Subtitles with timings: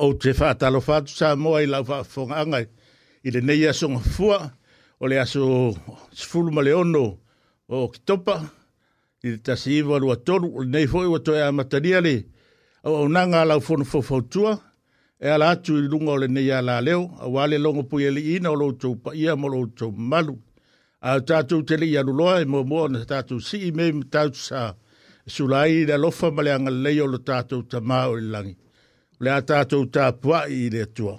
[0.00, 2.64] o te whātalo whātu sa moa i lau whāfonga angai.
[3.24, 4.38] I le nei aso ngā fua,
[5.00, 5.46] o le aso
[6.14, 7.04] sifulu ma le ono
[7.68, 8.38] o ki topa,
[9.26, 12.16] i le tasi iwa rua toru, o le nei fwoi wa toi a mataria le,
[12.84, 14.56] o au nanga lau fono fofautua,
[15.18, 18.04] e ala atu i runga o le nei a la leo, a wale longo pui
[18.06, 20.36] ele ina o lo tau pa ia mo lo malu.
[21.06, 24.40] A tātou te li anu loa e mua mua na tātou si i mei mtautu
[24.40, 24.74] sa
[25.28, 28.56] sulai i lofa male anga leo lo tātou o langi.
[29.20, 30.12] Lähtää tuuttaa
[30.48, 31.16] Il est toi.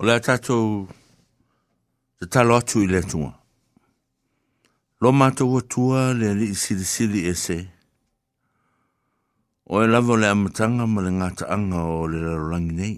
[0.08, 0.88] le tatou
[2.18, 3.34] te talo atu i le tunga.
[5.04, 7.58] Lo mātou atua le li sili sili e se.
[9.68, 12.94] O e lavo le amatanga ma le ngāta anga o le larolangi nei.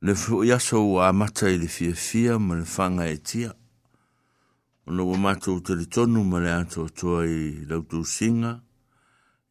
[0.00, 3.52] Le fuu yaso wa amata i le fia fia ma le whanga e tia.
[4.88, 8.54] O lo mātou te tonu ma le ato atua i lautu singa.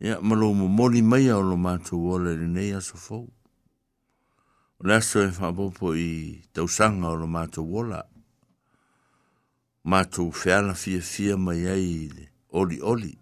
[0.02, 3.28] Ia ma lo mo mori meia o lo mātou wale le nei aso fuu.
[4.80, 8.02] O le aso e whaapopo i tausanga o lo mātou wola.
[9.90, 12.26] Mātou whiala fia fia mai ai le
[12.62, 13.16] oli oli.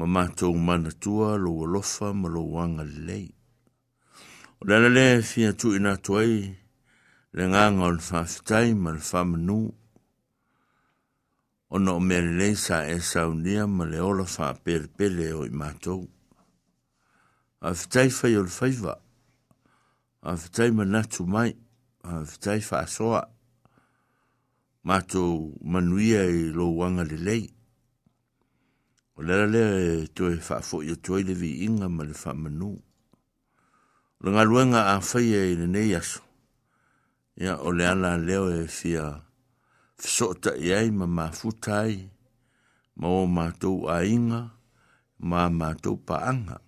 [0.00, 3.26] Ma mātou mana tua lo walofa ma lo wanga lei.
[4.64, 6.48] O le alale fia tu ina tuai
[7.36, 9.58] le nganga o le whaafitai ma le whamanu.
[11.76, 15.52] O na o mea lei sa e saunia ma le ola whaapere pele o i
[15.52, 16.08] mātou.
[17.60, 18.98] A fitai fai o le whaivaa
[20.22, 21.56] a fitai manatu mai,
[22.04, 23.22] a fitai wha asoa,
[24.86, 27.46] mātou manuia i lo wanga le lei.
[29.16, 29.64] O lera le
[30.16, 32.70] to e wha fo i o toi le vi inga ma le wha manu.
[34.18, 36.20] O le ngaluenga a whai e le nei aso.
[37.40, 39.06] Ia o le ala leo e fia
[39.96, 41.96] fisota i ai ma ma futai,
[43.00, 44.42] ma o mātou a inga,
[45.24, 46.60] ma mātou pa anga.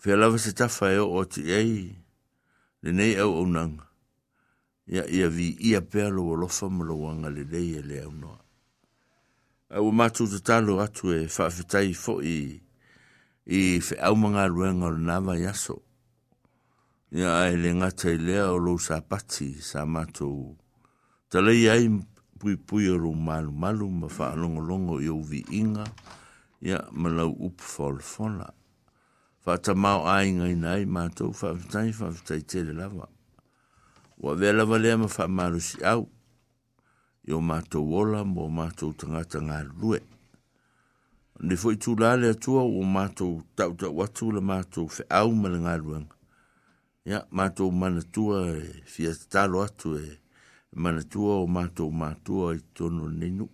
[0.00, 1.92] Fia lawa se tawha e o o ti ei,
[2.82, 3.76] le nei au au nang.
[4.94, 8.12] Ia ia vi ia pēr lo alofa ma lo wanga le nei e le au
[8.22, 8.38] noa.
[9.76, 12.38] Au mātou te talo atu e whaafetai fo i
[13.46, 15.76] i fe au mga ruenga o nava yaso.
[17.18, 20.36] Ia e le ngata i lea o lo sa pati sa mātou.
[21.30, 21.86] Talei ai
[22.38, 25.86] pui pui o ro malu malu ma wha alongolongo i o vi inga.
[26.68, 28.44] Ia malau upu whaolfona.
[28.48, 28.54] Ia
[29.46, 33.04] fata mau ai ngai nai mātou whawhitai whawhitai tere lawa.
[34.22, 36.02] Wa vela walea ma wha maru si au,
[37.22, 40.00] i o mātou ola mo mātou tangata ngā rue.
[41.46, 45.48] Ni fwoi tū lālea tua o mātou tau tau atu la mātou whi au ma
[45.54, 46.10] le ngā ruanga.
[47.06, 50.08] Ia, mātou mana tua e fia talo atu e
[50.74, 53.46] mana tua o mātou mātua i tono ninu.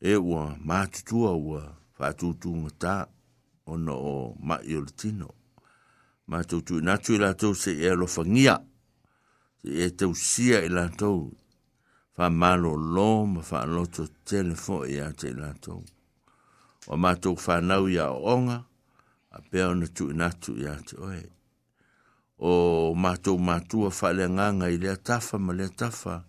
[0.00, 1.62] E ua mātutua ua
[2.00, 3.04] whātutu ngatāa
[3.66, 5.28] ono o ma o le tino.
[6.26, 8.56] Ma tau tui natu i la tau se e lo fangia.
[9.60, 11.30] Se e tau sia i e la tau.
[12.14, 15.82] Fa malo lo ma fa loto telefo i e a te la tau.
[16.86, 18.58] O ma tau fa nau i a onga.
[19.30, 21.22] A pea ona tui natu i a te oe.
[22.50, 26.24] O ma tau matua fa le nganga i le tafa ma le tafa.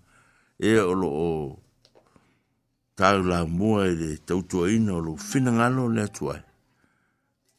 [0.57, 1.33] E o lo o.
[2.97, 6.41] Tau la mua i le tau tua ina o lo fina ngalo le tuai.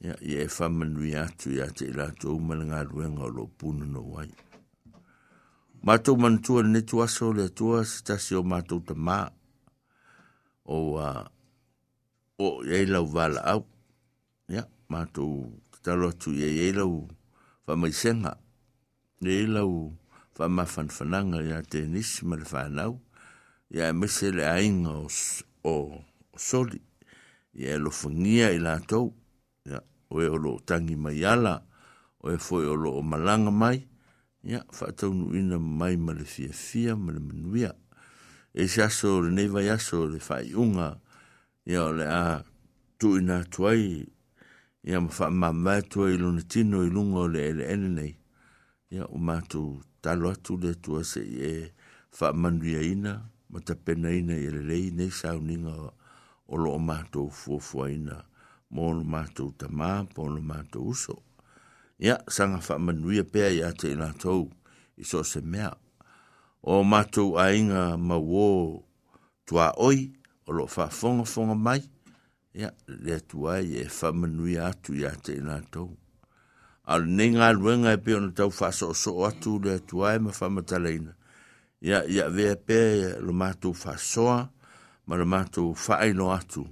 [0.02, 3.26] ya ya e fa manu ya tu ya te la to mal nga rue nga
[3.30, 4.26] lo pun no wai
[5.86, 8.82] ma to man tu ne tu aso le tu as ta si o ma to
[8.86, 9.22] te ma
[10.66, 11.22] o wa
[12.38, 13.62] o ya e la val au
[14.50, 15.22] ya ma to
[15.86, 16.84] ta lo tu ya e, ya la
[17.64, 18.32] fa mai senga
[19.22, 19.62] ne la
[20.34, 22.98] fa ma fan fananga ya te nis mal fa nau
[23.70, 25.94] ya me se le ainos o
[26.34, 26.82] soli
[27.54, 29.14] ya lo fungia ilatou
[30.12, 31.56] o e o loo tangi mai ala,
[32.22, 33.78] o e foi o loo malanga mai,
[34.50, 37.72] ia whaataunu ina mai ma le fia fia ma le manuia.
[38.52, 40.88] E se aso le neva aso le whaiunga,
[41.70, 42.44] ia o le a
[43.00, 44.04] tu ina tuai,
[44.88, 48.12] ia ma wha mamai tuai lona tino i lunga o le ele ele nei.
[48.94, 49.68] Ia o mātou
[50.04, 51.54] talo atu le tua se i e
[52.20, 53.12] wha manuia ina,
[53.50, 55.88] ma tapena ina i le lei nei sauninga o
[56.56, 58.18] lo loo mātou fuafua ina.
[58.72, 61.18] Mon le mātou tamā, le mātou uso.
[62.00, 64.48] ya sanga fa manuia pēr ia te tau,
[65.06, 65.74] so se mea.
[66.62, 68.46] O mātou ainga ma wō
[69.46, 69.98] tua oi,
[70.48, 71.82] o lo wha fonga mai,
[72.56, 75.36] ia, le tua e i e atu ia te
[75.70, 75.92] tau.
[76.90, 77.28] Al ne
[77.60, 82.88] luenga na tau so so atu le tua ma wha ya ya ia vea pēr
[83.04, 84.48] e lo mātou soa,
[85.06, 86.66] ma lo fa wha atu.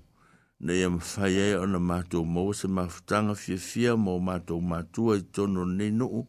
[0.61, 5.23] Nei am whai ai ona mātou mō se mawhtanga fia fia mō mātou mātua i
[5.33, 6.27] tono nei nuu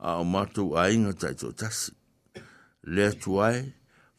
[0.00, 1.92] a o mātou ainga tai tō tasi.
[2.88, 3.60] Lea tuai,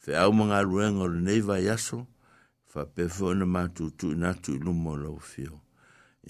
[0.06, 1.98] whi au mga ruenga o nei vai aso,
[2.70, 5.58] wha pewha ona mātou tu natu i lumo lau fio.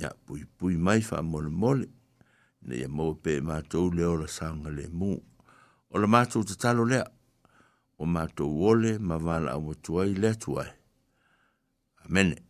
[0.00, 1.90] Ia pui pui mai wha mole mole,
[2.64, 5.12] nei a mō pe mātou leo la sanga le mū.
[5.92, 7.04] O la mātou te talo lea,
[8.00, 10.70] o mātou wole ma wala au matuai lea tuai.
[12.08, 12.45] Amene.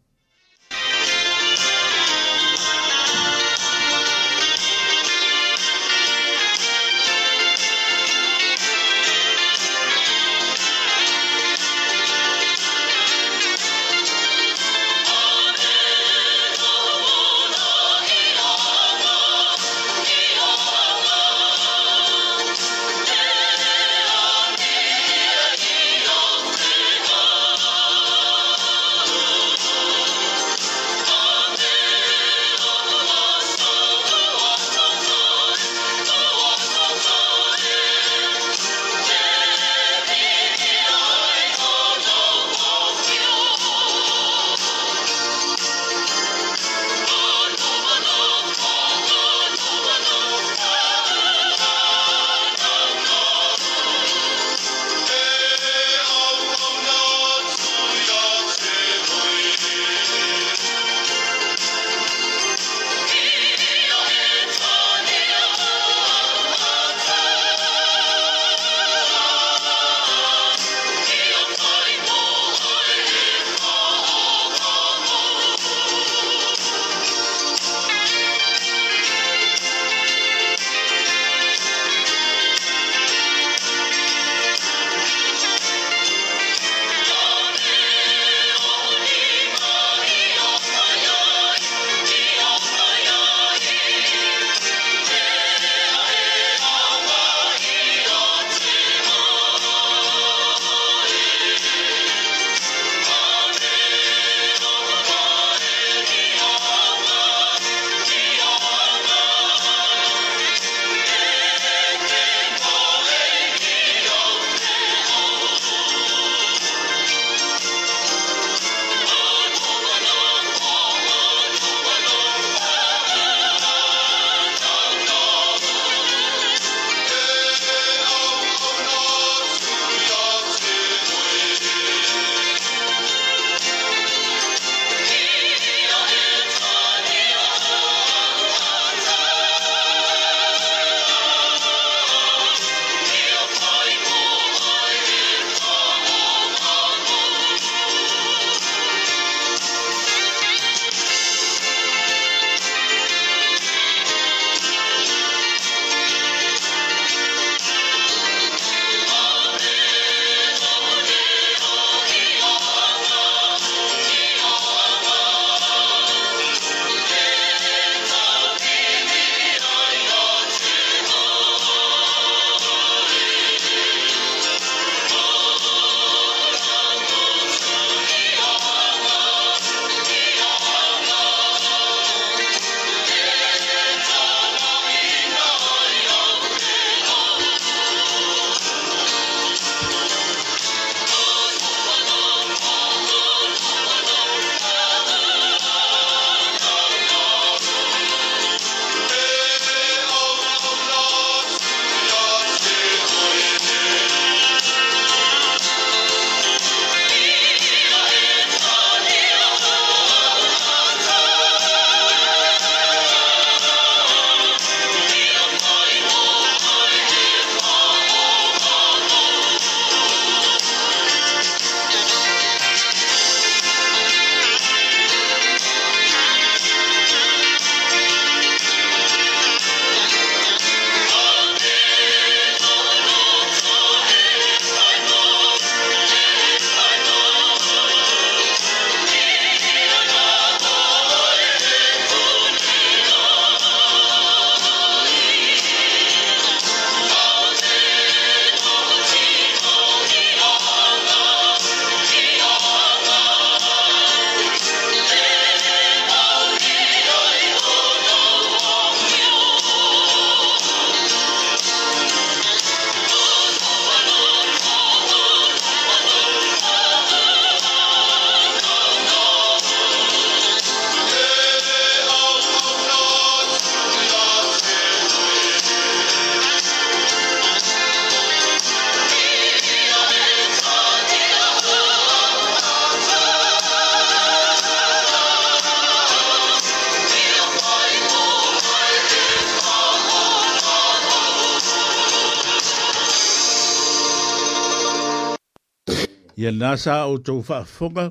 [296.47, 298.05] Ia nasa o tau whaafonga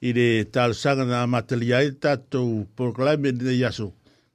[0.00, 3.90] i le tālusanga nā matali ai tātou proklame ni nei aso.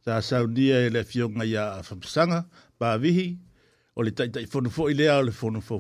[0.06, 2.44] Tā saunia e le fionga i a whapisanga,
[3.96, 5.80] o le taitai whanufo lea o le whanufo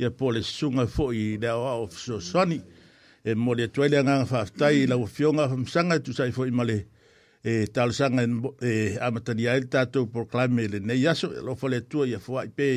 [0.00, 2.60] ia po le sunga fo i lea o ao fiso swani.
[3.22, 6.78] E mo le tuele nganga whaaftai i lau fionga whapisanga tu sai fo i male
[7.44, 8.30] e tālusanga e,
[8.70, 12.46] e amatali ai tātou proklame le nei aso, e lofo le tua i a fua
[12.48, 12.70] i pē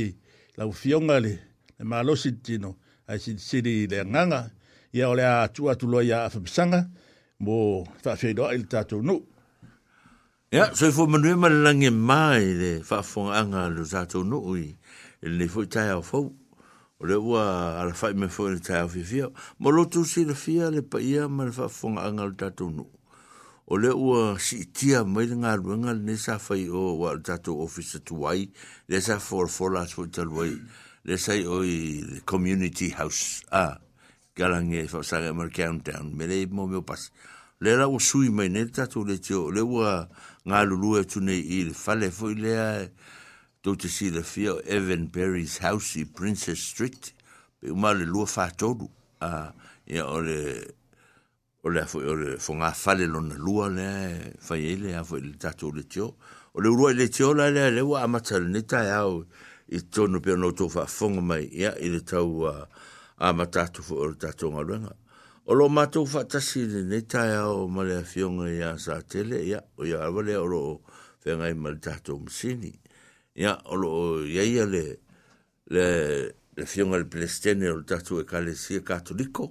[0.59, 1.37] lau fionga le,
[1.79, 2.75] le malosi tino.
[3.07, 4.49] ai si siri le nganga
[4.93, 6.87] ia ole a tua tu loya a fapsanga
[7.39, 9.23] mo fa feido il tato no
[10.51, 14.75] ya so fo manu ma lange mai le fa fo anga lo tato no oi
[15.23, 16.19] il ne fo tai o fo
[16.99, 19.23] o le wa ala fa me fo le tai o fi
[19.59, 22.67] mo lo tu si le fia le pa ia ma fa fo anga lo tato
[22.69, 22.89] no
[23.71, 27.51] o le ua si itia mai le ngā ruenga le nesa fai o wa tato
[27.63, 28.47] ofisa tuai,
[28.87, 30.55] le sa for for last for talwai, wai
[31.07, 33.79] le sai oi community house a ah,
[34.35, 36.99] galange fa sa mer countdown me le mo me pas
[37.61, 40.09] le la o sui mai ne tatu le tio le wa
[40.45, 42.91] nga lulu e tune i le fale fo le
[43.63, 47.13] to te si le fio Evan Perry's house i Princess Street
[47.61, 48.91] pe uma le lua fa todo
[49.23, 49.53] a
[49.87, 50.39] ia o le
[51.63, 55.15] o le fo o le fo nga fale lona lua le fa ele a fo
[55.15, 56.17] le tatu le tio
[56.51, 59.23] o le urua le tio la le le wa amatal ne tai au
[59.67, 62.67] i tonu pe no tō whaafonga mai ia i le tau a, uh,
[63.27, 64.93] a matatu fo o le tatu ngaruenga.
[65.47, 69.41] O lo mātou whaatasi le ne tai au ma le awhionga i a sa tele
[69.45, 70.59] ia o ia awale o lo
[71.25, 72.71] whengai ma le tatu msini.
[73.35, 73.91] Ia o lo
[74.25, 74.83] ia ia le
[75.71, 75.87] le
[76.57, 79.49] le fionga le Palestine o tatu e kalesia katoliko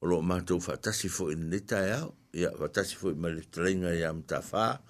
[0.00, 3.42] o lo mātou whaatasi fo i ne tai au ia whaatasi fo i ma le
[3.44, 4.80] telenga i a mtawhaa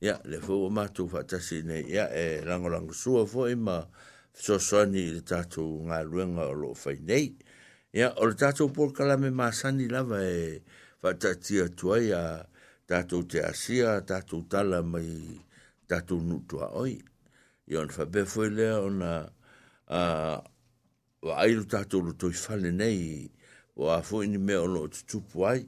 [0.00, 4.10] ia le fo o mātou whaatasi ne ia e langolango sua fo i ma le
[4.36, 7.28] fesoasoani i le tatou galuega o loo fainei
[7.98, 10.62] ia o le tatou polokalame masani lava e
[11.02, 12.22] faataatia atu ai a
[12.88, 15.10] tatou te asia tatou tala mai
[15.88, 16.94] tatou nuutuaʻoi
[17.68, 19.10] ia ona faapea foi lea ona
[21.26, 23.28] vaai lo tatou lotoi fale nei
[23.76, 25.62] o a foʻi ni mea o loo tutupu ai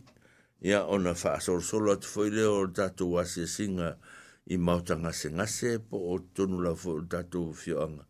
[0.64, 3.88] ia ona faasolosolo atu foi lea o le tatou asiasiga
[4.48, 8.05] i mautagasegase po o tonu lava foʻi o le tatou fioaga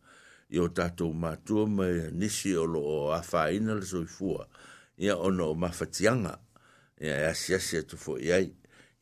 [0.53, 4.45] i o tātou mātua mai nisi o lo o awhāina le soifua,
[5.01, 6.35] ia ono o mawhatianga,
[7.01, 8.49] ia e asi asi atu fo i ai,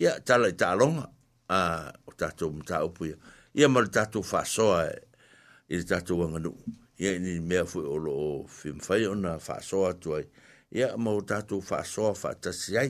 [0.02, 1.08] ia tala i tālonga,
[1.52, 1.60] a
[2.08, 3.18] o tātou mta upuia,
[3.60, 4.96] ia mara tātou whāsoa e,
[5.70, 6.54] i le tātou wanganu,
[7.04, 10.26] ia ini mea fu o lo o whimwhai ona whāsoa atu ai,
[10.72, 12.88] ia ma o tātou whāsoa whātasi ai,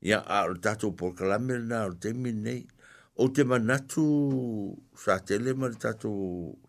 [0.00, 2.64] ia a o tātou porkalamelna o te minei,
[3.20, 4.08] o te manatu
[4.96, 6.16] sa tele mara tātou
[6.54, 6.68] whāsoa,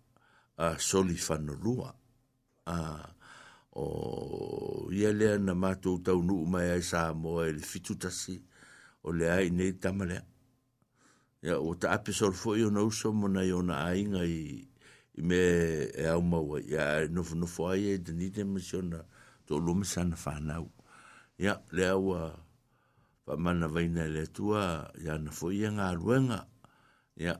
[0.61, 1.89] a soli whanurua.
[2.69, 2.75] A
[3.71, 8.35] o ia lea na mātou tau nuu mai ai sā moa e le fitutasi
[9.01, 10.21] o le ai nei tamalea.
[11.41, 14.61] Ia o ta api sorfo i ona uso mona i ona ainga i,
[15.17, 15.39] i me
[15.89, 16.59] e au maua.
[16.61, 19.01] Ia e nofo nofo ai e denide misiona
[19.49, 20.67] tō lume sana whanau.
[21.41, 22.23] Ia le au a
[23.25, 26.43] whamana vaina le tua ia na fo i e ngā ruenga.
[27.21, 27.39] Ia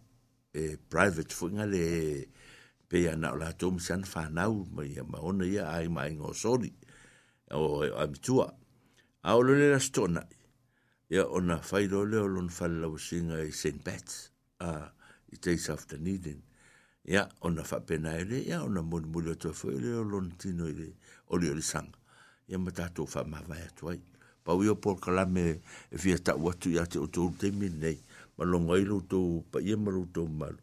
[0.53, 2.25] e private fo ngale
[2.87, 5.87] pe ya na la tom san fa na u ma ya ma ona ya ai
[5.87, 6.71] mai ngo sori
[7.51, 8.51] o am tua
[9.23, 10.27] a o le la stona
[11.09, 14.91] ya ona fa i lo le o lon fa la usinga i sen pet a
[15.33, 16.43] i te sa fta niden
[17.13, 20.03] ya ona fa pe na ele ya ona mo mo le to fo le o
[20.03, 20.95] lon tino ile e
[21.31, 21.87] o le o le sang
[22.47, 23.99] ya ma ta to fa ma va ya toi
[24.43, 25.61] pa u yo por kala me
[25.95, 27.95] vieta watu ya te o tur te min nei
[28.41, 30.57] ma longa i loutou pa ia ma loutou malu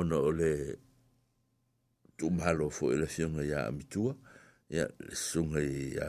[0.00, 0.50] ona o le
[2.16, 4.14] tumalo foʻi le fioga iā amitua
[4.72, 6.08] ia le susuga iā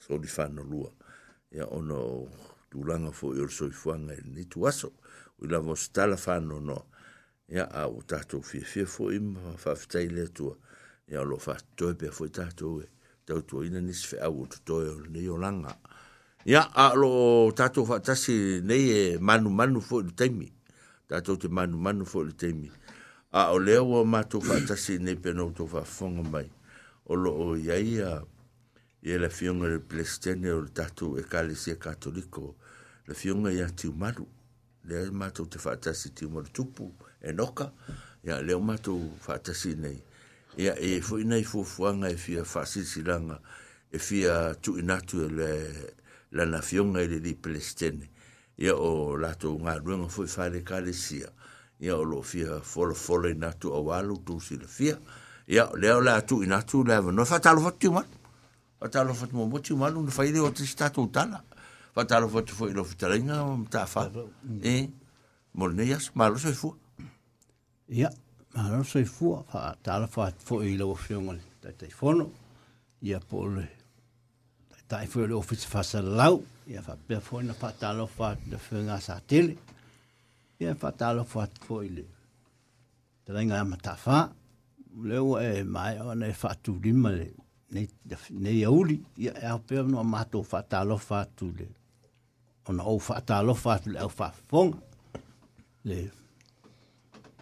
[0.00, 0.88] soli fanalua
[1.52, 2.24] ia ona o
[2.72, 4.88] tulaga foʻi o le soifuaga i lenei tuaso
[5.38, 6.84] o i lava o se tala fanonoa
[7.52, 10.56] ia a o tatou fiafia foʻi ma faafetai le atua
[11.12, 12.86] ia o loo faatotoe pea foʻi tatou e
[13.28, 15.76] tautuaina nisi feʻau o totoe o lenei olaga
[16.46, 17.10] Ya alo
[17.44, 20.46] lo tatu fa tasi ne e manu manu fo le temi.
[21.10, 22.70] Tatu te manu manu fo le temi.
[23.32, 26.46] A o leo wa matu fa tasi ne pe no to fa fonga mai.
[27.10, 28.22] O lo o ya ia
[29.02, 32.54] e la fionga le plestene o le tatu e kale e katoliko.
[33.08, 34.28] La fionga ya tiu maru.
[34.86, 36.94] Le e matu te fa tasi tiu maru tupu
[37.26, 37.72] e noka.
[38.22, 39.98] Ya leo matu fa tasi ne.
[40.56, 43.40] Ya e fo i fo fonga e fia fa sisiranga.
[43.90, 45.50] E fia tu inatu e le
[46.30, 48.08] la nación ai le li Palestine.
[48.72, 51.28] o la ngā ruenga fue whare kālesia.
[51.78, 54.16] Ia o lo fia wholewhole i a Walu...
[54.24, 54.98] ...tu si le fia.
[55.46, 55.66] Ia
[56.26, 56.64] tu lātou i leva.
[56.88, 57.12] lewa.
[57.12, 58.06] No whatalo whatu man.
[58.80, 61.44] Whatalo whatu mo motu manu na whaere o tisi tātou tala.
[62.08, 64.08] talo whatu foi lo whitarenga o mta wha.
[64.62, 64.90] E,
[65.52, 66.74] morne yas, malo soi fua.
[67.90, 68.08] Ia,
[68.54, 69.44] malo soi fua.
[69.52, 71.40] Whatalo whatu foi lo whiongole.
[71.60, 72.30] Tai tai whono.
[73.02, 73.20] Ia
[74.88, 78.98] da e fwere ofis fasa lau, ia fa befo ina fa talo fa de whenga
[79.02, 79.56] sa tele,
[80.60, 82.04] ia fa talo fa te fwere.
[83.26, 84.28] Te ringa ma ta fa,
[85.04, 87.28] leo e mai o ne fa lima le,
[88.30, 91.68] ne ia uli, ia e pe pewa no amato fa talo fa le.
[92.68, 94.78] Ona au fa talo fa tu le au fa fonga,
[95.84, 96.10] le,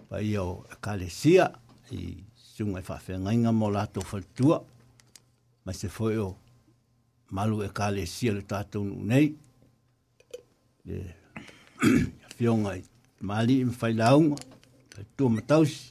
[0.08, 1.50] pa ia o kalesia,
[1.90, 4.62] i sunga e fa whenga inga mo lato fa tua,
[5.66, 6.36] Mas se foi eu
[7.34, 9.32] malu e kāle e sia le tātou nu nei.
[10.86, 11.02] E
[12.38, 12.82] fionga i
[13.24, 14.38] māli i mwhai launga,
[15.00, 15.90] i tua matausi,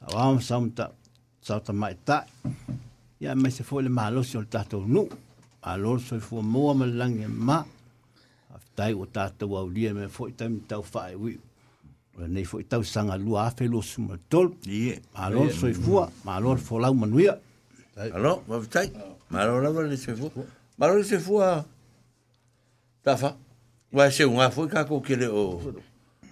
[0.00, 0.90] a wāma sa umta
[1.44, 2.22] sauta mai tā.
[3.20, 5.06] Ia mai se fōi le mahalosi o le tātou nu,
[5.62, 7.60] mahalosi o i fua mua ma langi e ma,
[8.56, 11.36] a fitai o tātou au lia me fōi tau mi tau whae wi.
[12.18, 16.80] Ola nei fōi tau sanga lua afe lua sumatol, mahalosi o i fua, mahalosi o
[16.80, 17.36] i lau manuia.
[18.00, 18.12] Alo, mavitai.
[18.16, 18.36] Alo,
[18.96, 19.09] mavitai.
[19.30, 20.32] Mas lava le se fua.
[20.76, 21.64] Mas le se fua.
[23.02, 23.36] Tafa.
[23.92, 25.74] Vai se unha foi kako kere o...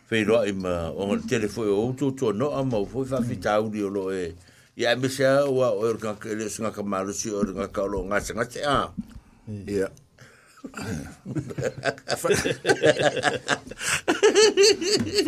[0.08, 3.50] Feiro ai ma o ngā tele foi o outu tō no a mau foi whawhita
[3.54, 4.32] auri o lo e.
[4.80, 7.82] Ia me se a ua o erga kere se ngā kamaru si o erga ka
[7.86, 8.90] o lo ngā se ngā te a.
[9.68, 9.90] Ia.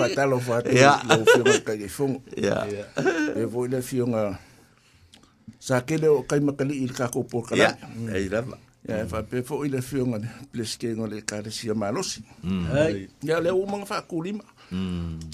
[0.01, 0.73] Fatalo fatu.
[0.75, 0.97] Ia.
[1.13, 2.23] Lo fionga kai fongo.
[2.41, 2.63] Ia.
[3.37, 4.29] E voi le fionga...
[4.33, 4.47] Ia.
[5.61, 8.09] sa ke le kai makali i ka ko po kala ya, mm.
[8.09, 8.57] ya i lava
[8.89, 10.17] ya fa pe fo i le fiona
[10.49, 13.21] plus ke ngole ka le sia malosi mm.
[13.21, 13.61] ya le mm.
[13.61, 14.41] o mang fa kulima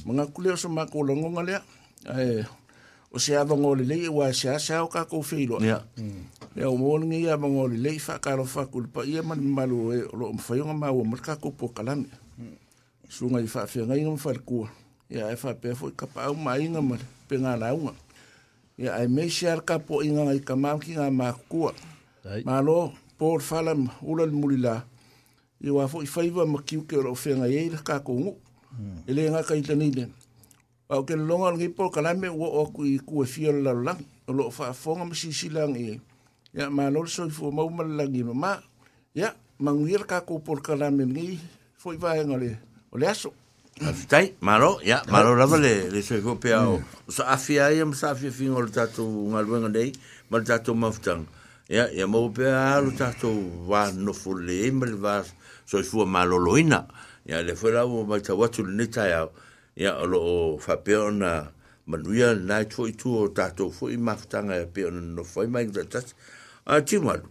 [0.02, 1.62] manga kulio so ma ko longo ngale
[2.10, 2.42] eh
[3.14, 5.78] o se ava ngole le wa se asa o ka ko filo ya
[6.58, 9.38] ya o mo ngi ya ngole le fa ka lo fa kul pa ia man
[9.38, 11.94] malu e lo mo fayo ma o mo ka ko po kala
[13.46, 14.66] fa fe ngai ngam fa ku
[15.06, 16.98] ya e fa pe fo ka pa o mai ngam
[17.30, 17.54] pe nga
[18.78, 21.72] ia ai me se ar kapo inga ngai ka maki ngā mā kua.
[22.44, 23.72] Mā lo, pōr whala
[24.04, 24.80] ula ni muri lā,
[25.64, 27.52] i wā fō i whaiwa ma kiu ke ora o whenga hmm.
[27.56, 28.32] e ila kā kō ngu,
[29.06, 30.06] e le ngā ka i tani le.
[30.88, 34.02] Au ke longa ngai pō ka lame ua oku i kua fia la la lang,
[34.26, 36.00] o lo wha fōnga ma si si lang e,
[36.54, 38.54] ia mā lo so i fō mau mara lang i ma mā,
[39.14, 41.38] ia, ma ngui ar kā kō pōr ka lame ngai,
[41.80, 42.52] fō i wā e ngā le,
[42.92, 43.30] o le aso.
[43.30, 43.42] Mm.
[43.78, 46.76] Tai, maro, ya, maro lava le, le soe kope ao.
[46.76, 46.84] Yeah.
[47.12, 47.94] So afi ai am mm.
[47.94, 49.92] sa afi fingo le tatou ngalwenga nei,
[50.30, 51.26] ma le tatou mafutang.
[51.68, 55.20] Ya, ya mo kope alo tatou wa nofo le ema le wa
[55.68, 56.86] soe fua malo loina.
[57.28, 59.28] Ya, le fwe lau mai ta watu le neta yao.
[59.76, 61.50] Ya, alo o fapeo na
[61.86, 65.44] manuia nai tfo i tu o tatou fo i mafutanga ya e peo na nofo
[65.44, 66.14] i maing tatat.
[66.64, 67.28] A ti malu,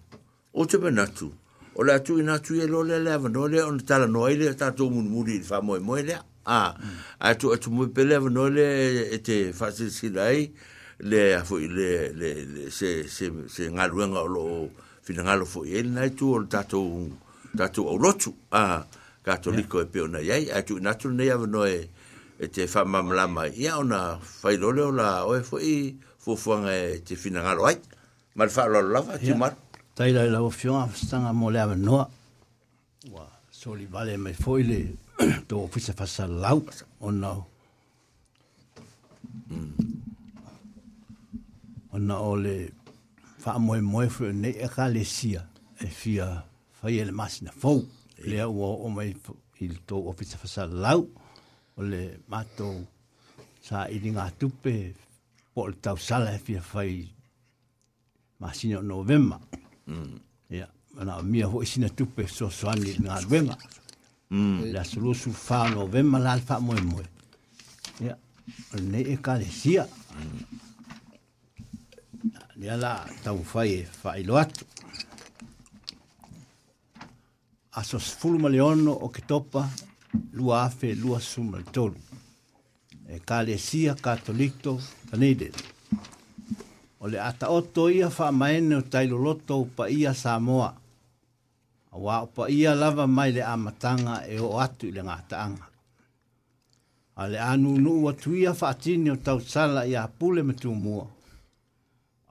[0.53, 1.33] o te benatu.
[1.73, 4.93] O le atu i natu i e lo le le avanole, on tala noaile, tatou
[4.93, 6.77] munu muri i fa moe moe lea a ah,
[7.19, 10.51] a tu tu mo pelev no le ete facile si dai
[10.99, 14.69] le a fo le le se se se ngaluenga lo
[15.03, 16.81] fina ngalo fo ele na tu o tato
[17.57, 18.85] tato o lotu a ah,
[19.25, 21.89] catolico e peona yai a tu natu ne ave no e,
[22.39, 25.97] e te fa mamla mai ia ona fai lo le ola o e fo i
[26.23, 27.77] fo fo nga e te fina ngalo ai
[28.37, 29.53] mal fa lo lava tu mar
[29.97, 32.05] tai la lo fiona stanga mo le ave no
[33.11, 36.65] wa soli vale me foile tō whisa whasa lau
[36.99, 37.45] o nau.
[41.93, 42.69] O na o le
[43.45, 45.45] wha moe moe fru ne e ka le sia
[45.79, 46.27] e fia
[46.81, 47.83] whai ele masina fau.
[48.25, 49.13] Le au o o mai
[49.61, 51.07] i tō o whisa whasa lau
[51.77, 52.17] o le
[53.65, 53.99] sa i
[54.39, 54.73] tupe
[55.53, 57.07] po tau sala e fia whai
[58.39, 59.39] masina o november.
[59.87, 60.17] Mm.
[60.49, 60.69] Ia, yeah.
[60.93, 63.57] mana mia ho isina tupe so soani ngā november.
[64.31, 64.71] Mm.
[64.71, 67.05] la solo su fa no ve mal alfa moi moi
[67.99, 68.17] ya
[68.91, 69.85] ne e ka le sia
[70.17, 70.41] mm.
[72.65, 74.53] ya la ta u fa e fa i lo at
[77.77, 79.61] a so sful ma o ke topa
[80.33, 81.93] lu a fe lu a su mal tol
[83.07, 85.49] e ka le sia catolicto ta ne de
[86.99, 89.83] o le ata o to ia fa mai ne o tai lo lo to pa
[89.87, 90.81] ia samoa moa
[92.03, 95.65] wa pa ia lava mai le amatanga e o atu le ngataanga.
[97.19, 100.69] A le anu nu wa tuia whaatini o tau sala i a pule me tu
[100.83, 101.05] mua.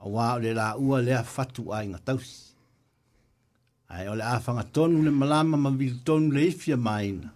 [0.01, 2.39] A wā le la ua lea fatu a inga tausi.
[3.93, 7.29] Ai o le awhanga tonu le malama ma vil tonu le ifia maina.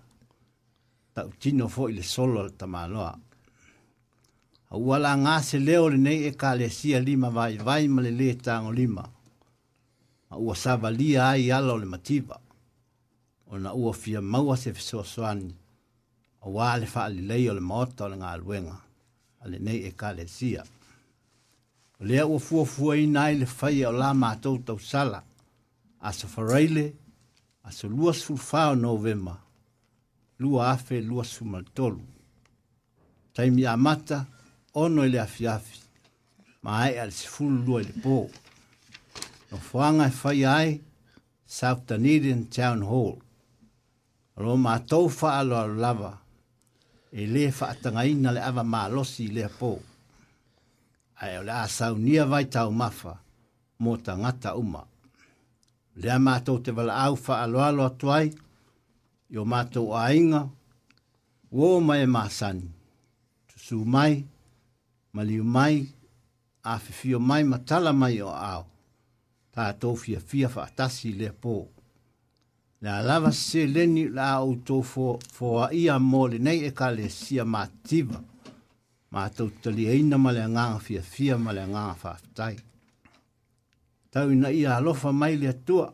[1.13, 3.13] Ta tino fo i le solo le tamaloa.
[4.69, 7.99] A ua la ngase leo le nei e ka le sia lima vai vai ma
[8.05, 9.03] le le tango Lima.
[10.29, 12.37] ma ua savalia ai ala o le mativa
[13.51, 15.53] ona ua fia maua se fesoasoani
[16.43, 18.75] auā le faalelei o le maota o le galuega
[19.41, 20.63] a lenei ekalesia
[21.99, 25.19] o lea ua fuafuaina ai le faia o la matou tausala
[26.07, 26.85] aso faraile
[27.67, 29.33] aso lua sulufā o novema
[30.41, 32.01] lua afe lua sumaletolu
[33.33, 34.25] taimi amata
[34.83, 35.77] ono i e le afiafi
[36.63, 38.15] ma ae a le sefulu lua i le pō
[39.51, 40.81] no whanga e whai ai,
[41.45, 43.17] South Dunedin Town Hall.
[44.37, 46.11] Alo mā tau wha lava,
[47.11, 49.79] e le wha ina le awa mā losi le pō.
[51.21, 53.15] Ai o le a sau nia vai tau mawha,
[53.81, 54.83] mō ta ngata uma.
[55.95, 58.29] Le Lea mātou te wala au wha alo atuai,
[59.29, 60.45] yo mātou a inga,
[61.51, 62.69] wō mai e māsani,
[63.49, 64.23] tusū mai,
[65.13, 65.87] maliu mai,
[66.63, 68.63] a whiwhio mai, matala mai o au
[69.59, 71.53] pa tofia fia fia fa tasi le po
[72.83, 75.47] la lava se leni la auto fo fo
[75.95, 78.19] a mole nei e kale sia mativa
[79.11, 82.55] ma to tali ai e na male nga fia fia male nga fa tai
[84.13, 85.87] tau na ia lo fa mai le tua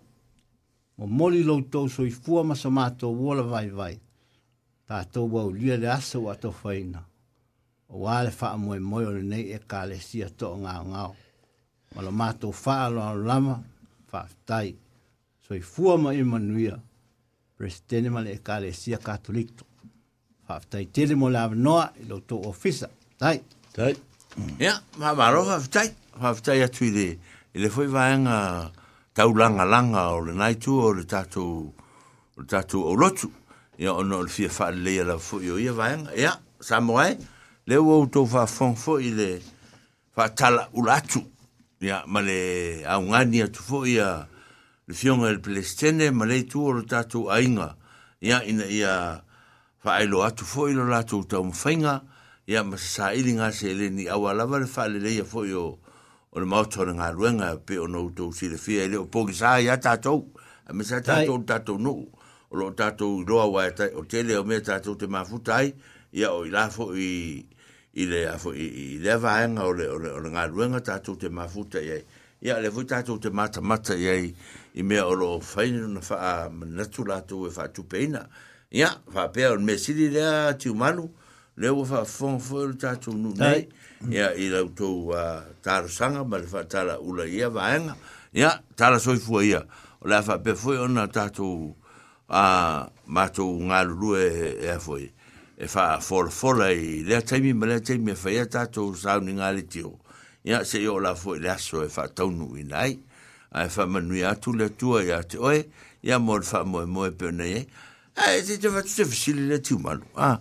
[0.97, 3.95] mo moli lo to so i fu ma sa mato wola vai vai
[4.87, 7.01] pa to wa lia le aso wa to faina
[7.91, 8.97] o wale fa mo mo
[9.31, 11.03] nei e kale sia to nga nga
[11.95, 13.61] malo mato fa lo lama
[14.09, 14.75] fa tai
[15.47, 16.77] so i fu ma i manuia
[17.55, 19.63] presidente ma le kale sia katolikto
[20.45, 23.39] fa tai tele mo la no lo to ofisa tai
[23.71, 23.95] tai
[24.59, 24.99] ya mm.
[24.99, 27.17] ma ma ro fa tai fa tai atu de
[27.55, 28.71] ele foi vaenga
[29.15, 31.71] tau langa langa o le nai o le tatu
[32.35, 33.31] o le tatu o lotu
[33.79, 37.07] ya ono le fia fa le ya la fo yo ya vaenga ya samoa
[37.65, 39.39] le wo to fa fon fo ile
[40.13, 41.23] fa tala ulatu
[41.79, 44.27] ya male a un ani a tufo ya
[44.87, 47.75] le fion el plestene male tu o tatu ainga
[48.21, 49.23] ya ina ya
[49.83, 52.03] fa ilo a tufo ilo la tu ta fainga
[52.47, 55.79] ya ma sa ili nga se ni awa fa le le ya fo yo
[56.31, 59.05] o le mauto na nga ruenga pe o nou tu si le fia ili o
[59.07, 60.31] pogi sa ya tatou.
[60.65, 62.07] a me sa tatu tatu nu
[62.49, 65.75] o lo tatou roa wa o tele o mea tatou te mafutai
[66.11, 67.43] ya o ila fo i
[67.95, 69.15] i le afo i, i le
[69.63, 72.03] o le, o le, o le ngā ruenga te mafuta i ai.
[72.41, 74.31] Ia le fui tu te mata mata i
[74.75, 78.27] i mea o lo whainu na wha manatu lātou e tu tupeina.
[78.71, 81.09] Ia, fa pe o me siri lea ti umanu,
[81.55, 83.67] le ua wha e le ta tu nu nei.
[84.03, 84.11] Mm-hmm.
[84.11, 87.95] Ia, i to tou uh, tāra sanga, ma le wha tāra ula ia vaenga.
[88.33, 89.63] Ia, tāra soifua ia.
[90.01, 91.71] O le afa pēr fwere o na tātou
[92.27, 94.29] uh, mātou nga lulu e,
[94.59, 95.07] e foi
[95.57, 99.53] e fa for for i le taimi me le taimi fa e ia tatou sauninga
[99.55, 99.99] le tio
[100.43, 102.99] ia se yo la foi le aso e fa taunu i nai
[103.55, 105.61] a fa e manui atu le tua ia te oe
[106.03, 107.63] ia mo fa mo mo e pe nei
[108.19, 110.39] a e te fa tse fisili le tiu malu a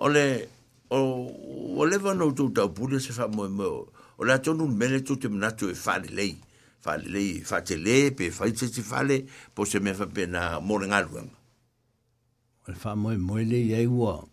[0.00, 0.48] ole le
[0.96, 1.28] o
[1.76, 5.18] o le vano tu tau pule se fa mo mo o la tonu mele tu
[5.20, 6.40] te mnatu e fa le lei
[6.80, 9.92] fa le lei fa te le pe fa tse tse fa le po se me
[9.92, 14.24] fa pena mo le ngalu o le fa mo mo le ia ua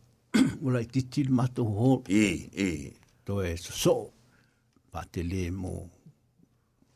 [0.64, 2.94] ola i titi le mato ho e e
[3.26, 3.94] to e so so
[4.92, 5.90] pa te le mo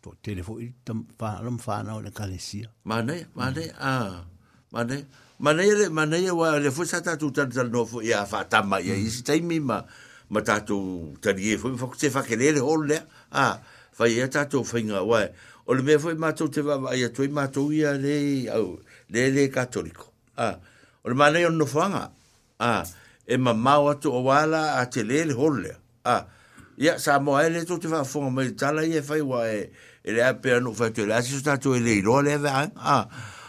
[0.02, 4.24] to telefoni te fa lom fa na ona kalesia ma nei ma nei a
[4.72, 5.04] ma nei
[5.44, 8.26] ma nei le ma nei wa le fu sa tatu tan tan no fu ia
[8.26, 9.28] fa ta ma ia i si mm.
[9.28, 9.84] tai mi ma
[10.32, 13.00] ma tatu tan ie fu fu se fa ke le le ho le
[13.36, 13.60] a
[13.98, 14.06] fa
[15.68, 18.16] o le mea fu ma te va ma ia tu ia le
[18.56, 18.80] au
[19.12, 20.08] le le katoliko
[20.40, 20.48] a
[21.04, 22.04] o le ma ono fanga
[22.60, 22.72] a
[23.28, 25.74] e mamau atu o wala a te lele hole.
[26.06, 26.26] Ah,
[26.78, 29.70] ia, sa moa ele tu te whaafonga mai tala i e whai wa e
[30.06, 32.72] e rea pera nuk whaitu e lasi sotatu e lei roa lewe hain.
[32.78, 33.08] Ah,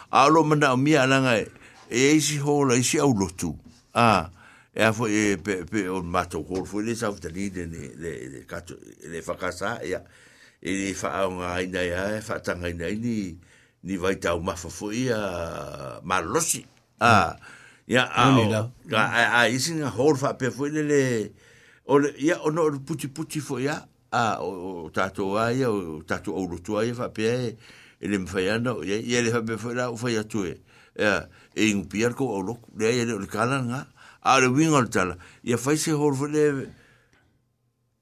[0.09, 1.45] a alo mana o mia alanga e,
[1.89, 3.53] e eisi hola isi au lotu.
[3.93, 4.29] Ah,
[4.75, 5.37] e a fwoi e
[5.71, 8.75] pe on mato kol fwoi le sa fwita lide ni le kato,
[9.09, 10.01] le whakasa, ia,
[10.61, 13.35] e le whaonga aina ia, e whaatanga aina ini, e
[13.85, 16.65] ni vaita o mafa fwoi a malosi.
[16.99, 17.35] Ah,
[17.87, 18.71] Ya ao.
[18.85, 18.99] Ga
[19.31, 21.31] a isin a hor fa pe foi le
[21.87, 23.79] o ya o no puti puti foi ya
[24.11, 27.55] a o tato ai o tato o lutu ai fa pe
[28.01, 30.59] ele me faiana ya ele fa pe foi la o foi ya tue.
[30.99, 33.87] Ya e, e un pierco o lo de ele o kala nga.
[34.21, 35.15] A le wing al tala.
[35.41, 36.43] Ya fai se hor foi le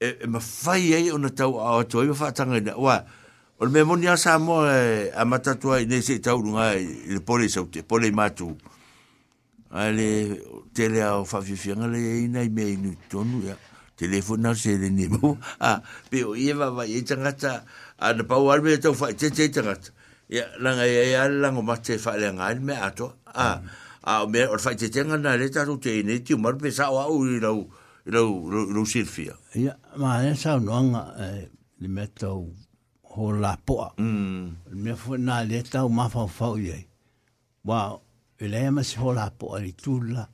[0.02, 3.04] e, e ma fai ai o na tau a tue fa tanga na wa.
[3.60, 7.44] O le memonia sa mo e, a matatua i nese i taurunga i le pole
[7.46, 8.56] i saute, pole matu
[9.76, 10.40] ale
[10.74, 13.56] tele a fa fi fi ngale ina i me ni tonu ya
[13.96, 17.64] telefon na se le nemo a pe o ye va va ye tanga ta
[17.98, 19.76] a de pa war me to fa che che tanga
[20.28, 23.12] ya la nga ya ya la nga ma che fa le nga me a to
[23.26, 23.60] a
[24.04, 26.70] a me o fa che tanga na le ta ru te ni ti mar pe
[26.70, 27.68] sa wa u ri lo
[28.04, 32.48] lo lo silfia ya ma ne sa no nga e, le me to
[33.12, 36.88] ho la po mm me fo na le ta u ma fa fa ye
[37.64, 38.00] wow
[38.38, 40.28] e lea ma si hola po ali tula.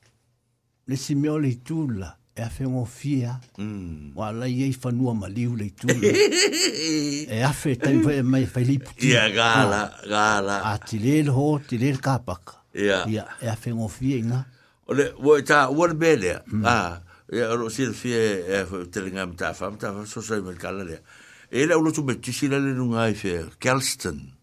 [0.86, 4.14] Le si meo le tula, e a fe fia, mm.
[4.16, 5.94] wa la iei fanua ma liu le tula.
[6.02, 9.06] e a fe tai vai mai fai li puti.
[9.08, 10.08] Ia gala, no.
[10.08, 10.62] gala.
[10.62, 12.64] A ti le le ho, ti le le kapaka.
[12.74, 13.04] Ia.
[13.04, 14.46] Ia, e a fe ngo fia inga.
[14.86, 16.64] Ole, wo e ta, wo le bele, a, mm.
[16.64, 20.04] ah, e a ro si le fia e a fe telinga mta fa, mta fa,
[20.04, 20.98] so sa i me kala lea.
[21.48, 23.58] E le au lo tu betisi le le nunga i fe, Kelston.
[24.18, 24.40] Kelston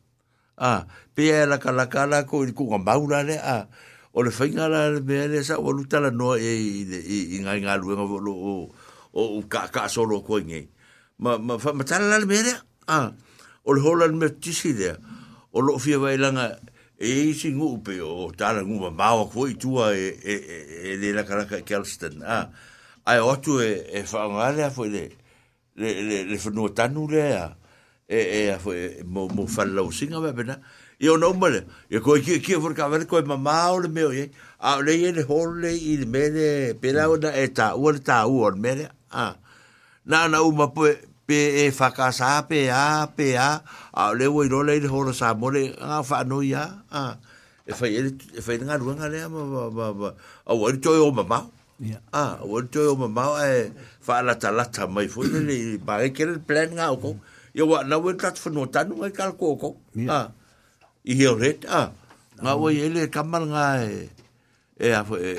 [0.59, 3.67] a pe e la kala kala ko i ku ngam baura le a
[4.13, 7.17] o le fainga la le me le sa o luta la no e i i
[7.37, 8.69] i nga nga lu nga o
[9.13, 10.67] o ka ka solo ko nge
[11.23, 12.53] ma ma fa ma tala le me le
[12.91, 13.11] a
[13.63, 14.91] o le hola le me tisi le
[15.55, 16.59] o lo fia vai langa
[16.99, 20.11] e i si ngu pe o tala ngu ma ma o ko i tua e
[20.23, 20.57] e e,
[20.91, 22.51] e le la kala ka kelston a
[23.07, 25.07] ai o tu e e fa ngale a fo le
[25.79, 27.47] le le le fa no tanu le a
[28.09, 30.57] e e a fo e, mo mo fallo singa va bene
[30.97, 34.31] io non male e co chi chi vor cavare co mamma o le mio e
[34.57, 39.37] a le e le holle il mele per la una età volta uor mele a
[40.05, 40.89] na na u ma po
[41.29, 43.61] pe e fa casa pe a pe a
[43.93, 47.13] a le vuoi lo le ho lo sa mo le a fa no ya a
[47.63, 49.69] e fa ele e fa nga lunga le e ma ma
[49.99, 50.09] ma
[50.49, 51.45] a vuoi to io mamma
[51.77, 53.69] ya a vuoi to io mamma e
[54.01, 56.97] fa la ta la ta mai fu le ba e che il plan ga o
[57.59, 59.75] ya wa na we tat fo no tanu kal koko
[60.09, 60.27] ha ah.
[61.03, 61.91] i he ret ah
[62.39, 63.91] nga wo ye le kamal nga e
[64.85, 65.31] e a fo e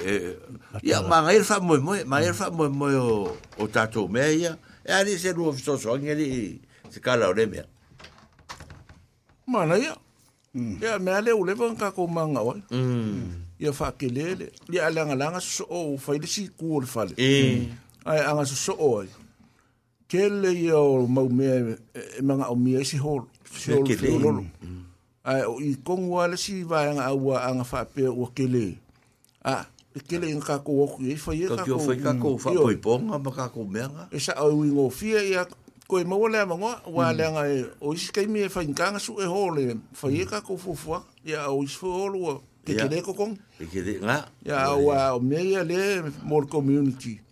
[0.84, 3.10] ya e, ma ngai fa mo mo ma ngai fa mo mo o
[3.62, 4.02] o tatu
[4.90, 6.28] e ali se ru so so ngeli
[6.92, 7.64] se kala o remia.
[9.50, 9.64] ma mm.
[9.70, 9.92] na ya
[10.84, 12.48] ya me ale u le bon ka ko ma nga mm.
[12.48, 12.54] wa
[13.64, 16.78] ya fa ke le le ya langa langa so o fa le si ku o
[16.94, 17.64] fa le e mm.
[18.08, 18.90] ai anga so so o
[20.10, 21.78] kele ia o mau mea e,
[22.18, 23.24] e manga o mea isi e hor.
[23.46, 24.30] Se kele ia.
[24.32, 24.84] Mm.
[25.24, 28.78] Ai, o i kongu ala si vai anga awa anga whape o kele.
[29.44, 31.56] A, e kele inga kako woku e fai e kako.
[31.56, 34.08] Kakio fai kako mm, whapoi ponga ma kako mea nga.
[34.10, 35.46] E sa au ingo fia ia
[35.86, 36.82] koe maua lea mangoa.
[36.90, 37.16] Wa mm.
[37.16, 39.76] lea nga e o isi kaimi e fai nkanga su e hore.
[39.92, 41.04] Fai e kako fufua.
[41.24, 43.38] Ia o isi fai holo o kekele e kokong.
[43.62, 44.26] Kekele nga.
[44.42, 47.20] Ia awa o mea ia le more community.
[47.22, 47.28] Ia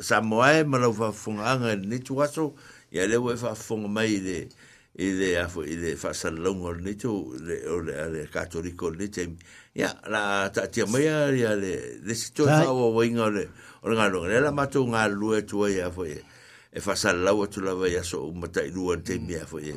[0.00, 2.54] Samoa e malau whafunga anga ni nitu waso,
[2.90, 4.38] ia le ue whafunga mai i le,
[4.98, 5.34] i le,
[5.66, 7.10] i le whasalaunga ni nitu,
[7.74, 9.26] o le, le katoliko ni nitu,
[9.74, 13.44] ia, la, ta tia mai a ia le, le sito e whawa wainga o le,
[13.82, 16.16] o le ngā longa, le la matu ngā lue tua ia fo e,
[16.72, 19.74] e whasalaua tu lawa ia so umata i lua ni temi ia fo e,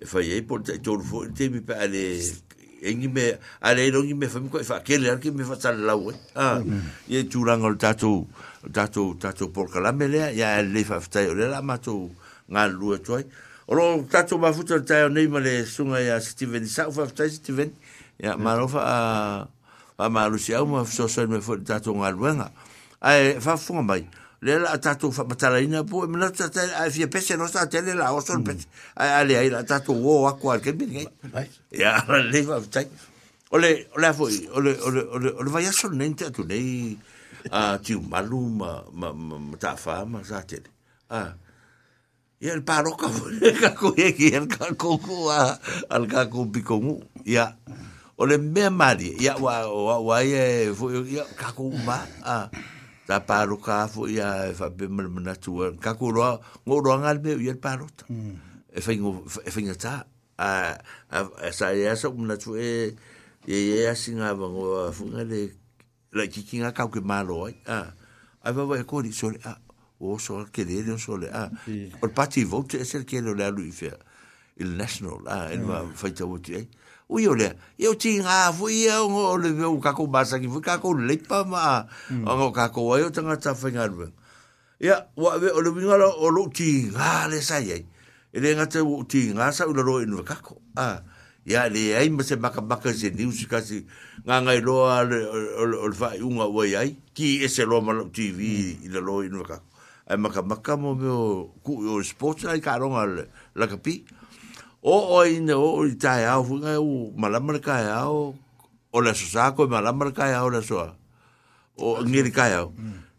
[0.00, 2.16] E fai e por te tolu fo te mi pa le
[2.88, 5.76] engi me ale no ngi me fami ko fa ke le ke me fa tal
[5.76, 6.56] la we a
[7.06, 7.28] ye mm.
[7.28, 8.24] turang al tato
[8.72, 11.76] tato tato por kala me le ya e le fa fta le la e ma
[11.76, 12.08] to
[12.48, 13.20] nga lu toi
[13.68, 17.28] o lo tato ma futa ta yo nei le sunga ya steven sa fa fta
[17.28, 17.68] steven
[18.16, 18.56] ya ma mm.
[18.58, 18.82] lo fa
[20.00, 22.48] a ma lu sia mo fa so so me fo tato nga lu nga
[23.04, 24.08] ai fa fu mai
[24.40, 27.44] le la tatu fa batala ina po e me la tata a fi pese no
[27.46, 28.44] sta tele la oso mm.
[28.44, 28.66] pese
[28.96, 31.08] ale ai la tatu wo a qual che bin gai
[31.70, 32.88] ya le va tai
[33.52, 34.24] ole ole fo
[34.56, 36.96] ole ole ole ole vai so nente tu nei
[37.52, 40.70] a ti un malu ma ma ma ta fa ma sa tele
[41.12, 41.36] a
[42.40, 45.52] e el paro ka fo le ka ko e ki el ka ko ko a
[45.92, 46.96] al ka ko bi ko mu
[47.28, 47.52] ya
[48.16, 52.48] ole me mari ya wa wa wa ye fo ya ka ko ma a ah
[53.10, 56.76] ta paru e ka fo ya fa be mal mana tu ka ko ro ngo
[56.86, 58.34] ro ngal be yel paru ta mm.
[58.70, 59.94] e fa e fa ta
[60.38, 60.50] a
[61.48, 62.94] a sa ya so mana e
[63.50, 65.24] ye ye ya e ba ngo fu nga
[66.12, 67.78] la kiki nga ka ku malo a
[68.46, 69.58] a va va ko di so a
[69.98, 71.50] o so ke le le so a
[71.98, 73.90] o pati vote e ser ke le la lu fe
[74.62, 76.14] il national a e va fa mm.
[76.14, 76.62] ta vote e
[77.10, 80.62] ui o lea ia o tigā foʻi ia ogo o le o kakou masaki foʻi
[80.62, 81.84] kakou leipa ma
[82.24, 84.12] o kakou ai o tagata faigaluega
[84.80, 87.84] ia ua ave o le uiga o loʻu tigā le sai ai
[88.32, 91.02] e le gata o tigā saʻu lalo e nua kako a
[91.46, 93.84] ia leai ma se makamaka se niusi kasi
[94.24, 98.38] gagai loa o le faaiʻuga ua i ai ki e se loa ma loʻu tv
[98.86, 99.66] i lalo e nua kako
[100.10, 101.18] ae makamaka mo meo
[101.66, 103.26] kuʻi o sports ai kaaloga
[103.58, 104.19] lakapi la
[104.80, 108.34] o o ne o i tae au whunga o malama kai au
[108.92, 110.96] o le so sako malama le kai au le soa
[111.76, 112.72] o ngiri kai au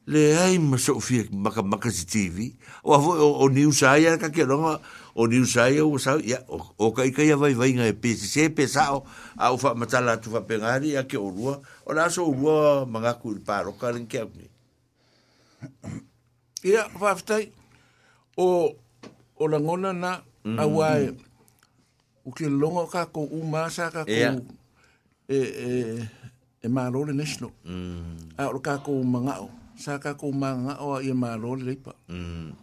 [0.10, 4.18] le ai ma so fie maka maka si TV o avo o, o niu saia
[4.18, 7.74] ka ke o ni usai o sao ia o, o ka ika ia vai vai
[7.76, 9.04] ngai pesi se pesao
[9.38, 13.40] a ufa matala tu fa pengari a ke urua o la so urua manga kuil
[13.46, 14.48] paro ka rin ke au ni
[16.64, 17.52] ia vaftai
[18.40, 18.72] o
[19.38, 20.58] o langona na mm.
[20.60, 21.12] awai
[22.26, 24.12] o que longo ka ko u ma sa ka ko
[25.26, 25.70] e e
[26.62, 27.50] e ma lo le nesno
[28.38, 30.84] a o ka ko ma nga o sa ka ko ma nga mm.
[30.86, 31.98] o e ma lo le pa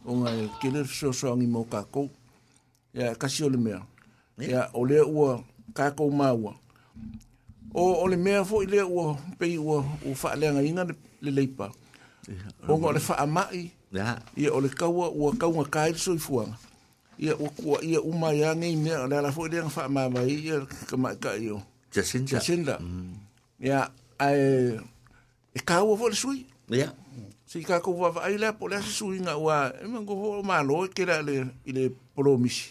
[0.06, 2.06] o nga e ke le so so ngi mo ka ko
[2.94, 3.74] ya ka si o le me
[4.38, 5.42] ya o le u
[5.74, 6.54] ka ko ma u
[7.74, 10.82] o o le me fo le u pe u u fa le nga ina
[11.24, 11.66] le le pa
[12.70, 15.58] o nga le fa ma i ya e o le ka u u ka u
[15.66, 16.54] ka i so i fuanga
[17.18, 20.38] ia o kua ia uma ia ngai me ala la fo dia fa ma mai
[20.38, 21.58] ia ka ma ka io
[21.90, 22.78] jasinda jasinda
[23.58, 24.22] ya mm.
[24.22, 24.42] ai
[25.54, 26.94] e ka o vol sui ya
[27.44, 30.46] si ka ko va ai la po la sui nga wa e ma go vol
[30.46, 32.70] ma lo ke la le ile promis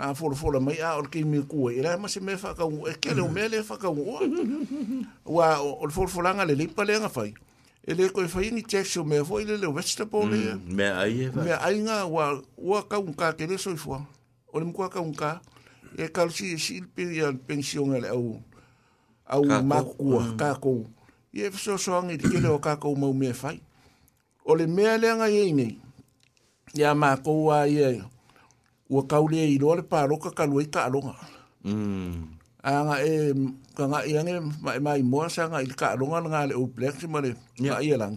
[0.00, 2.40] a fo fo la mai a o ke mi ku ira e ma se me
[2.40, 4.00] fa ka u e ke le me le fa ka u
[5.28, 7.28] wa o fo fo la nga le le pa le nga fa
[7.86, 10.86] e le koe whaingi tefio mea fwoi le leo vegetable mm, lea.
[10.86, 14.00] E ai e me ai ngā wā, wā ka unka ke le soifua.
[14.52, 15.40] O le mkua ka unka,
[15.98, 18.40] e kalsi e silpi i an pensionga le au,
[19.26, 19.64] au kakou.
[19.66, 20.36] makua, e mm.
[20.40, 20.84] kakou.
[20.86, 23.60] so e fso soang i dike leo kakou mau mea fai.
[24.44, 25.76] O le mea lea ngai ei nei,
[26.74, 27.92] i a makou a i e,
[28.88, 31.14] ua kau lea i loa le pāroka ka lua i ka alonga.
[31.64, 32.33] Mm
[32.64, 33.36] anga e eh,
[33.76, 37.30] kanga yang mai mai mo sanga il ka ronga nga le uplex mo le
[37.64, 38.16] ya yelang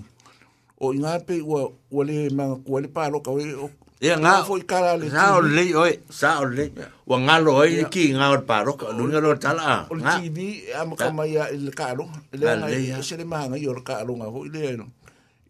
[0.84, 1.60] o inga pe wo
[1.94, 3.66] wo le mang ko le pa lo ka we o
[4.08, 6.66] ya nga fo i kala le sa o le oi sa o le
[7.10, 10.00] wo nga lo oi ki nga o pa lo ka lu nga lo tala o
[10.12, 10.48] ti bi
[10.80, 12.06] am ka mai ya il ka lo
[12.40, 14.86] le nga se le mang yo ka lo nga fo ile no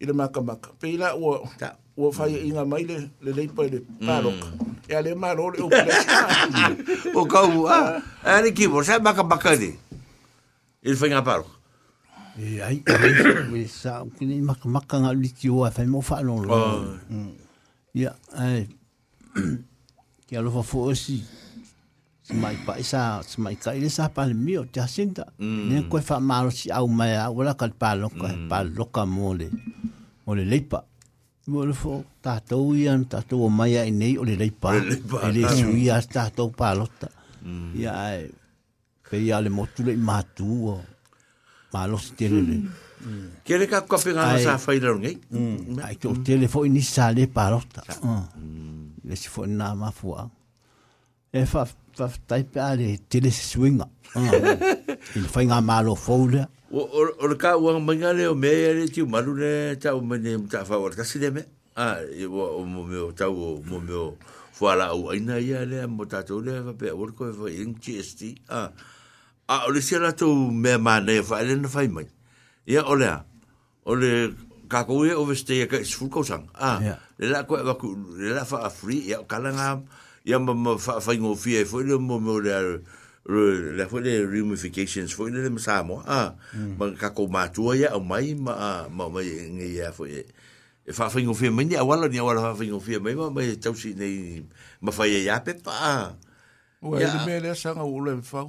[0.02, 3.30] ile ma ka ma pe la wo ta ua fai e inga mai le le
[3.34, 3.54] le mm.
[3.58, 4.38] pa le parok
[4.86, 5.90] e ale ma ro le ukle
[7.18, 7.78] o ka u a
[8.22, 9.74] e ni ki bo sa ma ka baka di
[10.86, 11.50] il fai nga parok
[12.38, 15.66] e ai e we sa ki ni ma ka ma ka nga li ki o
[15.66, 16.48] a fai mo fa lo lo
[17.98, 18.70] ya ai
[20.30, 21.18] ki alo fa fo si
[22.22, 24.86] si mai pa e sa si mai ka ile e sa pa le mio ta
[24.86, 25.62] senta mm.
[25.66, 28.62] ne ko fa ma ro si au ma ya wala ka pa lo ka pa
[28.62, 29.36] lo ka mo mm.
[29.42, 29.46] le
[30.22, 30.86] mo le le pa
[31.48, 34.72] Mo le fo ta to yan ta to nei o le le pa.
[34.74, 37.08] Le su ya ta to pa lota.
[37.74, 38.04] Ya mm.
[38.04, 38.28] ai.
[39.02, 40.78] Ke ya le mo tu le ma o.
[41.72, 42.52] Ma lo ste le mm.
[42.52, 42.52] Mm.
[42.52, 43.40] le.
[43.44, 45.16] Ke le ka ko pe nga sa fa i dron ngai.
[45.86, 47.80] Ai to te le fo ni sa le pa lota.
[49.08, 50.12] Le si fo na ma fo.
[51.32, 53.88] E fa fa tai pa le te le swinga.
[55.16, 56.42] Il fa nga ma lo fo le.
[56.44, 56.56] Mm.
[56.70, 60.36] o o ka o manga le o me ele ti malu ne ta o mene
[60.48, 61.42] ta fa o ka sile me
[61.76, 64.16] a o mo me ta o mo me o
[64.52, 67.72] fala o ina ia le mo ta to le fa pe o ko fa in
[67.80, 68.68] GST a
[69.48, 72.04] a o le sila to me ma ne fa le ne fa mai
[72.68, 73.08] ia o le
[73.88, 74.36] o le
[74.68, 76.84] ka ko e o veste ka sfu ko sang a
[77.16, 79.80] le la ko va ku le la fa free ia kala nga
[80.28, 82.84] ia mo fa fa ngo fie fo le mo mo le
[83.28, 86.34] le foi le ramifications foi le masa mo a
[86.78, 90.24] ma ka ko ma tua ya o mai ma ma ma nge ya foi
[90.88, 93.42] e fa fa ngofia mai ya wala ni wala fa fa ngofia mai ma ma
[93.62, 94.42] tau si nei
[94.80, 96.16] ma fa ya pe pa
[96.80, 98.44] o e me le sanga o le fa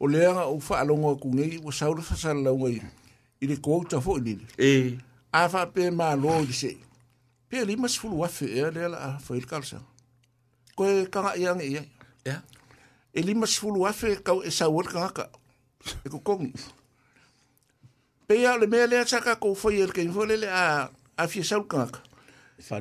[0.00, 2.80] o le nga o fa longo ku nge o sa o fa sa la ngai
[3.42, 4.96] i le ko ta fo ni e
[5.30, 6.72] a fa pe ma lo se
[7.48, 9.84] pe li mas fulu wa fe le la fa il kalsa
[10.72, 11.68] ko ka ya nge
[12.24, 12.40] ya
[13.14, 15.24] e lima sefulu afe kau e sauana kagaka
[16.04, 16.50] e kokogi
[18.26, 20.90] peia le mea lea sa kakou foi e lekei foi lele a
[21.22, 22.00] afia saulu kagaka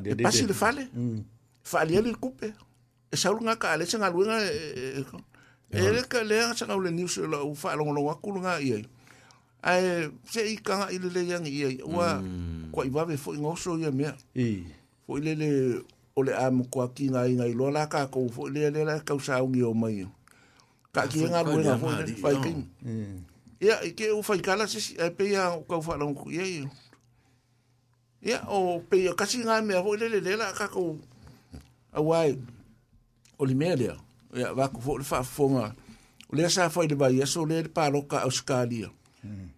[0.05, 0.81] e pasi le fale
[1.69, 2.13] faaliali mm.
[2.13, 2.47] le kupe
[3.13, 5.05] e saulu gaka a le sagaluega e
[5.95, 8.85] leka e, e e lea sagau le nius lau faalogologo aku luga iai
[9.63, 12.71] ae seʻi kagaʻi lelei agi iai ua mm.
[12.73, 14.11] kuaʻi vave foʻi gaoso ia mea
[15.07, 15.47] foʻi lele
[16.17, 20.03] o le a mokuakigaigailoa la kakou foʻi lea lea la kausaugi o mai
[20.93, 22.59] ka ki nga ru nga fo ni fai kin
[23.59, 24.79] ya ke fai kala se
[25.17, 26.45] pe ya ka fa lan ku ya
[28.21, 30.97] ya o pe ya kasi nga me fo le le la ka ko
[31.97, 32.37] awai
[33.41, 33.97] o li media
[34.37, 35.73] ya va ko fo fa fo nga
[36.29, 38.93] o le sa fai de ba ya so le pa lo ka australia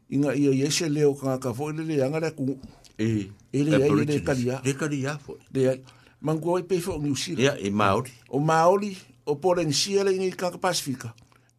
[0.08, 2.56] inga ia ye se leo ka ka fo le le nga ku
[2.96, 5.84] e ele ya ele kalia le kalia fo le
[6.24, 8.96] mango pe fo ngi si ya e maori o maori
[9.28, 10.56] o polensia le ngi ka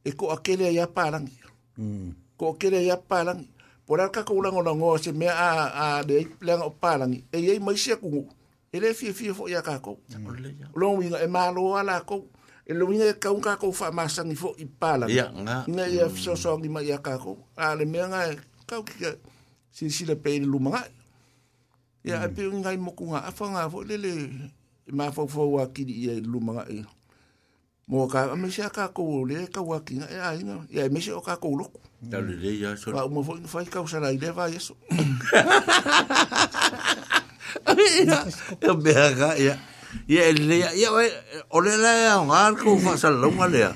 [0.07, 1.27] e ko akele ya parang
[1.75, 2.39] mm.
[2.39, 3.43] ko akele ya parang
[3.83, 7.39] por alka ko ulang ulang o se me a a de plan o parang e
[7.43, 8.23] ye mai se ku
[8.71, 9.99] ele fi fi fo ya ka ko
[10.79, 12.23] lo wi e ma lo ala ko
[12.63, 15.11] e lo wi e ka un ka ko fa ma sa ni fo i parang
[15.11, 15.27] ya
[15.67, 18.31] na ya so so ni ma ya ka ko ale me nga
[18.63, 19.19] ka ki
[19.75, 20.95] si si le pe lu ma mm.
[22.07, 24.13] ya e pe nga mo ku nga afa nga fo le le
[24.95, 26.63] ma fo fo wa ki di lu ma
[27.89, 30.99] mo ka me se ka ko le ka wa ki e ai na e me
[31.01, 31.71] se ka ko lo
[32.11, 34.75] ta le le ya so pa mo foi fai ka usara ile va eso
[38.61, 39.55] e be ga ya
[40.11, 40.89] ya le ya
[41.55, 43.73] ole la ngar ko fa sa lo ngale ya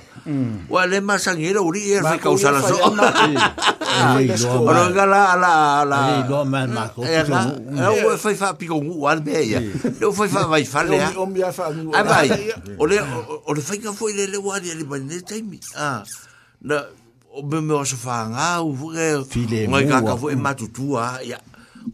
[0.69, 2.77] Ua le masangira uri e fai kausala so.
[4.61, 5.99] Ora gala ala ala.
[6.09, 7.01] Ni lo ma ma ko.
[7.05, 7.25] E
[8.05, 9.61] o fai fa pico ngu al be ya.
[9.61, 10.99] Le fai fa vai fa le.
[11.17, 11.93] O mi fa ngu.
[11.95, 12.29] Ai vai.
[12.79, 15.61] O le fai ka foi le le wa le ba ne taimi.
[15.77, 16.03] Ah.
[16.63, 16.85] Na
[17.35, 19.25] o be me o so fa nga u fuge.
[19.31, 19.67] File.
[19.69, 21.41] Ngai ka ka foi matutua ya.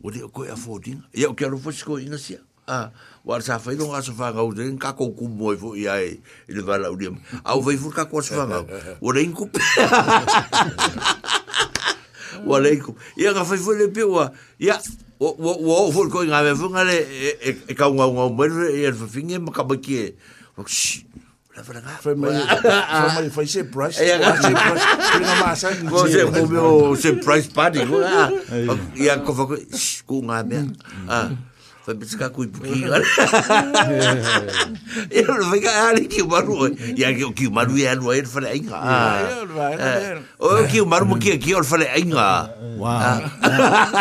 [0.02, 1.00] O le ko e fodin.
[1.14, 2.90] Ya o ke lo fo sko ina sia ah
[3.22, 6.18] o sa fai longa sa fanga o den ka ko ku mo fo ia e
[6.50, 7.14] le bala o dem
[7.46, 8.66] au ah, vai fu ka ko sa fanga
[8.98, 9.46] o le inku
[12.42, 14.18] o le inku ia ka fai fo le pe o
[14.58, 14.74] ia
[15.22, 16.96] o o o fo ko nga me fo ngale
[17.70, 20.18] e ka nga nga mo e fo finge ma ka ba ki
[22.02, 23.08] foi meio foi é, é.
[23.22, 28.28] meio foi surprise é surprise prima massa você o meu surprise party ah.
[28.92, 29.54] e a cofa
[30.04, 30.66] com a minha
[31.08, 31.30] ah.
[31.86, 33.06] fa pisa ka kui puki ka re.
[35.14, 36.72] Ia lo fika ari ki umaru oi.
[36.98, 38.74] Ia ki ki umaru ia lua ir fale inga.
[40.42, 42.26] O yo ki umaru mokia ki or fale inga.
[42.82, 43.22] Wow.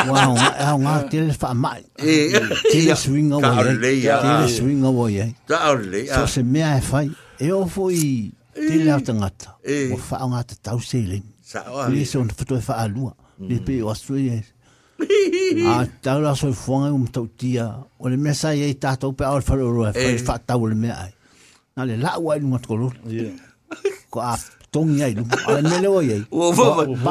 [0.09, 0.33] Wow.
[0.33, 0.33] Wow.
[0.81, 1.01] Wow.
[1.13, 1.85] Tere fa mai.
[2.01, 3.93] Tere swinga woi.
[4.01, 5.19] Tere swinga woi.
[5.21, 5.29] Tere swinga woi.
[5.45, 6.01] Tere swinga woi.
[6.09, 7.07] So se mea e fai.
[7.37, 8.33] E o fui.
[8.57, 9.59] Tere au tangata.
[9.93, 11.23] O fa au ngata tau se ilin.
[11.45, 11.85] Sa oa.
[11.91, 13.13] Tere se on fatoe fa alua.
[13.37, 13.83] Nipi mm.
[13.85, 14.37] o astroi e.
[14.41, 14.53] Tere
[14.97, 17.65] a ah, tau la soi fuanga um tau tia
[17.99, 20.15] o le mesa i ei tātou pe au whare oroa eh.
[20.15, 21.11] whare wha tau le mea ai
[21.75, 22.93] nā le la ua inu matko lor
[24.09, 24.33] ko a
[24.71, 27.07] tongi ai lupu ala me leo i ei wawa le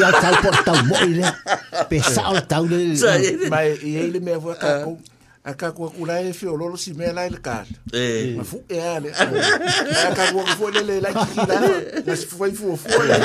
[0.00, 1.28] mea tau po tau mo le
[1.90, 2.80] pe sa o la tau le
[3.52, 4.96] mai i ei le mea fua tau
[5.48, 7.64] a ka ko kula e fio lolo si mela el ka
[7.96, 11.54] eh ma fu e ale a ka ko ko le le la ki la
[12.04, 13.16] na si foi fu fu le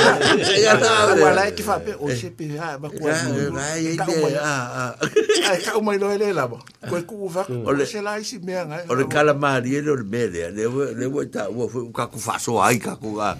[0.63, 4.07] ya ta wa la ki fa pe o se pe ha ba ko ai ka
[4.07, 7.99] o a a ka o mai lo ele la ba ko ku va o se
[7.99, 10.63] la si me nga o le kala ma ri le le mele le
[10.95, 13.35] le wo ta wo fu ka ku fa so ai ka ku ga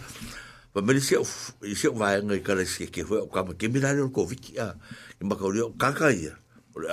[0.76, 1.16] ba me se
[1.72, 4.28] se va nga ka le se ke fu ka ma ke mi la le ko
[4.28, 4.76] vi ki a
[5.24, 6.36] ma ka o ka ka ia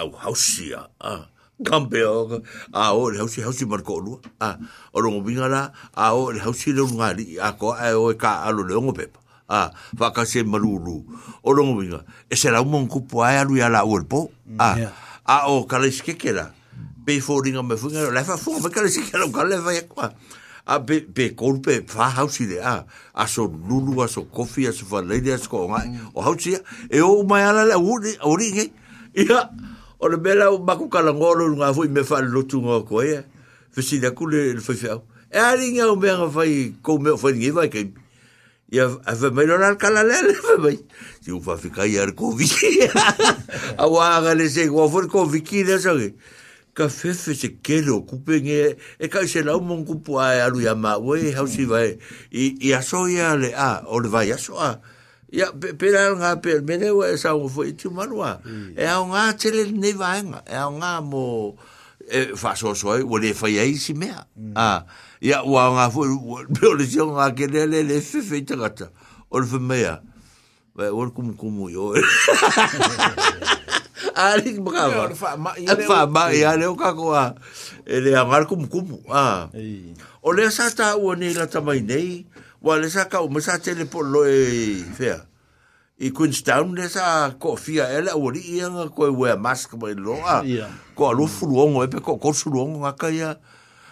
[0.06, 1.26] o au a ah
[1.62, 2.26] 金表
[2.70, 2.92] 啊！
[2.94, 4.58] 我你好似好似唔覺咯啊！
[4.92, 5.72] 我攞我邊個啦？
[5.92, 6.10] 啊！
[6.32, 9.06] 你好似都唔係你啊個誒我隔啊攞兩個表
[9.46, 11.04] 啊，發覺先唔好攞。
[11.42, 12.04] 我攞我邊個？
[12.30, 14.92] 誒成日都問佢攰啊，攰啊攰，唔好啊
[15.24, 15.46] 啊！
[15.48, 16.50] 我今日食幾多啦？
[17.04, 20.12] 俾富人咁咪富人嚟翻富，咪今日食幾多講嚟翻一講
[20.64, 20.78] 啊？
[20.78, 22.84] 俾俾 coffee、俾花好少嘅啊！
[23.12, 26.60] 啊，送 lulu 啊，送 coffee 啊，送翻呢啲嘢食嘅我好少啊！
[27.02, 27.70] 我唔係啊，你
[28.22, 28.70] 我你嘅
[29.16, 29.50] 而家。
[30.00, 33.24] o le mea lau maku kalagolo luga foi me faalelotuga o koaia
[33.72, 34.54] fesilakule eh?
[34.54, 37.94] le faifeau e aliga au mea gafai kou mea o failigai fai kaimi
[38.72, 40.78] ia a famai lona kalalea le famai
[41.20, 42.80] siu faafikai a le koviki
[43.76, 46.14] auaga lese ua foi le koviki lea sage
[46.72, 50.40] ka fefe se kele o kupe nge e ka ise lau mong kupu a e
[50.40, 51.34] alu ya ma ue eh?
[51.36, 51.98] hausi vai
[52.32, 54.80] i aso ia le a o le vai aso a
[55.30, 58.42] ya pera nga per mene wa sa wo fo itu manwa
[58.74, 59.06] e a mm.
[59.06, 61.54] e nga tele ne vanga e a nga mo
[62.10, 64.26] e fa so so wo le fa ye si mea
[64.58, 64.84] a
[65.22, 66.02] ya wa nga fo
[66.50, 68.90] pero le jo nga ke le le fe fe tata ah,
[69.30, 70.02] o le mea
[70.74, 71.94] wa o kum kum yo
[74.18, 75.38] ari bravo fa
[75.86, 77.38] fa ma ya le o ka ko a
[77.86, 78.26] e le ah.
[78.26, 79.46] a mar kum kum a
[80.18, 82.26] o le sa ta wo ne la ta mai nei
[82.60, 85.24] wa le sa ka o masa tele po lo e fea.
[86.00, 89.92] I Queenstown le sa ko fia ele o ri ianga ko e wea maska mai
[89.96, 90.44] loa.
[90.96, 93.36] Ko a lufu luongo epe ko korsu luongo ngaka ia.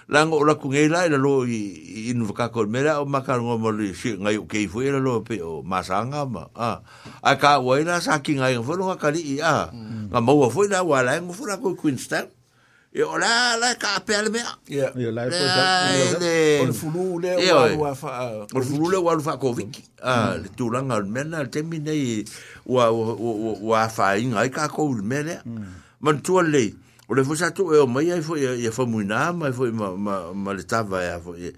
[0.09, 3.61] Lango o laku ngei lai la e lo i inu kako mele o maka ngo
[3.61, 6.49] mo li si ngai o keifu ele lo pe o masa anga ma.
[7.21, 9.69] A ka wa ila sa ki ngai ngafu lo ngaka li i a.
[9.69, 10.09] Mm.
[10.09, 12.29] Nga maua fu ila wa lai e ngufu lako i Queenstown.
[12.93, 15.45] e o la la ka pel me ya ya la ko
[16.65, 17.37] on fulu le
[17.77, 21.45] wa fa on fulu le wa fa ko viki a le tu langa me na
[21.45, 21.85] te mi
[22.65, 25.37] wa wa fa inga ka ko me le
[26.01, 26.73] man tu le
[27.09, 29.69] o le fosa tu e o mai ai foi e fa mu na mai foi
[29.71, 29.93] ma
[30.33, 31.53] ma le tava ya foi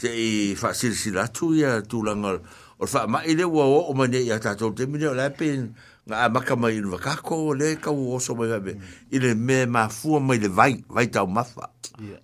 [0.00, 2.40] se i fa sil silatu ya tu langa
[2.80, 5.76] o fa ma ile wa o mane ya ta to te la pen
[6.12, 8.80] a maka mai ilu waka ko le kau o oso mai habe mm.
[9.14, 11.70] ile me ma fu mai le vai vai tau mafa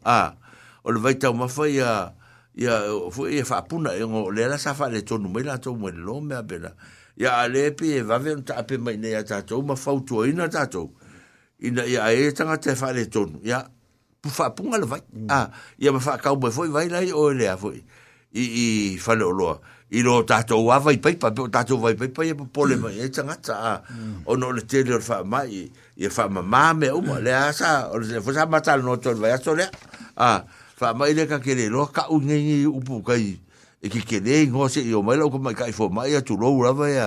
[0.04, 0.34] a
[0.84, 2.12] o le vai tau mafa ya
[2.54, 2.72] ya
[3.14, 5.88] fu e fa puna e ngo le la safa le tonu mai la to mo
[5.90, 6.72] le lome a bela
[7.16, 10.24] ya ale pe va ven ta pe mai nei ya ta to ma fa to
[10.26, 10.90] ina ta to
[11.62, 13.66] ina e tanga te fa le tonu ya
[14.22, 15.26] pu fa punga le vai mm.
[15.30, 17.78] a ya ma fa ka mo foi vai lai o e le a foi
[18.36, 18.66] i i
[18.98, 19.32] fa le o
[19.94, 23.08] i lo tātou awa i paipa, pe o tātou wai paipa, i pole mai, e
[23.14, 23.56] tangata,
[24.26, 25.62] o no le tele o wha mai, i
[26.04, 29.54] e wha mamā me uma, le asa, o le fosa matala no tōru vai ato
[29.54, 29.68] lea,
[30.18, 30.42] a,
[30.80, 33.36] wha mai le ka kere, lo ka ungengi upu kai,
[33.80, 36.50] e ki kere i ngose, i o mai lau kumai kai fō mai, atu lo
[36.58, 37.06] urawa ia,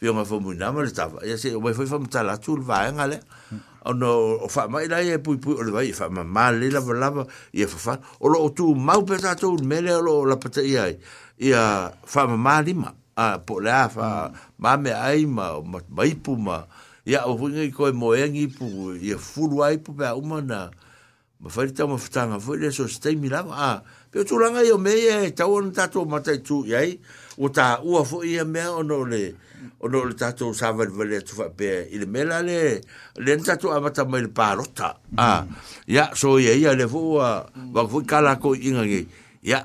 [0.00, 2.56] pio ngā fō mui nama le tawa, i ase, o mai fōi wha matala atu
[2.56, 3.40] le vai ngā lea,
[3.84, 4.14] o no,
[4.46, 6.96] o wha mai lai e pui pui, o le vai, i wha mamā le lava
[6.96, 10.16] lava, i e wha wha, o lo o tū mau pe tātou, mele o lo
[10.30, 10.96] la pata iai,
[11.38, 13.58] ia fa ma malima a po
[13.90, 15.58] fa ma me ai ma
[15.90, 16.34] mai pu
[17.06, 18.66] ia o vinga i koe mo engi pu
[19.02, 20.70] ia fulu ai pu pa uma na
[21.42, 24.78] ma fa ita ma futanga fo e, le stai mi a pe tu langa io
[24.78, 24.94] me
[25.26, 26.80] e ta on ta to ma tu ia
[27.36, 29.34] o ta u a fo ia me o no le
[29.82, 32.80] o no le ta to sa va le tu fa pe il me la le
[33.42, 35.44] ta to ma ta mai le pa rota a
[35.90, 39.02] ia so ia ia le fo va fo kala ko inga ngi
[39.44, 39.60] ia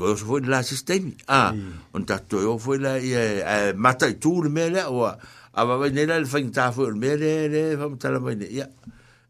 [0.00, 1.14] koe oso foi la sistemi.
[1.28, 1.52] Ah,
[1.92, 3.12] on ta toi o foi la i
[3.76, 5.16] mata i le mele o a
[5.64, 8.46] wa wai nera le whain tā foi le mele le wham tala mai ne.
[8.46, 8.66] Ia,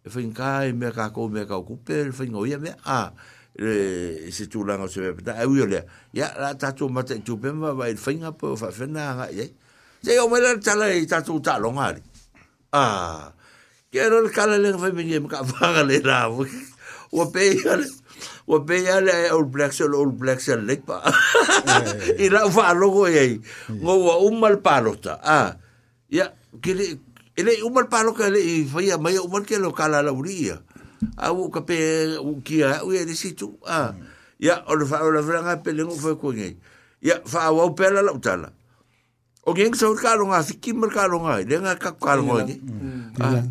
[0.05, 2.77] e kou mea kau kupe o mea.
[2.85, 3.13] Ah,
[3.59, 5.35] le se tū langa se mea pita.
[5.43, 5.85] Au ia lea.
[6.15, 6.53] Ia, la
[6.89, 9.51] mata i pe pema wai le whain apa o whawhena anga i.
[10.03, 12.03] Se o mele tala i tātou tā longa ali.
[12.73, 13.33] Ah,
[13.91, 15.43] kia rora kala lenga whai mingi e mka
[15.85, 16.01] le
[18.51, 20.97] o pe ia le All Blacks o All Blacks a lepa
[22.19, 23.39] i la fa logo e
[23.71, 25.55] ngo wa umal palota ah
[26.11, 26.99] ya kile
[27.39, 30.59] ele umal paloka ele i faia mai umal ke lo kala la uria
[31.17, 33.95] au ka pe u kia u ele situ ah
[34.43, 36.57] ya o le fa o le vranga pe le ngo fa ko ngai
[37.01, 38.51] ya fa wa pe la la utala
[39.47, 42.19] o gen so ka lo nga fiki mer ka lo nga le nga ka ka
[42.19, 42.43] lo nga
[43.23, 43.47] ah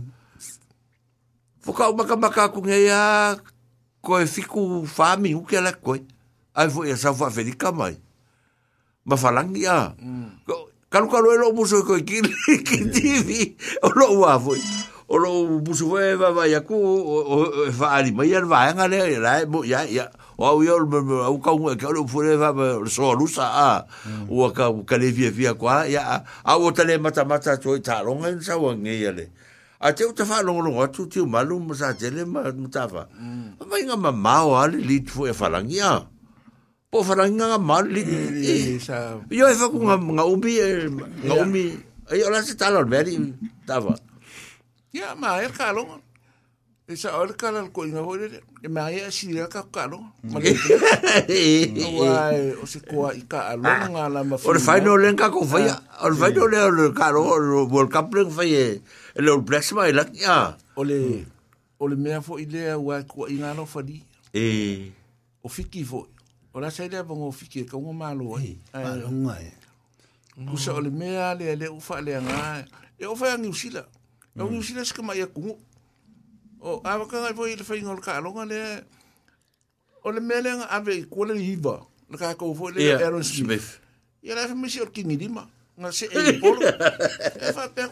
[1.59, 2.87] Foka umaka maka ku ngai
[4.09, 4.63] koe fiku
[4.97, 6.01] whāmi huke ala koe.
[6.59, 7.93] Ai fo ia sa fwa whedika mai.
[9.05, 9.79] Ma whalangi a.
[10.89, 13.53] Kalu kalu e lo muso e koe ki tivi.
[13.89, 14.59] O lo ua fwoi.
[15.09, 15.29] O lo
[15.61, 16.75] muso fwoi e vava i aku.
[16.75, 19.05] O e whaari mai an vahanga lea.
[19.13, 20.09] E lai mo ia ia.
[20.41, 21.77] O au iau me me au kau ngai.
[21.77, 23.69] E kalu fwoi e vava so alusa a.
[24.29, 24.49] O a
[24.89, 25.85] ka levi e fia kua.
[25.85, 26.23] Ia a.
[26.49, 29.29] Au o tale mata mata tue talonga in sa wangi ia lea.
[29.81, 31.93] a te tá tá, assim, ah, ah, o te whanongolongo atu te umalu mo sa
[31.93, 33.07] tele ma mutawa.
[33.59, 36.03] A mai nga ma mao ale li tu e wharangi a.
[36.91, 38.03] Po wharangi nga ma li.
[39.29, 40.51] Yo e whaku nga, nga umi,
[41.25, 41.63] nga umi,
[42.13, 43.15] e ola se talo meri
[43.67, 43.95] tawa.
[44.93, 45.97] Ia ma e kalonga.
[46.89, 48.25] E sa ole kalal ko inga hoi
[48.65, 50.09] e ma e asira ka kalonga.
[50.27, 50.51] Ma le
[51.29, 54.49] e o se koa i ka alonga nga la ma whanonga.
[54.49, 58.81] Ole whaino lenka ko whaia, ole whaino lenka ko whaia, ole whaino lenka whaino
[59.19, 61.25] e le blacks mai la ya ole
[61.79, 63.99] ole me fo ile wa ko ina no fadi
[64.33, 64.91] e
[65.43, 66.07] o fiki fo
[66.53, 69.51] ola sa ile bon o fiki ko mo malo e malo nga e,
[70.39, 70.45] e.
[70.47, 72.63] ku sa ole me ale le u fa le nga
[72.97, 73.83] e o fa e ni usila
[74.39, 74.59] o e ni mm.
[74.63, 75.59] usila sk mai ku
[76.63, 78.59] o a ka ngai fo ile fa ingol ka lo nga le
[80.07, 81.75] ole me le nga ave ko le hiva
[82.07, 83.83] le ka ko fo le aaron smith
[84.23, 85.43] ya la fa mi sur kingi dima
[85.75, 86.63] nga se e bolo
[87.51, 87.83] fa pe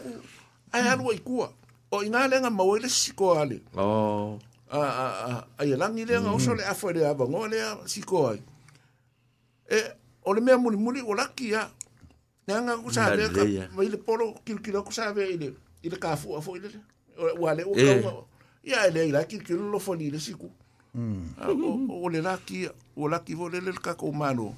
[0.72, 1.52] ai alu ai kua
[1.90, 4.38] o ina lenga mau ele siko ale oh
[4.70, 7.86] a a a ai langi lenga o sole afa le ava ngo le mm.
[7.86, 8.42] siko ai
[9.70, 9.78] e
[10.24, 11.70] o le mea muli muli o laki ya
[12.46, 13.44] nanga ku sa le ka
[13.76, 16.68] vai le polo kil kil ku sa ve ile ile ka fu afu ile
[17.40, 18.02] o ale o e.
[18.02, 18.12] ka
[18.64, 20.50] ya ele ila kil kil lo fo ni le siku
[20.94, 21.88] mm.
[21.90, 23.80] o le laki o laki vo le le mm.
[23.80, 24.54] ka ko mano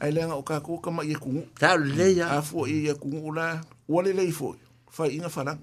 [0.00, 3.60] ai lenga o ka ko kama ye ku ta le ya afu ye ku la
[3.88, 4.54] o le le fo
[4.92, 5.58] fai inga whanangi.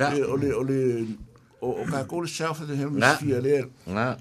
[0.00, 0.14] Yeah.
[0.16, 1.06] Le, ole, ole,
[1.60, 3.56] o, o kākou le South of the Hemisphere le,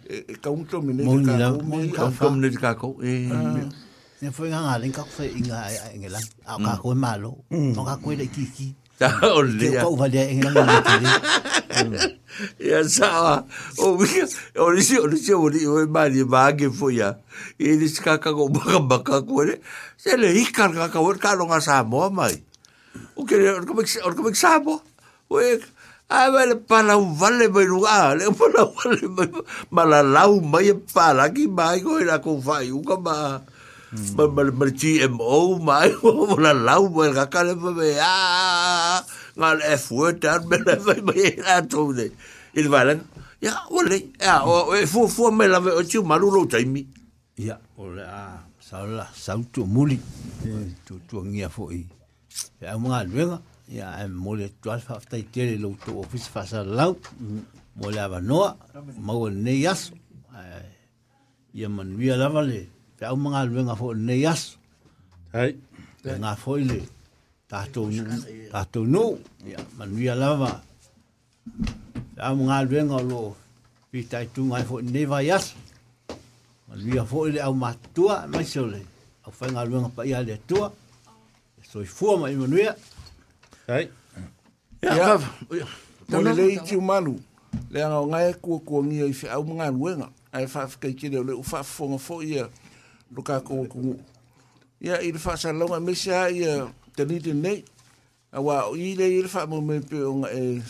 [0.10, 1.64] e, e kaunto mine te kākou.
[1.68, 2.95] Moni kaunto mine te kākou.
[4.26, 5.60] E fai ngā ngā ringa fai inga
[5.91, 6.30] e ngelang.
[6.47, 7.34] A kākou e mālo.
[7.51, 8.72] O kākou e le kiki.
[9.01, 9.72] o le ya.
[9.72, 11.28] Te kau vale e ngelang ngelang
[11.68, 12.12] tere.
[12.64, 13.36] Ya sawa.
[13.84, 14.26] O wika,
[14.62, 17.14] o nisi, o nisi, o nisi, o e mani maage fo ya.
[17.60, 19.60] E nisi kākako baka baka kore.
[19.97, 22.36] Se le hikar kākau e kālo ngā sā moa mai.
[22.96, 24.82] À, o ke o ka mix o ka mix sabo
[25.30, 25.60] o e
[26.10, 29.04] a vale para un vale mai lugar le para vale
[29.72, 33.16] mala lau mai para ki mai ko era ko fai u ka ma
[34.16, 39.02] ma ma GMO mai o la lau mai ka ka le me a
[39.36, 40.76] ngal F word dar me le
[41.08, 42.08] mai la to de
[42.60, 43.00] il valen
[43.43, 46.82] ya ole ya o fu fu me la o chu malu lo taimi
[47.48, 48.24] ya ole a
[48.68, 49.98] sa la sa tu muli
[50.86, 51.86] tu tu ngia foi
[52.62, 56.98] ya mga luenga ya mole twal fa ta tele lo to office fa sa lau
[57.76, 58.54] mole ava no
[59.00, 59.92] ma go ne yas
[60.36, 60.64] eh,
[61.56, 62.68] ya man wi ala vale
[63.00, 64.58] ya mga luenga fo ne yas
[65.34, 65.54] hai
[66.04, 66.82] nga fo ile
[67.48, 67.90] ta to
[68.52, 70.52] ta to no ya man wi ala va
[72.18, 73.36] ya mga luenga lo
[73.92, 75.56] pi ta tu nga fo ne va yas
[76.68, 78.82] man wi fo ile au ma tua ma sole
[79.26, 80.56] au fa nga luenga pa ya le tu
[81.76, 82.76] so i fua ma ima nuia.
[83.67, 83.89] Hei.
[84.84, 85.05] Ia, yeah.
[85.07, 85.30] kava.
[85.51, 85.67] Yeah.
[86.07, 87.15] Mone lei ki umanu,
[87.71, 90.78] le anga o ngai kua kua ngia i fi au mga nuenga, a e whaafi
[90.80, 92.47] kai kire o le ufafonga fo ia
[93.15, 93.99] luka kua kungu.
[94.82, 97.65] Ia, i le whaasa longa mesi a ia tenite nei,
[98.32, 100.61] a wā o i le i le whaamu me pe o ngai e,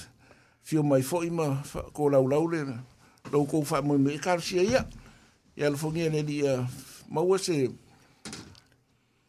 [0.64, 1.62] fio mai fo ima
[1.94, 2.64] kua lau lau le,
[3.34, 4.86] lau kua whaamu me e karsia ia.
[5.58, 6.64] Ia le fongia le li a
[7.12, 7.54] maua se...
[7.56, 7.70] Ia,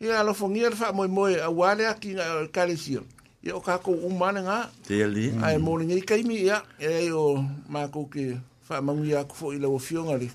[0.00, 3.00] ia alofogia le faamoemoe auā lea kiga kalesia
[3.42, 5.64] ia o kakou umale ga teali ae mm.
[5.64, 8.36] moligei kaimi ia eai o makou ke
[8.68, 10.30] faamaguia aku foʻi lauafioga le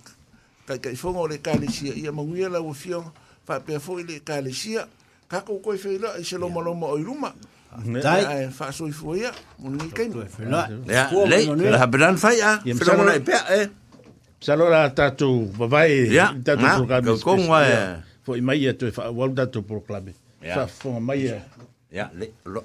[0.66, 3.12] kaikaifoga o le kalesia ia maguia lauafioga
[3.48, 4.88] faapea foʻi le kalesia
[5.30, 7.34] kakou koe feiloa i e se lomaloma o i luma
[8.04, 13.70] ae faasoifua ia moligei kaimilehapedan fai a felomanai pea e
[14.42, 16.10] salo la tatou vavae
[16.44, 20.14] tatou kakogae po i mai atu e whaawalda tu proklame.
[20.50, 20.64] Yeah.
[20.70, 21.66] Sa whonga mai atu.
[21.98, 22.08] Yeah.
[22.16, 22.64] Yeah.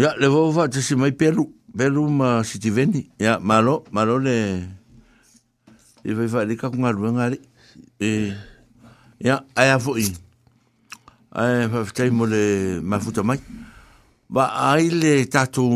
[0.00, 1.42] Ya, le vo va te si mai peru,
[1.76, 3.02] peru ma si ti veni.
[3.20, 4.36] Ya, malo, malo le...
[6.08, 7.38] I vai fai lika kunga rua ngari.
[8.00, 8.32] Eh,
[9.20, 10.06] ya, ai a fo i.
[11.36, 13.36] Ai, fai mo le mafuta mai.
[14.30, 15.66] Ba ai le tatu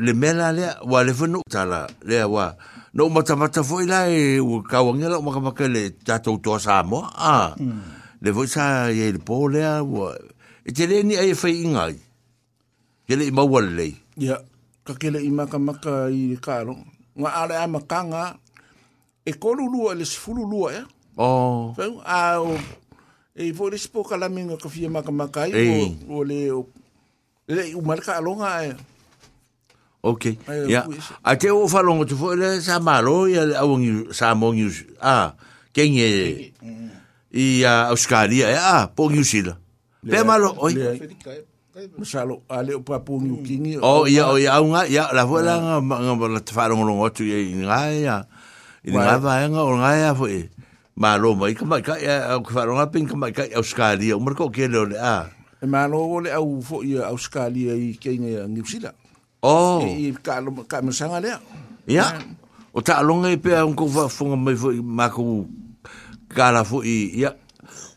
[0.00, 2.54] le mela lea, wa le fai nuk tala lea wa.
[2.96, 6.80] No mata mata fo i lai, ua kawa ngela, ma kamaka le tatu to sa
[6.88, 7.12] moa.
[7.18, 7.52] Ah,
[8.24, 10.16] le vo i sa i le po lea, ua...
[10.64, 11.92] E te le ni ai fai e ingai.
[12.00, 12.12] Mm.
[13.08, 13.96] Ele maua le lei.
[14.16, 14.38] Ia,
[14.84, 16.76] ka kele i maka maka i kāro.
[17.16, 18.38] Ngā ale ama kanga,
[19.24, 20.84] e kolu lua, ele sifulu lua, ya.
[21.16, 21.74] Oh.
[21.78, 22.56] ao a o,
[23.36, 25.94] e fo le sipo ka laminga ka fia maka maka i, hey.
[26.08, 26.66] o, o le, o,
[27.46, 28.74] e.
[30.04, 30.34] Ok,
[30.68, 30.82] ia.
[31.22, 33.54] A te o whalongo tu fo, le sa maro, ia le
[35.74, 36.06] quem sa
[37.34, 40.76] e, a Australia, e, ah, po New malo oi.
[41.98, 43.42] Masalo a leo papung yu hmm.
[43.46, 43.74] kingi.
[43.82, 46.52] Oh, o ia o oh, ia unga ia la fo la nga nga bona te
[46.54, 48.16] faro ngolo otu ia nga ia.
[48.86, 50.50] Ini nga va nga o nga ia fo e.
[50.96, 53.58] Ma lo mai ka mai ka ia o faro nga pin ka mai ka ia
[53.58, 55.26] Australia o mar ko ke le a.
[55.62, 58.94] E ma lo o au fo ia Australia i ke nga New Zealand.
[59.42, 59.82] O.
[59.82, 59.82] Oh.
[59.82, 61.34] I ka lo ka masanga le.
[61.90, 62.06] Ia.
[62.70, 65.42] O ta longa i pe un ko va fo nga mai fo ma ko
[66.30, 67.34] kala fo i ia.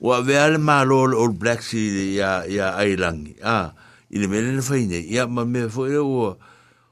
[0.02, 3.74] o ave ale ma lo o black sea ya ya ai lang a
[4.14, 6.38] i le mele fa ine ya ma me fo le o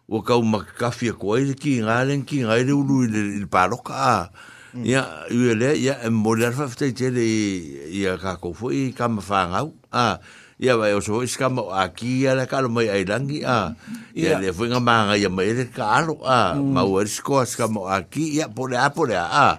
[0.09, 3.45] o ka o ma kafia ko ai ki ngalen ki ngai le ulu le il
[3.47, 4.29] pa lo ka
[4.81, 6.51] ya ule ya mo le mm.
[6.53, 7.25] e fa fte te le
[7.93, 10.19] ya ka ko fo i ka ma fa ngau a
[10.57, 13.75] ia vai o sou isca mo aqui ela calo mai ai langi a
[14.15, 17.85] ia le foi nga manga ia mai le calo a ma o isco isca mo
[17.85, 19.49] aqui ia por a por a a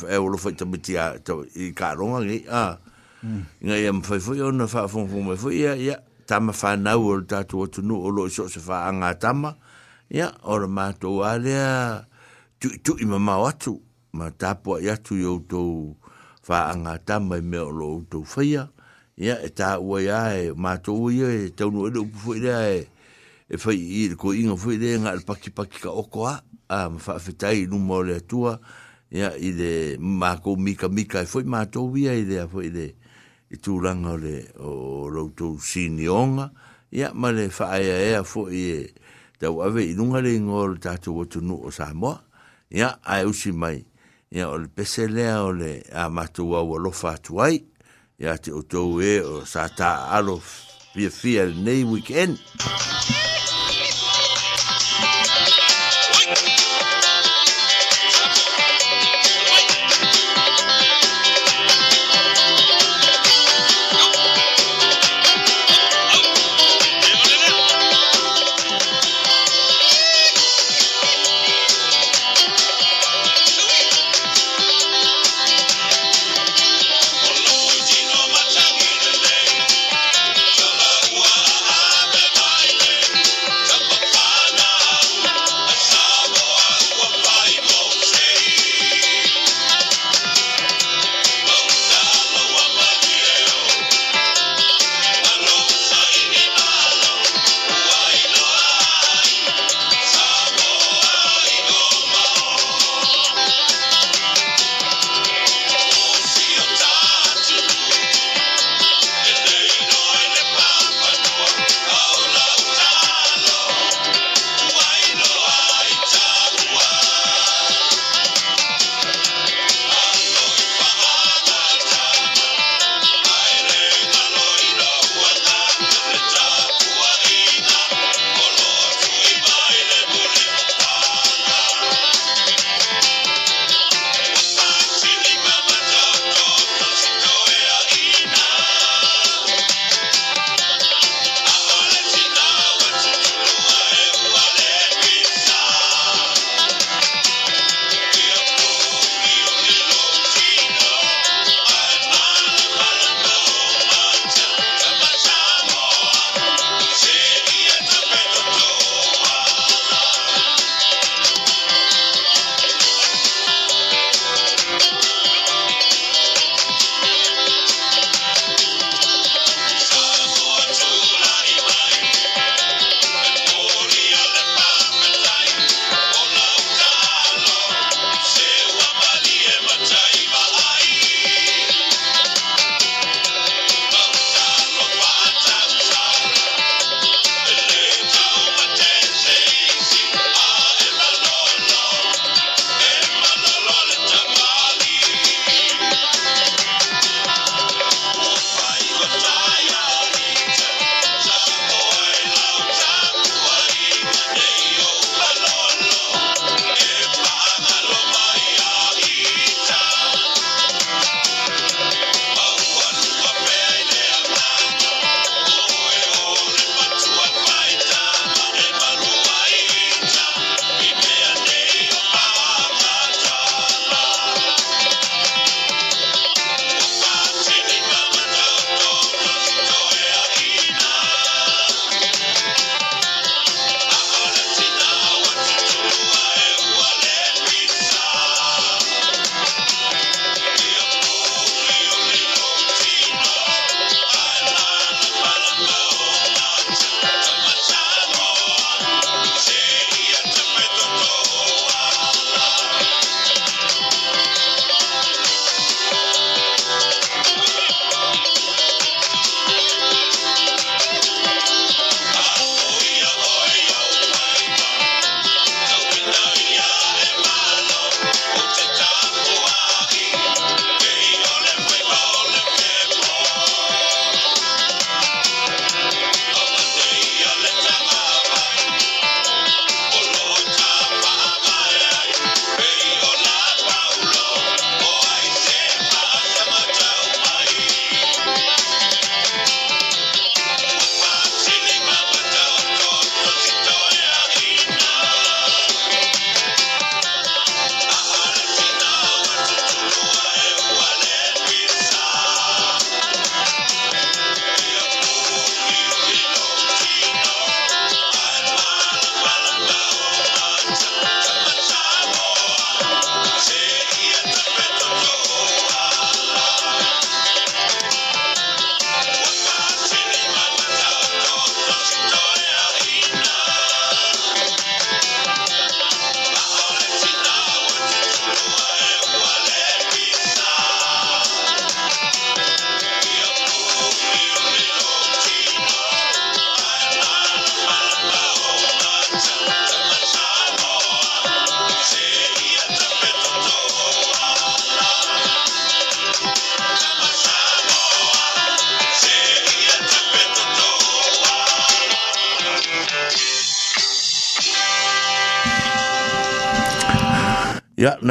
[0.10, 1.16] e olo fai tamiti a
[1.56, 2.44] i karonga ngi.
[2.52, 2.78] Ah.
[3.24, 3.42] Mm.
[3.64, 5.56] Nga ia mwhai fui ona wha fung fung mwhai fui.
[5.62, 9.56] Ia, ia, tama whanau o tatou atu nu o lo iso se wha anga tama.
[10.12, 12.04] Ia, ora mātou alea
[12.60, 13.78] tu, tu i mamau atu.
[14.14, 15.96] Ma tāpua i atu i outou
[16.48, 18.68] whaanga tama i mea o lo utou whaia.
[19.18, 22.84] Ia, e tā ua ia, e mātō ia, e taunu edo upu fwoi e,
[23.50, 26.36] e whai i e ko inga fwoi rea, ngā paki paki ka oko a,
[26.70, 28.54] fa mawhaafetai i numa o le tua,
[29.10, 32.94] ia, i le mākō mika mika, e fwoi mātō ia, i rea fwoi rea,
[33.50, 34.72] i tūranga o le o
[35.10, 36.52] lo utou sini onga,
[36.94, 38.80] ia, ma le whaia ea fwoi e,
[39.38, 42.16] Tau ave i nunga le ingo o le tātou watu nu o Samoa.
[42.74, 43.84] Ya, ai e usi mai.
[44.32, 47.64] ia o le pese lea o le a matou au alofa atu ai
[48.20, 50.36] ia te outou e o sa taalo
[50.92, 52.36] fiafia lenei weekend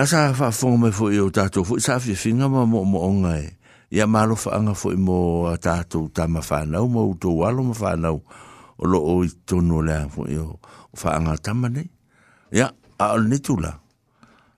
[0.06, 3.40] sa fa fonga mai foi o tatou foi sa fi finga ma mo mo onga
[3.42, 3.50] e.
[3.90, 8.22] Ia malo whaanga foi mo a tatou tama whanau mo utou alo ma whanau
[8.78, 10.60] o lo o i tono lea foi o
[10.94, 11.90] whaanga tama nei.
[12.54, 13.80] Ia a o ne tula.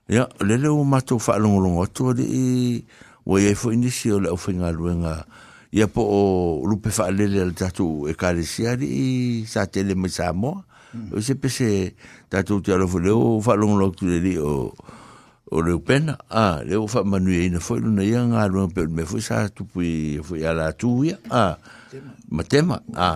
[0.09, 2.85] Ia lele o matou whaalongolongo atu ade i
[3.25, 5.25] o ia foi nisi o leo whinga luenga
[5.71, 9.05] ia po o lupe whaalele al tatou e karesia di i
[9.49, 10.61] sa tele mai Samoa.
[10.93, 11.13] Mm.
[11.17, 11.95] O se pese
[12.29, 14.53] tatou te alofo leo whaalongolongo atu le o
[15.49, 18.65] o le pena a le o fa manu e na foi na ia nga rua
[18.75, 19.91] pe me foi sa tu pui
[20.27, 21.57] foi ala tu ia a
[22.37, 23.11] matema a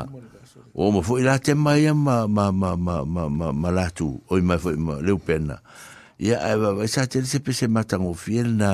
[0.74, 4.10] o mo foi la tema ia ma ma ma ma ma ma ma la tu
[4.18, 4.74] o mai foi
[5.06, 5.20] le o
[5.54, 5.58] a
[6.28, 8.70] ia a va sa te se pe se mata ngo fiel na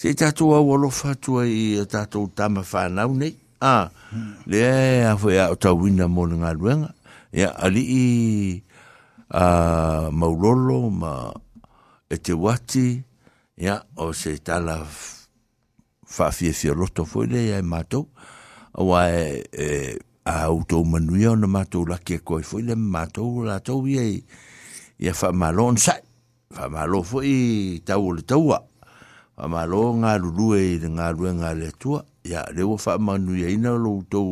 [0.00, 3.28] se ta tu o lo fa tu ai ta tu ta ma fa na uni
[3.74, 3.92] a
[4.50, 4.62] le
[5.04, 6.74] a foi a ta wina mo nga rua
[7.40, 8.06] ia ali i
[9.44, 11.12] a maulolo ma
[12.08, 13.02] e te wati
[13.56, 14.84] ya o se tala
[16.06, 18.08] fa fie fie loto foi le e mato
[18.74, 23.24] o a e, e a auto manuia o na mato la ke koi foi mato
[23.46, 24.16] la tau ia i
[25.02, 26.02] ia fa malon sai
[26.54, 28.58] fa malo foi tau le taua
[29.34, 32.00] fa malo ngā lulue i ngā lue ngā le tua
[32.30, 34.28] ia le o manuia ina lo tau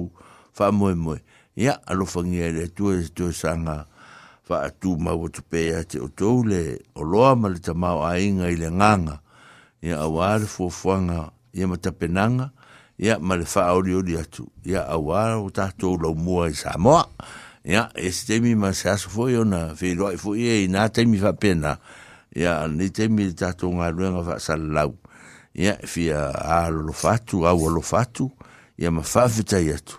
[0.57, 1.19] fa moe moe
[1.59, 3.79] ia alofangia le tua e tua sanga
[4.45, 6.59] fa atu mau atu pēa te o tau le
[6.95, 9.17] o loa ma le tamau a inga i le nganga
[9.81, 12.51] ya awāre fuafuanga ia ma tapenanga
[13.01, 17.07] ia ma le whaori ori atu ia awāre o tātou lau mua i Samoa
[17.65, 20.69] ia e se teimi ma se fo i ona whiroa i fo ye na e
[20.69, 21.79] i nā teimi pena
[22.37, 24.93] ya ni teimi le tātou ngā ruenga wha salau
[25.57, 26.27] ya fi fia
[26.59, 28.29] a lo fatu au a lo fatu
[28.77, 29.97] ya ma whawhetai atu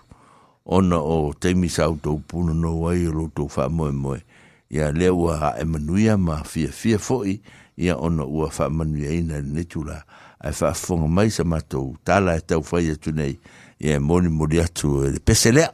[0.64, 2.20] ona o teimi sa au tau
[2.54, 4.22] no wai o lo tau wha moe moe
[4.70, 7.40] ia lea ua ae manuia ma fiafia foʻi
[7.76, 10.02] ia ona ua faamanuiaina i lenei tula
[10.40, 13.38] ae faafofoga mai sa matou tala e taufai atu nei
[13.80, 15.70] ia e molimoli atu e pese lea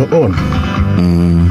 [0.00, 0.32] ugaon
[0.98, 1.49] mm.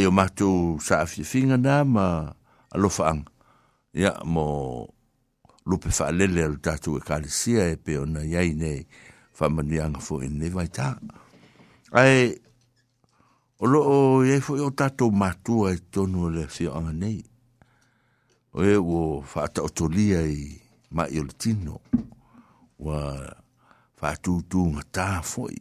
[0.00, 2.32] ai o matu sa afiafiga na ma
[2.72, 3.28] alofaaga
[3.92, 4.46] ia mo
[5.68, 8.80] lupe faalele alu tatou ekalesia e, e pe ona iai nei
[9.36, 10.88] faamanuiaga foʻi lenei vaitā
[12.00, 12.32] ae
[13.60, 17.20] o loo iai foʻi o tatou matua e tonu o le afioaga nei
[18.56, 20.38] o e ua faataotolia i
[20.96, 21.76] mai o le tino
[22.80, 23.04] ua
[24.00, 25.60] faatūtūgatā foʻi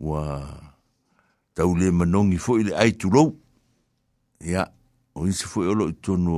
[0.00, 0.67] ua
[1.58, 3.34] tau le manongi foi le ai tulou.
[4.40, 4.68] Ia,
[5.14, 6.34] o insi foi olo i tonu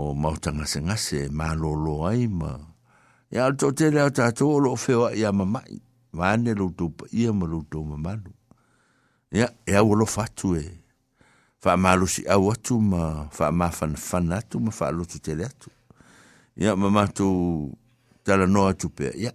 [0.00, 2.52] o mautanga se ngase, ma lolo ai ma.
[3.32, 5.80] Ia, o tō te reo tātou olo o whewa ia mamai,
[6.14, 8.30] ma ane loutou pa ia ma loutou mamalu.
[9.34, 10.62] Ia, e au olo fatu e.
[11.64, 15.70] Wha malusi au atu ma, wha mawhan fan atu ma wha alotu te le atu.
[16.58, 17.70] Ia, ma mātou
[18.26, 19.34] tala noa atu pēr, ia.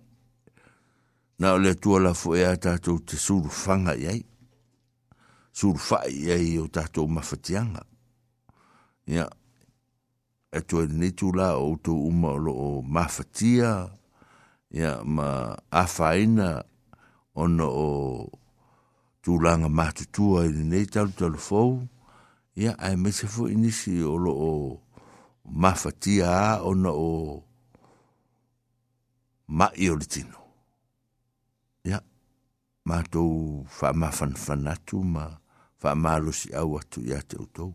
[1.41, 4.19] Nā o le tua la fo e a tātou te suru whanga iai.
[4.24, 4.26] Ia
[5.58, 7.82] surfai ai o tatou mawhatianga.
[9.14, 9.26] Ia,
[10.54, 13.72] e toi ni tula o tō uma o o mawhatia,
[14.80, 15.30] ia ma
[15.82, 16.66] awhaina ya,
[17.44, 18.30] ona o
[19.24, 21.72] tūlanga mātutua i nei talu talu fōu,
[22.58, 24.34] ia ya, ai eh, mese fō inisi o lo
[25.64, 27.10] mawhatia a ona o
[29.58, 30.42] mai o le tino.
[31.90, 32.00] Ia,
[32.86, 34.14] mātou wha ma,
[35.88, 37.69] faamalo si au atu iā te outou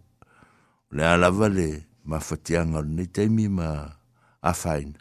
[0.95, 1.69] le a lava le
[2.11, 3.69] mafatiaga lenei taimi ma
[4.51, 4.99] afaina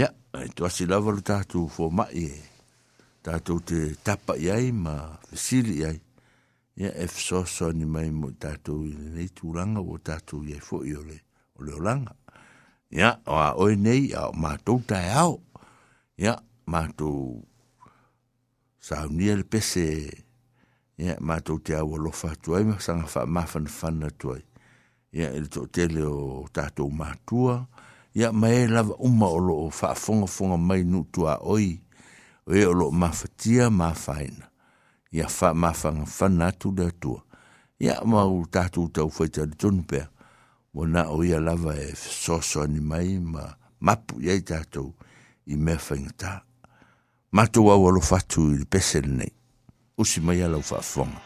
[0.00, 0.08] ia
[0.44, 2.30] e toasi lava lo tatou fomaʻi e
[3.24, 4.94] tatou te tapa i ai ma
[5.28, 5.98] fesili i ai
[6.80, 10.90] ia e fesoasoani mai mo i tu i lenei tulaga ua tatou i ai foʻi
[10.96, 11.18] o le
[11.60, 12.12] o le olaga
[12.98, 15.34] ia o a oe nei a o matou taeao
[16.24, 16.32] ia
[16.72, 17.18] matou
[18.86, 19.86] saunia le pese
[20.98, 24.44] Ya, mato te awalofa tue, mwesan a fa mafan fan na tue.
[25.12, 27.66] Ya, el to te le o tatou ma tua,
[28.16, 31.82] ya ma e lava umma o lo o fa fonga fonga may noutua oye,
[32.48, 34.48] oye o lo mafa tia ma faina.
[35.12, 37.20] Ya, fa mafan fan na tue da tue.
[37.78, 40.06] Ya, mwa o tatou ta ufaita li tonpe,
[40.74, 44.94] wana oye lava e soswa ni mayi, ma mapu ye tatou
[45.46, 46.40] i me feng ta.
[47.36, 49.28] Mato wawalofa tue li pesen ni,
[49.98, 51.18] o si mai alau faafoga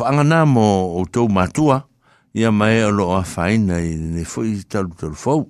[0.00, 1.86] whaangana mo o tau matua,
[2.34, 5.46] ia mai o loa whaina i ne fwoi talu talu fau.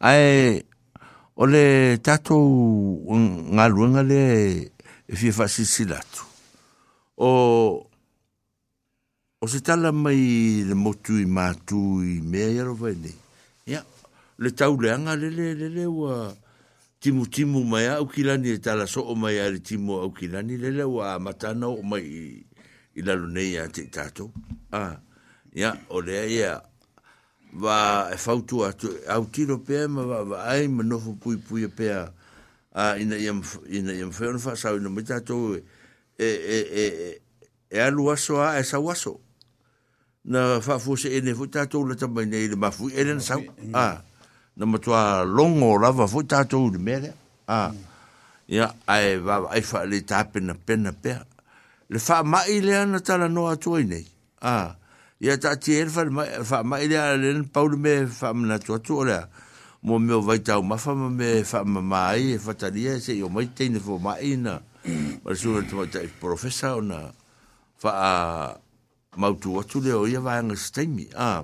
[0.00, 0.62] Ai,
[1.36, 2.38] o le tatou
[3.10, 4.20] ngā luenga le
[5.08, 6.22] e fia whasisi latu.
[7.18, 7.28] O,
[9.42, 13.16] o se tala mai le motu i mātu i mea i aro vai nei.
[13.66, 13.82] Ia,
[14.38, 16.30] le tau leanga le le le le wa
[17.02, 20.70] timu timu mai au kilani e tala so o mai ari timu au kilani le
[20.70, 22.22] le wa matana o mai i
[22.94, 24.30] i lalo nei a te tātou.
[24.72, 24.96] Ah,
[25.56, 26.52] ia, o rea ia,
[27.60, 27.76] wa
[28.12, 32.06] e fautu atu, au tiro pēr ma wa wa ai ma nofo pui pui pēr
[32.72, 35.62] a ina iam, ina iam wheona whasau ina mai tātou e,
[36.18, 39.18] e, e, e, e alu aso a e sau aso.
[40.24, 43.42] Na whafuse e ne fo tātou le tamai nei le mafu e le sau.
[43.72, 44.02] Ah,
[44.56, 47.14] na matua longo lava fo tātou le mere.
[47.48, 47.72] Ah,
[48.48, 51.24] ia, ai, ai wha le tāpena pena pēr.
[51.88, 54.06] le fa mai le ana tala no atu nei
[54.40, 54.76] a
[55.20, 58.58] ya ta ti er fa mai fa mai le ana len paul me fa na
[58.58, 59.28] tu atu le
[59.82, 63.28] mo me vai e ta ma fa me fa mai e fa talia se yo
[63.28, 64.60] mai te ne fo mai na
[65.22, 67.12] ma su tu ta professa ona
[67.76, 68.58] fa
[69.16, 71.42] ma tu atu le o ia va ang stemi a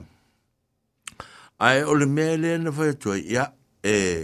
[1.58, 3.52] ai ole mele na fa tu ya
[3.82, 4.20] e eh,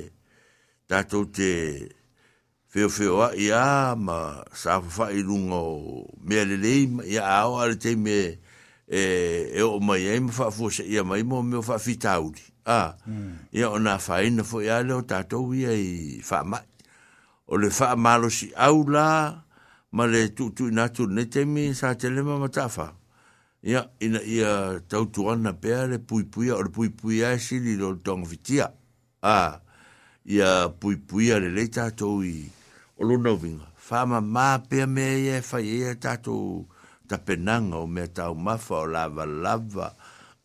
[0.86, 1.52] ta tu te
[2.74, 7.04] feo feo a ia ma sa fa fa i lunga o mea le le ima
[7.06, 8.14] ia ao ale te me
[8.90, 8.98] e,
[9.54, 13.54] e o mai e ma fa fosa ia mai mo meo fa fitauri a hmm.
[13.54, 16.66] ia o na fa ina fo ia le o tatou ia i fa mai
[17.46, 19.38] o le fa malo si au la
[19.94, 22.90] ma le tutu ina tu ne te me sa te le ma matafa
[23.62, 27.38] ia ina ia tautu ana pea le pui pui a o le pui pui a
[27.38, 28.66] e sili lo tonga fitia
[29.22, 29.62] a
[30.26, 32.50] ia pui pui a le leita tau i
[32.98, 33.66] o luna winga.
[33.90, 36.64] Whama mā pia mea e whai e tātou
[37.08, 39.90] ta penang o mea tau mafa o lava lava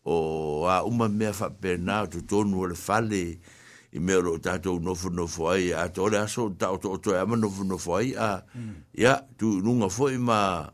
[0.04, 3.24] o a uma me wha pena tu tonu o le fale
[3.92, 7.36] i mea ro tātou nofu nofu ai a tole aso ta o toto e ama
[7.38, 8.74] nofu nofu ai a mm.
[8.98, 10.68] ia tu nunga fwoi ma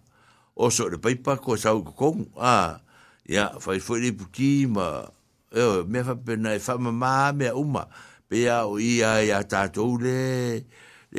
[0.56, 2.80] oso le pa ko e sau kukong a
[3.30, 5.06] ia whai fwoi li puki ma
[5.54, 7.86] eo mea wha pena e wha ma me uma
[8.28, 10.16] pe ia o ia ia e tātou le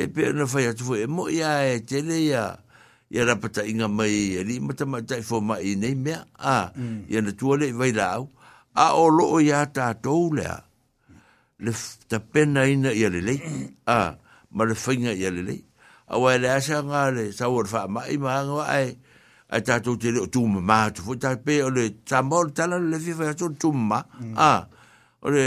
[0.02, 2.46] e pe ona fai atu e mo ia e tele ia
[3.14, 6.60] ia rapata inga mai e li mata matai fo mai nei mea a
[7.12, 8.22] ia na tua le vai lau
[8.78, 10.54] a o loo ia tātou lea
[11.64, 11.72] le
[12.10, 13.42] ta pena ina ia le lei
[13.98, 14.14] a
[14.56, 15.62] ma le whainga ia le lei
[16.14, 18.90] a wai le asa ngā le sawa le wha mai ma hanga ai
[19.54, 23.00] ai tātou te leo tūma mātu fo tā pe o le tamau le tala le
[23.06, 24.00] fifa ia tō tūma
[24.38, 24.52] a
[25.26, 25.46] o le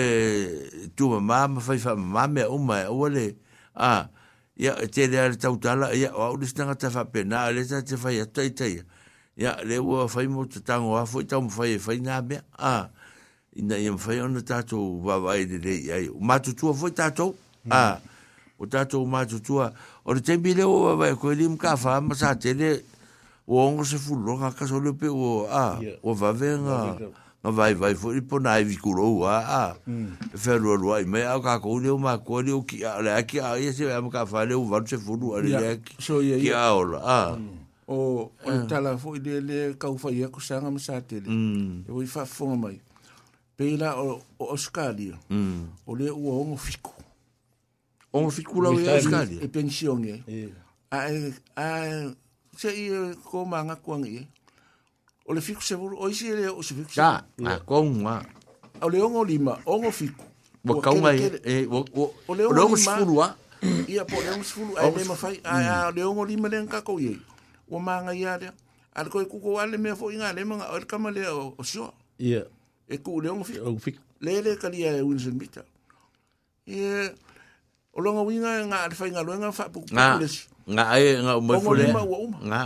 [0.99, 3.27] tūma mā ma whaifa mā mea uma e o le
[3.91, 3.95] a
[4.61, 7.49] ya e te le ar tau tala ya o au lis tanga tafa pe na
[7.51, 8.82] le ta te ya atai tai
[9.37, 12.45] ya le ua fai mo te tango a fai tau mfai fai e na mea
[12.61, 12.91] a
[13.57, 17.32] ina i mfai ona tatou wa e le le ya o matutua fai tatou
[17.73, 17.97] a
[18.59, 19.73] o tatou matutua
[20.05, 22.85] o le tembi le ua wawai koe li mka fa ma sa te le
[23.49, 27.01] o ongo se fulo ka kaso le pe o a o wawai nga
[27.43, 31.23] na vai vai foi po na vi kuro a é é a ferro roi me
[31.25, 34.11] a ka ko le ma ko le ki a le ki a ye se am
[34.12, 37.39] ka fa le u van se furu a le ki a ola a ah.
[37.89, 37.97] o
[38.29, 38.67] o ah.
[38.69, 41.29] tala foi de é le ka u fa ye ko sanga ma sa te le
[41.33, 41.81] hum.
[41.89, 42.77] e wi fa fo mai
[43.57, 45.65] pe la o o skali hum.
[45.89, 46.93] o le u o fiku
[48.12, 50.05] o fiku la o skali e pension
[50.93, 50.97] a
[51.57, 51.67] a
[52.53, 52.93] se i
[53.25, 54.29] ko manga kuang e
[55.31, 58.19] o le fiku sebulu o isi ele o se fiku ka a konga
[58.82, 60.27] o le ongo lima ongo fiku
[60.66, 63.39] o kaunga e o le ongo sifulu a
[63.86, 65.94] ia po le ongo sifulu ai le mafai a o mm.
[65.94, 67.15] le ongo lima le nka ko ye
[67.70, 68.51] o manga ia le
[68.90, 71.94] al ko ku ko ale me fo inga le manga o kama le o sio
[72.19, 72.43] ia
[72.90, 73.47] e ku le ongo
[73.78, 75.39] fiku le le kali ia e Winston
[77.90, 79.94] o longa winga nga alfa inga loenga fa pu ku
[80.73, 81.85] nga ai nga mo fule
[82.49, 82.61] nga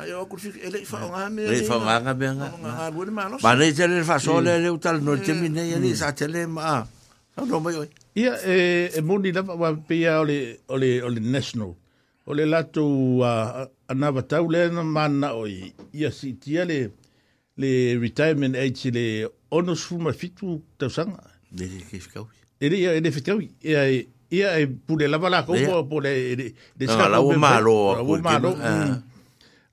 [0.00, 2.48] ai o kurfi ele fa nga me ele fa nga nga me nga
[3.44, 5.98] ba le tele fa so le le utal no te mine ya ni mm.
[6.00, 6.84] sa tele ma
[7.36, 7.68] no no mo
[8.22, 8.54] ia e
[8.92, 10.38] e mo ni la va pe ya ole
[10.74, 11.70] ole ole national
[12.30, 12.84] ole la to
[13.24, 13.32] a
[13.88, 16.92] anava tau le na mana oi ia si ti le
[17.60, 17.70] le
[18.02, 19.04] retirement age le
[19.50, 21.22] onos fuma fitu tau sanga
[21.56, 22.28] ele ke fikau
[22.60, 26.52] ele ia ele fikau ia e Ia e pule lava la koupo pule eh, de
[26.76, 28.52] de sa la eh, o malo o malo.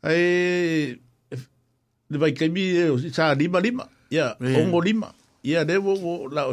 [0.01, 0.95] Ai
[2.09, 3.89] de vai kemi o sa lima lima.
[4.11, 5.11] Ia ongo lima.
[5.43, 5.95] Ia de wo
[6.31, 6.43] la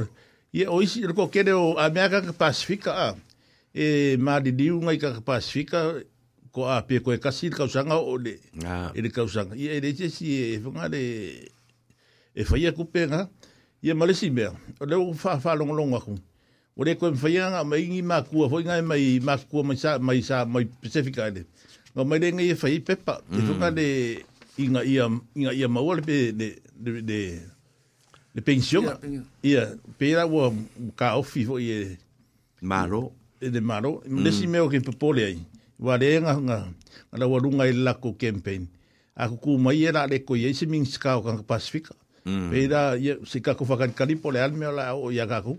[0.53, 3.09] ia o isi ko kere o Amerika ka pacifica a.
[3.73, 5.95] E ma di diu ngai ka Pasifika
[6.51, 8.35] ko a pe ko e kasi ka usanga o le.
[8.67, 8.91] Ah.
[8.95, 9.55] E le ka usanga.
[9.55, 11.03] Ia de se si e funga de
[12.35, 13.31] e faia kupenga.
[13.83, 14.51] Ia malesi mea.
[14.83, 16.19] O le o fa fa longo longo aku.
[16.77, 19.99] o re koe mwhaianga ma ingi mā kua, hoi ngai mai mā kua mai sā,
[20.01, 21.45] mai sā, mai Pacifica ane.
[21.95, 23.33] Ngā mai renga ia e whai pepa, mm.
[23.33, 23.87] te whuka le
[24.63, 26.49] inga ia, inga ia maua le pe, le,
[26.83, 27.19] le, le,
[28.35, 28.97] le pensionga.
[29.05, 29.67] Ia, ia.
[30.01, 30.49] pēra ua
[30.97, 31.83] kā ofi fo i e...
[32.63, 33.11] Maro.
[33.43, 33.99] E de maro.
[34.07, 34.23] Mm.
[34.25, 35.37] Nesi meo ke pepole ai.
[35.83, 36.61] Wa re nga nga,
[37.11, 38.65] nga la warunga i e lako campaign.
[39.21, 41.93] Ako kū mai e rā re koe, e se mingi skao kanga Pacifica.
[42.25, 42.49] Mm.
[42.53, 45.59] Pēra, ia, se kako whakarikaripo le alme o la o i agakou.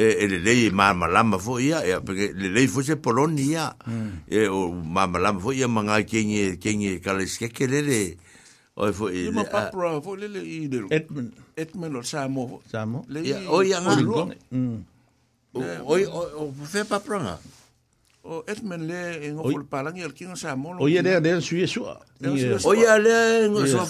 [0.00, 4.30] Et le lei mamalama fo ia e y le lei fo se polonia mm.
[4.30, 4.70] e o
[5.42, 7.80] fo ia manga kenye kenye kaleske le
[8.76, 10.84] o fo e le papra fo le le i le
[11.58, 13.96] Il Samo Samo le o ia nga
[15.58, 18.38] o o o fe o
[18.78, 21.98] le en o palangi el kinga Samo o ia le le suesua
[22.62, 23.82] o ia le so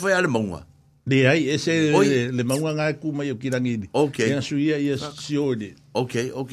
[1.09, 2.09] Le ai ese Oi.
[2.37, 3.89] le maunga ngā ku mai o kirangini.
[3.97, 4.19] Ok.
[4.27, 5.71] Ea suia e, ia sione.
[5.97, 6.53] Ok, ok.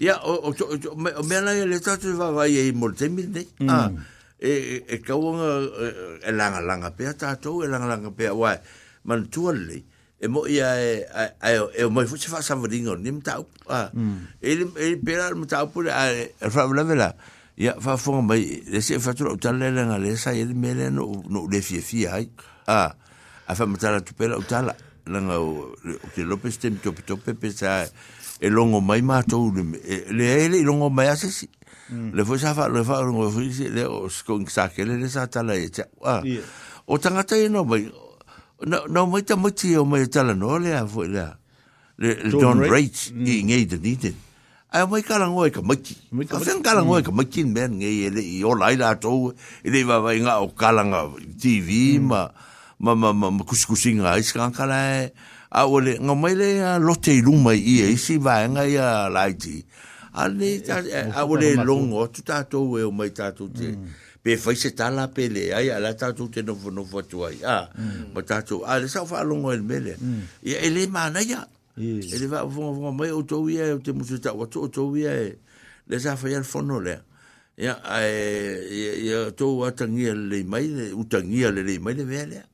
[0.00, 0.96] Ia, o, o, o, o
[1.28, 3.44] mea lai e le tatu e wawai e i moltemil nei.
[3.60, 3.68] Mm.
[3.68, 3.90] Ah,
[4.38, 5.50] e, e kauanga
[6.24, 8.56] e langa langa pea tātou, e langa langa pea wai.
[9.04, 9.82] Man tuan lei,
[10.16, 13.44] e mo ia e, e, e o mai fusi wha samwaringa o ni mtau.
[13.68, 14.16] Ah, mm.
[14.40, 17.12] E li pera mtau pure, e whawalawe la.
[17.60, 21.44] Ia, whafonga mai, le se whatura utale langa le sa, e li mele no, no
[21.52, 22.30] le fia fia ai.
[22.70, 22.94] Ah,
[23.50, 25.74] a fa matala tupela utala langa o
[26.14, 27.90] ke Lopez tem tope tope pesa
[28.40, 31.48] e longo mai matou le ele e, i longo mai asesi
[31.90, 32.14] mm.
[32.14, 35.26] le foi sa fa le fa longo foi le o skong sa ke le sa
[35.26, 35.84] tala e cha
[36.86, 37.90] o tangata e no mai
[38.70, 41.26] no no mai ta mati o mai tala no le a foi le
[41.98, 43.26] le John Raich mm.
[43.26, 44.14] i ngei de niten
[44.70, 45.98] ai mai kala ngoi e ka maki
[46.30, 47.08] ka fen kala ngoi e mm.
[47.10, 49.34] ka maki ben ngei ele i o lai la tou
[49.66, 51.02] ele va va nga o kala nga
[51.34, 52.48] TV ma mm
[52.80, 55.12] ma ma ma, ma kusikusinga ai skangkala e
[55.52, 58.90] a ole nga mai le a lote i luma i e isi vaenga i a
[59.16, 59.56] laiti
[60.16, 63.68] a le eh, a ole eh, eh, longo tu tātou e o mai tātou te
[63.76, 63.84] mm.
[64.24, 67.36] pe fai se tala pe le ai a la tātou te nofo nofo atu ai
[67.44, 68.16] a mm.
[68.16, 70.40] ma tātou a le sau whaalongo e le mele mm.
[70.48, 71.42] i e le mana ia
[71.76, 74.64] e le vaa vunga vunga mai o tau ia e o te musu tau atu
[74.64, 75.28] o tau ia e
[75.84, 76.96] le sa fai al fono lea
[77.60, 78.08] ia e
[78.72, 82.46] ia e, e, tau atangia le mai le utangia le le mai le vea lea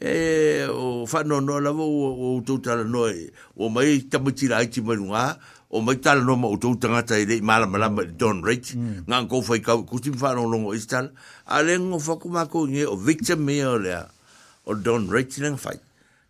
[0.00, 5.36] e o whanau no lawa o o tautala noi o mai tamatira aiti mai runga
[5.70, 8.72] o mai tala no ma o tau tangata i rei mala malama i Don Rich
[9.04, 11.10] ngā kou whai kau kusim whanau longo i stala
[11.44, 14.06] a le ngō whakumako nge o Victor Mea o lea
[14.64, 15.76] o Don Rich lenga whai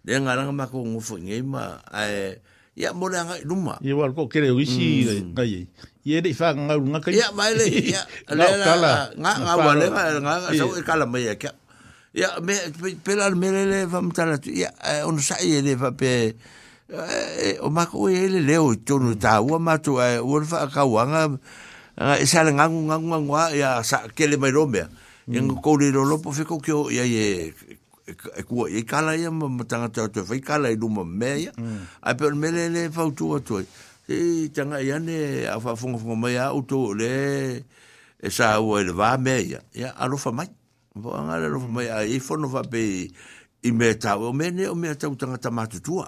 [0.05, 2.41] le ngā ranga mako ngō whai nge ma ai
[2.75, 5.69] ia mo le anga i luma ia wal ko kere o isi ngai
[6.11, 8.03] ia rei wha ngā runga kai ia mai le ia
[8.35, 8.51] ngā
[9.15, 11.55] ngā wale ngā ngā sau e kala mai a kia
[12.13, 12.55] ya me
[13.05, 16.35] pela me le le va mtala tu ya eh, on sa ye le va pe
[16.91, 20.19] eh, eh, o ma ko ye le le o tonu ta o ma tu e
[20.19, 21.31] o fa ka wanga
[21.97, 24.87] a sa le ngangu ngangu ngangu ya ah, sa ke le mai rombe ya
[25.31, 25.39] mm.
[25.47, 27.55] ngo ko le ro lo po fe ko ke ya ye
[28.11, 31.53] e ku e kala ya ma mtanga ta tu fe kala i luma me ya
[32.03, 32.19] a mm.
[32.19, 33.63] pe me le le va tu o tu
[34.11, 37.15] e tanga ya ne a fa fungo fungo mai a o tu le
[38.19, 40.51] e sa o le va me ya ya alofa mai
[40.95, 43.07] Vo anga le rofa mai ai fono va pe
[43.63, 46.07] i me ta o me ne o me ta utanga ta matu tua.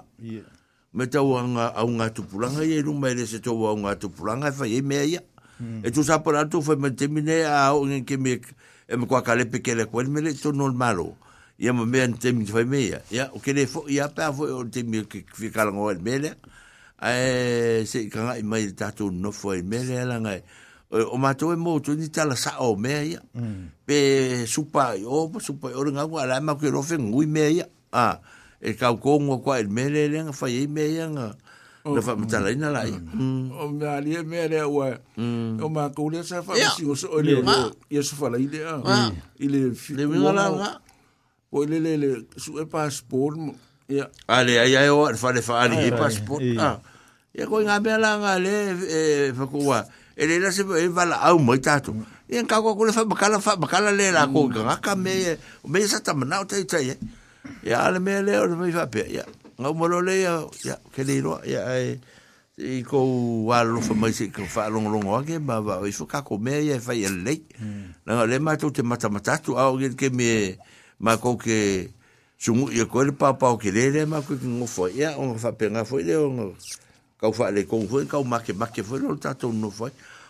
[0.93, 3.73] Me ta o anga a unga tu pulanga i eru mai le se to o
[3.73, 5.21] unga tu pulanga fa e i e me ia.
[5.57, 5.79] Hmm.
[5.85, 8.31] E tu sa por alto fa me mine a o nge ke me
[8.91, 11.15] e me kwa kale pe kele kwa me le to non malo.
[11.63, 12.99] Ia me me an te mine fa i ia.
[13.15, 16.17] Ia o kele fo ia pa fo o te mine ke fi kalango e me
[16.23, 16.31] le.
[17.07, 20.41] Ae se i kanga i mai tatu no fo i me le alangai.
[20.43, 20.43] Ia.
[20.93, 23.81] Eh, o mato e mo tu ni tala sa o me ia mm.
[23.81, 27.25] pe supa o oh, supa o nga wa la e ma ke ro fe ngui
[27.25, 28.15] me ia a ah,
[28.61, 31.33] e ka ko ngo kwa e me le le nga fa ye me ia nga
[31.89, 32.53] le fa mata la mm.
[32.53, 33.45] ina lai mm.
[33.57, 34.93] o me ali e me le wa
[35.57, 37.41] o ma ko le sa fa si o so le
[37.89, 38.77] ye so fa la ide a
[39.41, 40.69] ile fi le nga la nga
[41.49, 43.41] o le le le su e passport
[43.89, 46.77] ia ale ai ai o fa le fa ali e passport a
[47.33, 48.99] ia ko nga me la nga le e
[49.33, 51.93] fa ko wa yeah e le se e vala au mai tato
[52.29, 54.53] e en kako kule fa makala fa makala le la ko mm.
[54.53, 55.11] ga ka me
[55.71, 56.85] me sa ta mana o tai tai
[57.69, 59.23] ya le me le o le me fa pe ya
[59.59, 60.33] nga mo lo le ya
[60.63, 61.97] ya ke le ro ya e
[62.61, 62.99] i ko
[63.49, 66.05] wa lo fa mai se ko fa long long wa ke ba ba i fo
[66.05, 67.41] ka ko me ya fa ya le
[68.05, 70.53] na le ma to te mata mata tu au ge ke me
[71.01, 71.89] ma ko ke
[72.37, 75.17] sumu ye ko le pa pa o ke le le ma ko ngo fo ya
[75.17, 76.53] o fa pe nga fo le o
[77.23, 79.89] kau wha le kong fwe, kau make make fwe, lo tato no fwe.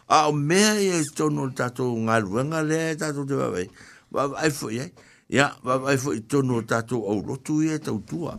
[0.10, 3.66] A o mea i e tato tatou ngā ruenga le tatou te wawai.
[4.14, 4.92] Wawai fwe ai.
[5.34, 8.38] Ia, ai fwe i tono tato au rotu i e tau tua.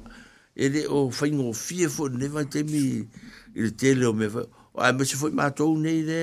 [0.54, 4.46] E le o whaingo fie fwe, newa te mi i le tele o me fwe.
[4.72, 6.22] O ai mese fwe mātou nei le,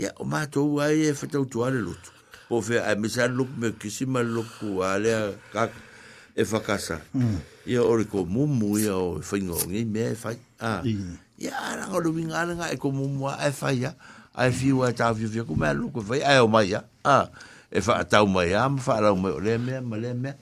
[0.00, 2.14] ia, o mātou ai e whatau tua le lotu.
[2.48, 5.92] Po fe, ai mese a luk me kisima loku a lea kaka.
[6.34, 6.96] E whakasa.
[7.14, 7.36] Mm.
[7.70, 10.38] Ia ore ko mumu ia o whaingo, ngai mea e whai.
[10.60, 10.80] Ah.
[10.82, 13.94] Mm ia aranga o luinga aranga e komu mua e whaia
[14.34, 17.28] ai fiu e tāwhiu fiu ku mea luku whai ai o mai ia ah,
[17.70, 20.34] e whaatau mai ia ma whaarau mai o le mea ma le mea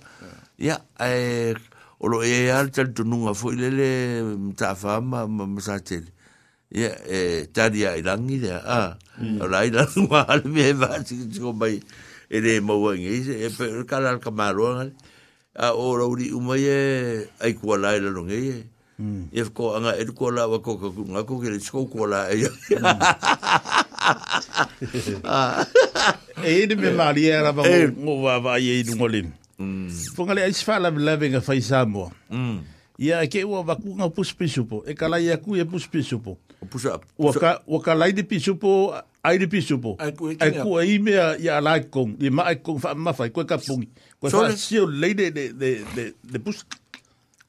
[0.60, 1.55] ia e
[1.98, 3.90] o lo e al tal tununga fo ile le
[4.55, 6.05] ta fa ma ma sa tel
[6.69, 8.97] ia e taria ilangi le a
[9.40, 11.81] o la ila ma al me va si ko mai
[12.28, 14.93] e le mo wangi e pe kala al kamaro
[15.56, 16.78] a o lo ri umai e
[17.40, 18.72] ai kuala ile lo ngai e.
[19.33, 19.51] e mm.
[19.57, 22.47] ko anga e ko la wa ko ko nga ko ke ko ko la e
[26.47, 30.15] e de me mari era ba ngo va va ye du ngolin mm.
[30.15, 32.12] fonga le isfa la lave nga fa isamo
[33.03, 33.27] ia mm.
[33.27, 36.39] ke wa va eh, ku nga pus pisupo e kala ia ku e pus pisupo
[36.70, 40.15] pus up wa ka wa ka la de pisupo ai de pisupo ai
[40.62, 43.91] ku ai me ia la kon i ma kon fa ma fa ko ka pungi
[44.23, 45.70] ko fa si le de de de
[46.23, 46.62] de pus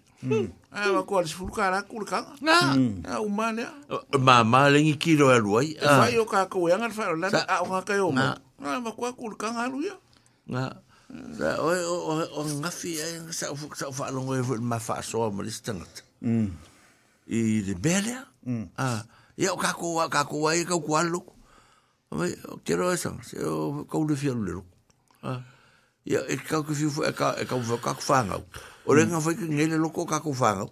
[0.80, 3.68] a va ko al sfur ka ra kul ka a uma mane
[4.16, 7.12] ma ma le ngi kilo e lu ai fai o ka ko yang al fai
[7.20, 8.32] la a o ka yo ma
[8.64, 10.66] na va ko kul ka nga nga
[11.60, 15.28] o o o nga fi e sa fu sa fa lo ngo ma fa so
[15.36, 15.84] mo le stanga
[17.28, 19.04] i de a
[19.40, 19.54] ya ah.
[19.54, 20.48] o ka ko
[22.12, 22.34] Mai,
[22.66, 24.64] ke roa sang, se o kaule fia lulu.
[26.10, 28.42] Ia, e kau ke fiu, e kau, e kau kaku whāngau.
[28.90, 30.72] O renga whai ki ngele loko kaku whāngau.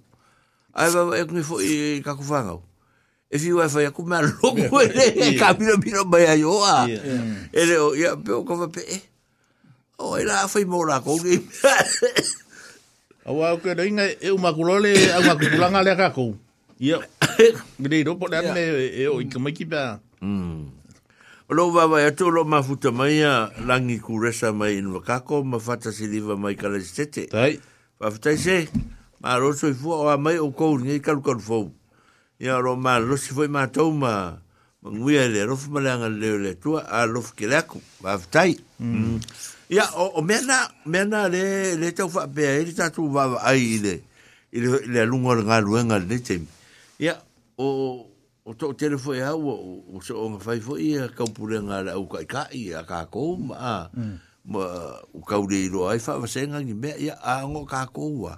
[0.74, 2.64] Ai wawa e kungi fwoi kaku whāngau.
[3.30, 6.42] E fiu ai whai aku mea loko e le, e ka pira pira mai ai
[6.44, 6.88] oa.
[6.90, 8.98] E le o, ia, peo kawa pe e.
[10.02, 11.38] O, e la whai mō la kouni.
[13.30, 16.34] Awa, ke reinga e umakulole, au makukulanga le kakou.
[16.82, 16.98] Ia,
[17.78, 18.66] ngirei ropo le ane
[19.06, 20.00] e o i kamaiki pia.
[20.22, 20.77] Mm.
[21.50, 25.00] lo va va ya tolo ma futa ma ya langi ku resa ma in va
[25.00, 27.60] kako ma fata si liva ma kala sete dai
[28.00, 28.68] va futa se
[29.24, 31.72] ma ro so fu o ma o ko ni kal kal fo
[32.40, 34.36] ya ro ma lo si fo ma to ma
[34.84, 36.52] ma ngui ale e ro fu ma la ngal le le
[36.84, 38.44] a lo fu kila ku va futa
[38.84, 39.16] mm.
[39.96, 44.04] o mena, mena le le to fa be ai ta tu va ai le
[44.52, 46.44] le lungo ngal wen ngal le tem
[47.00, 47.16] ya
[47.56, 48.04] o
[48.48, 49.44] o to tere foi au
[49.92, 53.90] o so o fai foi ia kaupurenga la u kai kai a ka ko ma
[54.48, 54.62] ma
[55.12, 58.34] u kaureiro ai fa vasenga ngi me ia a ngo ka ko wa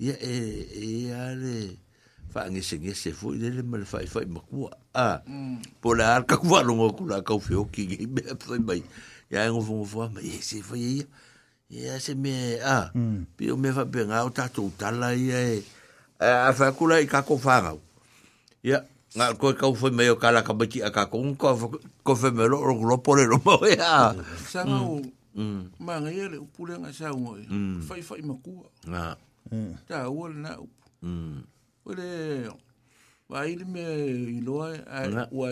[0.00, 0.36] ia e
[1.04, 1.54] ia le
[2.32, 4.72] fa ngi se ngi se foi le le mal fai fai ma ku
[5.04, 5.20] a
[5.84, 8.58] po la ar ka ku va lo ku la kau fio ki ngi me fai
[8.64, 8.80] mai
[9.32, 11.06] ia ngo fo fo ma ia se foi ia
[11.76, 12.88] ia se me a
[13.36, 15.60] pi o me fa pe nga o ta tu tala ia e
[16.48, 17.76] a fa ku la i ka ko fa
[18.64, 18.80] ia
[19.16, 21.48] nga ko ka fo me yo kala ka bati aka ko ko
[22.02, 23.20] ko fe me lo ro lo po e mm.
[23.20, 23.20] mm.
[23.20, 23.20] mm.
[23.20, 24.14] le lo mo ya
[24.48, 25.04] sa no
[25.36, 25.42] e.
[25.84, 27.44] ma nga ye le pu le e, nga sa mo ye
[27.84, 29.12] fa fa i ma ku na
[29.84, 30.56] ta wo le na
[31.04, 31.40] mm
[31.84, 32.08] wo le
[33.28, 33.84] wa i le me
[34.32, 34.80] i lo ai
[35.28, 35.48] wa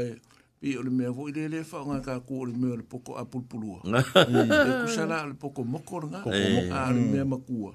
[0.56, 2.84] pi o le me vo i le le fa nga ka ku le me le
[2.88, 6.00] po ko a pul pulu na e ku sa la le po ko mo ko
[6.08, 7.70] nga ko mo a le me ma ku o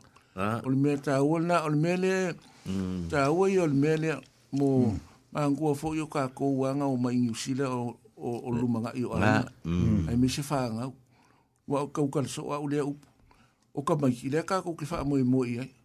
[0.66, 2.14] le me ta wo na o le me le
[3.14, 4.10] ta wo i o le me le
[4.58, 4.98] mo
[5.36, 9.12] ma ngua fo yo ka ko wanga o mai nusila o o lumanga i o
[9.20, 9.44] ana
[10.08, 10.88] ai me se fa nga
[11.68, 12.96] wa ka ka so wa ule u
[13.76, 15.76] o ka mai ile ka ko ke fa mo mo i ai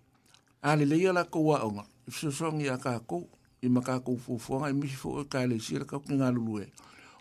[0.63, 3.27] ale le ia la ko wa nga so so ngi ka ko
[3.59, 6.31] i ma ka ko fo fo ai me fo ka le sira ka ko nga
[6.31, 6.71] lulu e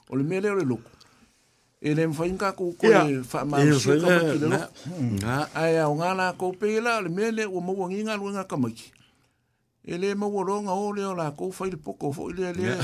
[0.05, 0.85] o le mele o le loko
[1.81, 4.53] e le mfai ka ko ko e fa ma so ka ko le
[5.57, 8.45] ai o nga na ko pe la le mele o mo ngi nga lu nga
[8.45, 8.77] ka mai
[9.85, 12.75] Ele le ma wo longa o le ola ko fa il poko fo le le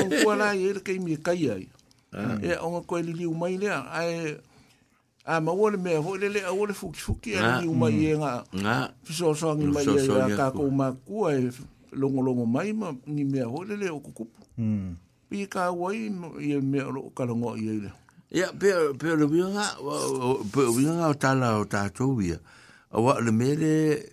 [0.00, 1.68] o ko la e le ke mi kai ai
[2.14, 2.38] ah.
[2.40, 4.38] e o ko le li umai le ai
[5.26, 8.06] a ma wo le me fo le le o le fuki fuki e li umai
[8.06, 11.50] e nga nga so so ni mai e la ka ko ma ku e
[11.98, 14.24] longo longo mai ma ni me ho le o ku
[14.56, 14.94] mm
[15.32, 16.06] pi ka wai
[16.44, 17.90] i e me ro ka longo i e
[18.38, 19.66] ya pe pe le bi nga
[20.54, 22.30] pe bi nga ta la ta to bi
[22.92, 24.04] awa le mele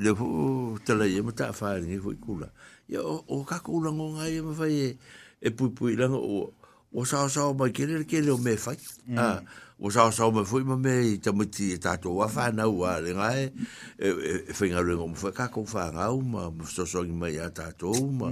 [0.00, 2.50] le ho tala ye mata fa ni ho kula
[2.88, 4.52] ya o ka ko la ngonga ye ma
[5.40, 6.52] e pui pui la o
[6.92, 8.76] o sa sa o ma kele ke le me fa
[9.16, 9.40] a
[9.80, 13.00] o sa sa o ma fu me ta muti ta to wa fa na wa
[13.00, 13.48] le ga e
[14.52, 17.32] fa nga le ngom fa ka ko fa nga o ma so so ngi ma
[17.32, 18.28] ya ta to ma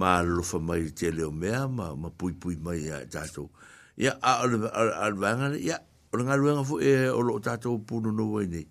[0.00, 3.28] ma lo fa ma ye le o me ma ma pui pui ma ya ta
[3.28, 3.52] to
[4.00, 4.64] ya a al
[4.96, 5.76] al vanga ya
[6.08, 8.64] o nga lo nga fu e o lo ta to pu no no we ni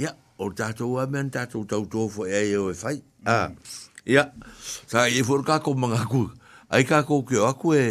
[0.00, 3.50] Ya, o le tatou a mea ni tatou tautō foi e fai ah.
[4.16, 4.24] a
[4.88, 6.24] sa i e fuor kakou magaku
[6.72, 7.84] ai kakou keo aku e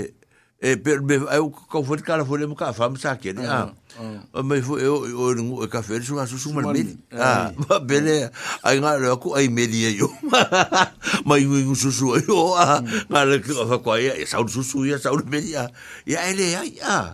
[0.57, 3.69] e per me au kau fuor kala fuor lemu ka fam sa ke ni ah,
[4.01, 4.25] ah.
[4.33, 6.65] a o me fu e o e o ngu e ka fer suma susu mar
[6.73, 6.81] me
[7.13, 8.33] a ma bele
[8.65, 10.09] ai nga le aku ai me dia e yo
[11.29, 12.81] ma i ngu susu e yo a
[13.13, 15.69] ma le ko fa kwa ia su susu ia sa me dia
[16.09, 17.13] ia ele ai a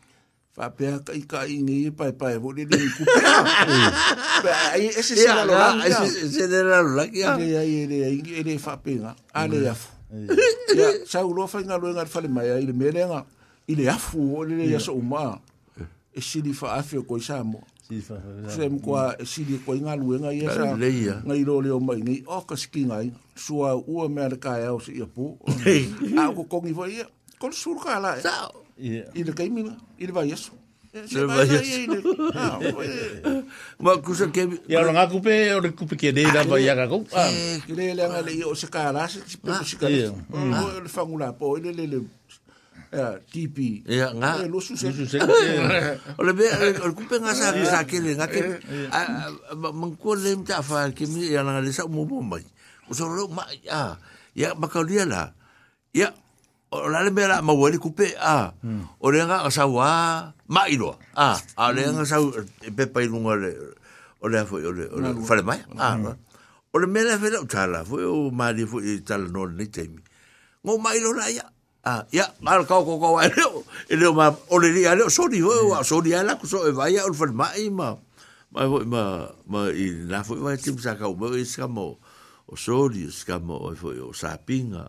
[0.51, 3.19] fa pe ka ka i ni pa pa e vole ni ku pe
[4.43, 7.73] ba ai e se la la e se se de la la ki ai ai
[7.87, 8.99] e ai e le fa pe mm.
[8.99, 9.87] nga ale ya fu
[10.75, 11.07] ya mm.
[11.07, 13.23] sa u lo fa nga lo nga fa le mai ai le me le nga
[13.71, 15.39] i le afu o le ya so ma
[16.11, 18.19] e si li fa afi ko sa mo si fa
[18.51, 21.63] sem ko e si li ko nga lo nga ya e sa nga i lo
[21.63, 22.99] le o mai ni o ka ski nga
[23.39, 25.39] sua u o me le ka ya o si ya pu
[26.19, 27.07] a ko ko ni fo ya
[27.39, 28.19] ko sur ka la e.
[28.19, 29.11] sa Yeah.
[29.15, 30.53] I le kai mina, i le vai eso.
[31.05, 32.31] Se vai eso.
[32.35, 32.59] Ah,
[33.83, 34.43] ma kusa ke...
[34.71, 37.03] Ia lo ngā kupe, o le kupe ke dei la vai aga kou.
[37.15, 37.27] Ah.
[37.29, 39.63] Eh, Ki le le angale i o se kāra, se ti pepe ah.
[39.67, 40.11] se kāra.
[40.11, 40.55] O oh, mm.
[40.61, 42.01] oh, le whangura po, i le le le...
[42.91, 43.81] Eh, TP.
[43.87, 44.33] Ya, nga.
[44.43, 44.89] Eh, lo suse.
[44.91, 45.21] Lo suse.
[46.19, 46.49] Ole be,
[46.83, 48.41] ole kupe nga sa sa kele, nga ke.
[49.59, 52.43] Mankuwa le mta afa, ke mi, ya nga le sa umobo mai.
[52.87, 55.29] Kusa lo, ma, ya, makaulia la.
[55.95, 56.11] Ya,
[56.71, 58.55] o la le mera ma wele kupe a
[59.03, 62.15] o le nga sa wa mai ilo a a le nga sa
[62.71, 63.51] pe pa ilunga le
[64.23, 66.15] o le fo o le o le fale mai a mm.
[66.71, 69.99] o le mera fela tala fo o ma di fo i tala no ni temi
[70.63, 71.43] ngo ma ilo la ya
[71.83, 73.45] a ya al ka ko ko wa le
[73.91, 75.83] le ma o le ya le so di o mm.
[75.83, 77.99] so di ala ku so e vai o fale mai ma
[78.55, 79.03] ma ma
[79.43, 83.43] ma i na fo vai tim sa ka o mo i o so di ska
[83.43, 84.87] mo o fo e e o sa pinga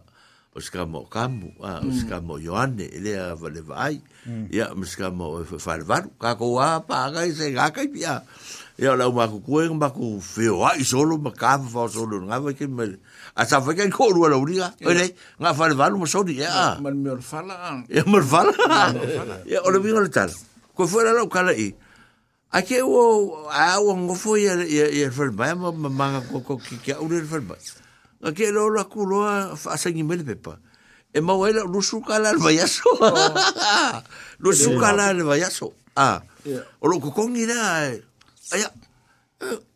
[0.54, 4.00] ma ska mo kamu a ska mo yoane ele a vale vai
[4.52, 8.20] ia ma ska mo fal var ka ko a pa ga se ga ka pia
[8.76, 12.20] ia la o ku ku o ku feo a i solo ma ka fa solo
[12.28, 12.84] nga va ke me
[13.34, 16.76] a sa fa ke ko ru la uriga ele nga fal var mo sodi ia
[16.84, 18.52] ma me fala ia me fala
[19.48, 20.28] ia o le vi ngol tal
[20.76, 21.72] ko fuera lo kala i
[22.52, 26.76] Ake o a o ngofo ia a ia fal ma ma ma ko ko ki
[26.84, 27.40] ka o le fal
[28.22, 29.26] nga ke lo la ku lo
[29.58, 30.54] fa sa ngi mel pepa
[31.10, 32.22] e ma wa la lusu ka oh.
[32.22, 32.86] la ba ya so
[34.38, 36.22] lusu ka la ba ya so a
[36.78, 37.90] o lo ku kong ni na
[38.54, 38.68] ya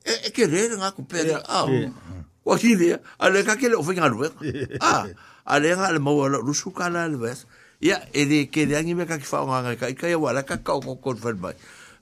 [0.07, 1.67] e ke re nga ku pe a
[2.47, 4.23] wa ki le a le ka ke lo fa ngi lo
[4.79, 5.11] a
[5.43, 7.35] a le nga le ma wa la lusu ka la ba
[7.83, 10.31] ya e de ke de ngi me ka ki fa nga ka ka ya wa
[10.31, 11.51] la ka ka ko ko fa ba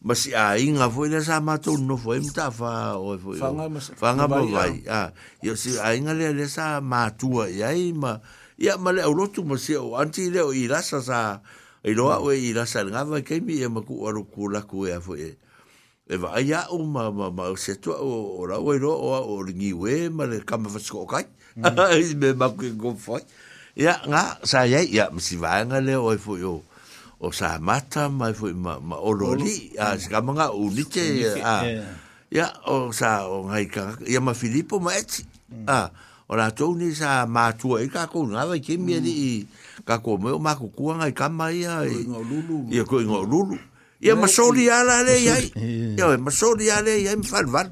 [0.05, 3.41] masi a inga foi le sa matou no foi mta fa o foi
[3.97, 8.21] fanga mo vai a yo si a inga le le sa matua ia ma
[8.61, 8.77] ia à?
[8.77, 11.41] à, ma le o lotu masi o anti le o ila sa sa
[11.81, 14.93] i loa o ila sa nga va ke mi e maku aru kula ku e
[15.01, 15.41] foi
[16.05, 19.41] e va ia o ma ma ma se to o la o ro o o
[19.41, 21.25] ngi we ma le kama fa sko kai
[21.57, 23.25] me maku go foi
[23.73, 26.61] ia nga sa ia ia msi va nga le o foi o
[27.19, 31.05] o sa mata mai foi ma, ma ololi a ska manga unite
[31.39, 31.83] a ya e.
[32.31, 35.67] yeah, o sa o ngai ka ya ma filipo ma et mm.
[35.71, 35.91] a
[36.27, 39.87] o la to sa ma tu e ka ko na ve ke mi di mm.
[39.87, 42.21] ka ko me ma ko ku ngai ka mai ya e ngo
[42.75, 43.57] ya ko ngo lulu
[44.03, 45.37] ya ma so ala le ya
[45.95, 47.63] ya ma so ala ya mi fal a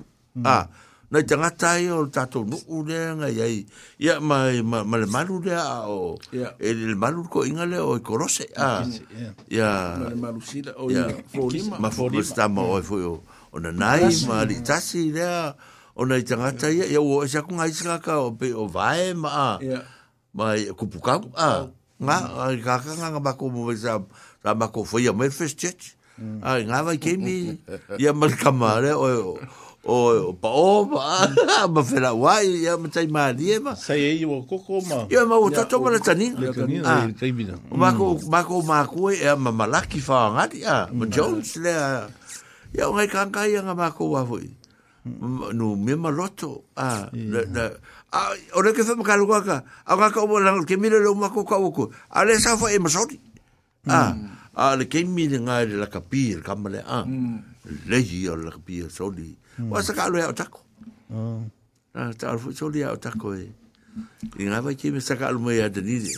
[0.46, 0.66] ah
[1.12, 3.56] na i tangata i o tatou nuu lea nga i ai
[4.00, 6.54] ia ma, ma, ma le malu lea o yeah.
[6.58, 8.72] e le malu ko inga lea o i e korose a
[9.52, 9.70] ia
[10.22, 13.04] ma fōlima ma fōlima o e i fōi
[13.52, 15.52] o na nai ma li tasi lea
[15.94, 19.12] o na i tangata i ia o e saku ngai sikaka o pe o vae
[19.14, 19.56] ma a
[20.32, 21.68] ma i e kupukau a
[22.02, 23.20] nga a i kaka nga nga
[23.52, 24.00] mo i sa
[24.42, 25.92] sa mako fōi a me fes tjech
[26.40, 27.60] a i nga vai kemi
[28.00, 29.36] ia malikamare o
[29.84, 31.26] o pa o ma
[31.68, 35.26] ma fera wai ya ma tai ma die ma sai e yo koko ma yo
[35.26, 35.90] ma o tato ah.
[35.90, 36.54] e, ma tani ma
[37.92, 37.96] mm.
[37.96, 38.30] ko mm.
[38.30, 41.72] ma ko ma ko e ma malaki fa ngati a ma jones le
[42.70, 44.46] ya ngai kan kai nga ma ko wa foi
[45.50, 47.74] no me ma loto a na
[48.14, 48.18] a
[48.54, 51.10] o le ke fa ma kalu ka a ka ko la ke mi le lo
[51.18, 53.18] ma ko ka wo ko a le sa fo e ma sori
[53.90, 54.26] a ah, mm.
[54.54, 57.04] a le ke mi le ngai le la kapir kamale a ah.
[57.86, 59.36] lehi o la pia soli.
[59.58, 59.70] Mm.
[59.70, 60.60] Wa sa ka lua tako.
[61.14, 61.42] Oh.
[61.94, 63.46] Ah, ta alfu soli o tako e.
[64.40, 65.60] I ngā vai kime sa ka Ya mai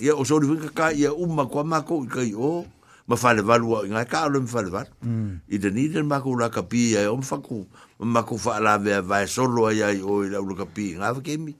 [0.02, 2.64] Ia o soli winka ka ia umma kwa mako i kai o.
[3.06, 4.92] Ma whale valu o ngā ka alu me whale valu.
[5.04, 5.40] Mm.
[5.48, 7.66] I danini ni mako la ka pia e om whaku.
[7.98, 11.00] Mako whaalawe a vai solo ai ai o i laulu ka pia.
[11.02, 11.54] Ngā vai kime.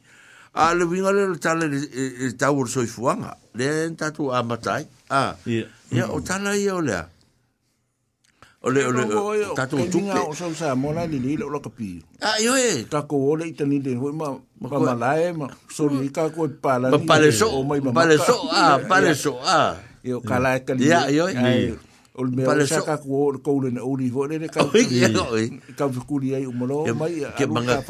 [0.55, 3.37] A le winga le le tala le tau o soifuanga.
[3.55, 5.37] Le tatu amatai Ah.
[5.47, 7.05] Ia o tala ia o lea.
[8.65, 9.05] Ole ole
[9.57, 9.77] tatu
[10.27, 12.01] o sa sa mola ni ni lo kapi.
[12.25, 12.89] Ah yo e.
[12.89, 16.89] Ta o ole itani le ho ma ma malae ma so ni ka ko pala.
[16.89, 17.53] Ma pale so
[17.93, 19.13] pale so ah pale
[19.45, 19.77] ah.
[20.01, 20.89] Yo kala ni.
[20.89, 21.77] Ya yo e.
[22.17, 22.25] o
[22.65, 24.65] sa ka ko o le o ni vo le ka.
[24.65, 26.33] Ka ni
[27.37, 27.85] Ke manga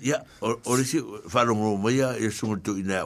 [0.00, 0.16] Ya
[0.64, 0.96] le si
[1.28, 3.04] falongo lo mo e ina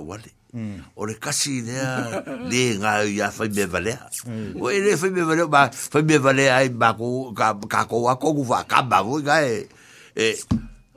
[0.54, 0.84] Mm.
[0.96, 4.04] O le kasi lea, le ngā iu ia fai me valea.
[4.28, 4.58] Mm.
[4.60, 7.54] O e le fai me valea, fai me valea ai mā kō, kā
[7.88, 9.54] kō a kō kū wha, kā mā kō i e.
[10.12, 10.28] e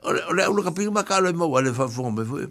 [0.04, 1.88] o le, o le aula ka pinga mā kā loi e mau, a le fai
[1.88, 2.50] fonga me fwe.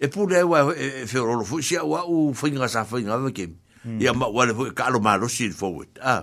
[0.00, 2.70] E pū le ewa e, e fio rolo fwe, si a wā u fai ngā
[2.72, 3.58] sā fai ngā wā kemi.
[3.82, 3.98] Mm.
[4.06, 5.98] Ia mā wā le fwe, kā lo mā lo si forward.
[6.00, 6.22] Ah.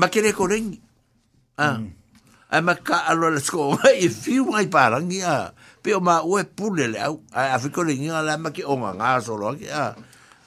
[0.00, 0.80] Ma kere kō rengi.
[1.60, 1.76] Ah.
[1.84, 1.92] Mm
[2.54, 3.74] ai ma ka alo le sko
[4.06, 5.50] i fi mai parangi a
[5.82, 8.62] pe o ma o e pule le au a afiko le ngi ala ma ki
[8.62, 9.90] o nga nga so lo ki a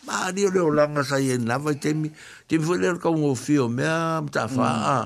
[0.07, 2.07] ma ni o le o langa sa ye na vai te mi
[2.47, 4.97] te mi fule ka ngo fi o me a ta fa a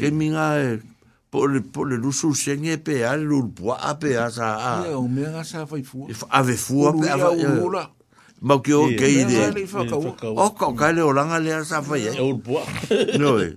[0.00, 0.82] ke mi nga e
[1.30, 4.18] po le po le lu su se nge pe a le lu po a pe
[4.18, 7.06] a sa a e o me nga sa fai fu a ve fu a pe
[7.06, 7.86] a va o la
[8.44, 9.40] Mau ki o geide.
[10.36, 12.12] O ka o ka le o langa le a sa fai e.
[12.12, 12.20] E eh?
[12.20, 12.66] o le po a.
[13.16, 13.56] No e.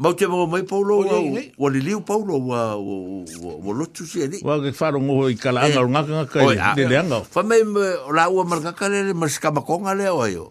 [0.00, 1.20] Mau te mawa mai paulo wa
[1.56, 2.80] wa li liu paulo wa
[3.60, 4.40] wa lotu si ali.
[4.40, 5.76] Wa ke faro ngoho i kala eh.
[5.76, 7.20] anga runga ngaka i le le anga.
[7.20, 7.60] Fa me
[8.08, 10.48] la ua marga ka le le marisika makonga le o ayo.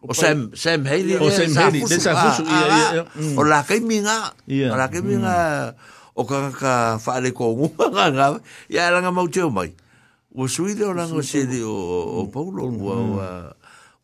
[0.00, 1.20] O Sam, Sam Haley.
[1.20, 2.48] O Sam Haley, de sa fusu.
[2.48, 3.20] Ah, ah, ah.
[3.20, 3.36] Mm.
[3.36, 4.32] O la kei minga.
[4.72, 5.76] O la kei minga.
[5.76, 6.16] Mm.
[6.16, 8.26] O ka ngaka faale ko ngunga nga nga.
[8.72, 9.76] Ia ranga mau te mai.
[10.32, 12.32] Wa sui o ranga si ali o mm.
[12.32, 13.28] paulo wa wa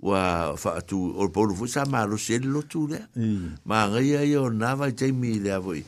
[0.06, 3.00] wa fa tu or polo fu sa ma lo sel lo tu le
[3.66, 5.82] ma nga ia yo na va te mi le avoi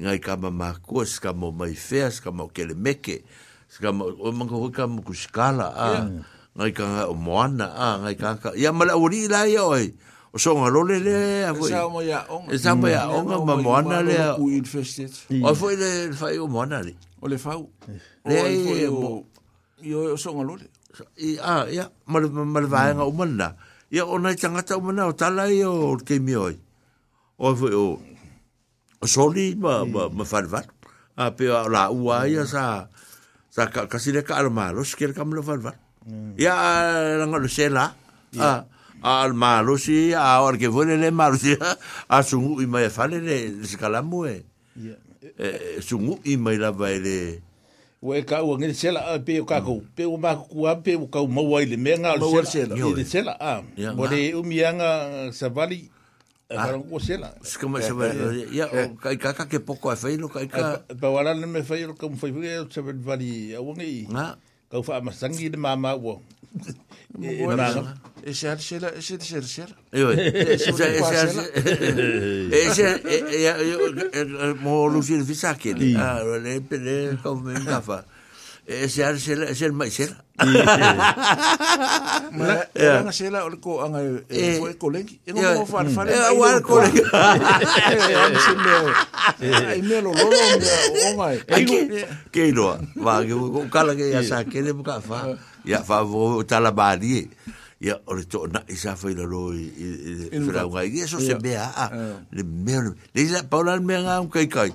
[0.00, 3.22] nga ka ma ma ko ska mo mai fe ska mo ke le meke
[3.70, 5.86] ska mo o mo ko ka mo ku skala a
[6.56, 9.62] nga ka o mo ana a nga ka ka ia ma la ori la ia
[9.62, 9.86] oi
[10.34, 11.50] o so nga lo le le mm.
[11.54, 14.18] avoi e sa mo ya on e sa mo ya on ma mo ana le
[15.46, 18.26] o foi le fa o mo ana le o le fa mm.
[18.26, 20.66] o le e o so nga lo le
[21.22, 23.48] i a ia mal mal vai nga umana
[23.90, 26.54] ia ona tangata umana o tala i o ke mi oi
[27.38, 27.84] o o
[29.02, 30.66] o soli ma ma ma farvat
[31.16, 32.88] a pe la ua ia sa
[33.54, 35.76] sa ka kasi le ka al malo sker kam lo farvat
[36.40, 36.54] ia
[37.18, 37.94] la nga lo sela
[38.38, 38.50] a
[39.02, 41.52] al malo si a or ke vole le malo si
[42.08, 44.36] a sungu i mai fale le skalamo e
[45.86, 47.16] sungu i mai la vai le
[48.02, 49.92] wo e kau ngi sela a pe ka ko mm.
[49.96, 52.16] pe o ma ku a pe o ka mo wa ile me nga
[52.48, 53.60] sela ile sela a
[53.96, 54.90] mo le u mi anga
[55.28, 55.84] uh, sa vali
[56.48, 56.72] e ah.
[56.80, 58.96] a ka ko sela sku ma sa vali ya eh, eh, o eh.
[59.04, 62.08] kai ka ka ke poko a feilo kai ka pa wala ne me feilo ka
[62.08, 62.40] mo feilo
[62.72, 64.08] sa vali a wo ngi
[64.72, 66.24] ka fa ma sangi de mama wo
[68.22, 69.70] Ese Arxela, ese de Xerxer.
[69.92, 71.44] Ese Arxela.
[74.14, 75.94] Ese mo Lucien Fisakeli.
[75.96, 78.04] Ah, le pele como en gafa.
[78.66, 80.12] Ese Arxela, ese el maiser.
[82.36, 83.94] Ma, era Arxela o co ang
[84.60, 85.16] foi colegi.
[85.28, 86.12] Eu não vou falar falar.
[86.12, 87.08] É o alcoólico.
[89.40, 90.36] Ai melo lolo
[91.08, 91.36] o mai.
[91.48, 91.88] Que
[92.34, 92.68] que no,
[93.04, 95.36] va que o cala que ya saque de gafa.
[95.64, 97.28] ia whavo o talabari
[97.80, 99.66] ia o le tōna i sa whaila ro i
[100.32, 101.84] whiraunga i eso se mea a
[102.30, 104.70] le mea le ila paula le mea ngā un kai kai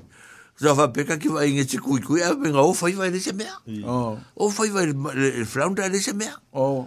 [0.55, 3.53] sa whapeka ki wai ngetse kui kui a mea o whai vai le se mea
[3.85, 6.85] o whai vai le whiraunga le se mea o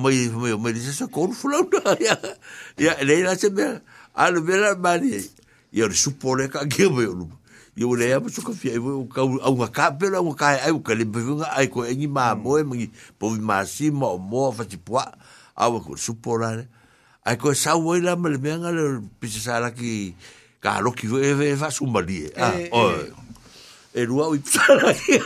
[0.00, 1.96] mai o mai le se sa kōru whiraunga
[2.82, 3.80] ia le ila se mea
[4.14, 5.16] a le mea la mani
[5.74, 7.40] ia le supore ka kia mea o lupa
[7.76, 10.70] yo le ya so kofia e o ka a un ka pela un ka ai
[10.78, 12.86] ka le bevunga ai ko engi ma mo e mi
[13.18, 15.10] po vi ma si mo mo fa ti po a
[15.58, 16.46] wa ko su po eh.
[16.46, 16.62] ah, eh, eh.
[16.62, 16.66] la
[17.34, 20.14] ai ko sa wo la me me nga le pi se sa la ki
[20.62, 22.80] ka lo ki e e fa su ma li e a o
[23.90, 25.18] e lua u i pa la ki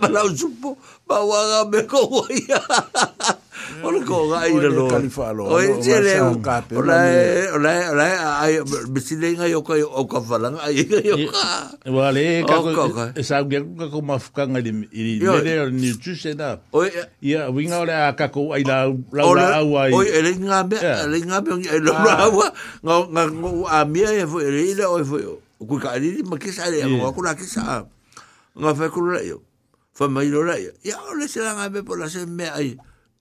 [0.00, 2.60] ma la su po ma wa ga me ko wa ya
[3.80, 4.88] Ona ko ga ira lo.
[5.48, 6.96] O je le ola
[7.56, 8.04] ola ola
[8.44, 8.60] ai
[8.92, 11.80] bisile nga yo o ka falang ai yo ka.
[11.88, 12.58] Wale ka
[13.24, 14.70] sa ge ko fuka nga li
[15.22, 16.60] le ni tu se na.
[16.76, 16.84] O
[17.24, 19.88] ya winga ola ka ko ai la la awa.
[19.96, 22.46] O ele nga be ele nga be lo awa
[22.84, 25.16] nga nga a mia e fo ele ile o fo.
[25.62, 26.82] Ku ka ali ma kisa le
[27.14, 27.86] ko la kisa.
[28.52, 29.40] Nga fa ku la yo.
[29.96, 30.74] Fa mai lo la yo.
[30.84, 32.76] Ya ole se la nga be po la se me ai.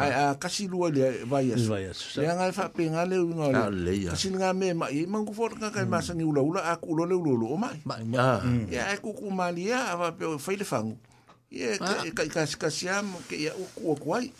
[0.00, 1.68] Ai a kasi lua le vaias.
[2.16, 3.94] Le anga fa pinga le unga le.
[4.08, 5.90] Ah, kasi nga me ma i mangu fo ka kai mm.
[5.92, 7.76] masa ni ula ula aku lo le ulu ulu o mai.
[7.84, 8.40] Ma nga.
[8.44, 8.64] Mm.
[8.64, 8.66] Mm.
[8.72, 10.96] Ya e ku ku mali ya a va pe fa ile fangu.
[11.52, 12.00] Ye ah.
[12.16, 14.32] ka kasi kasi am ke ya u ku ku ai.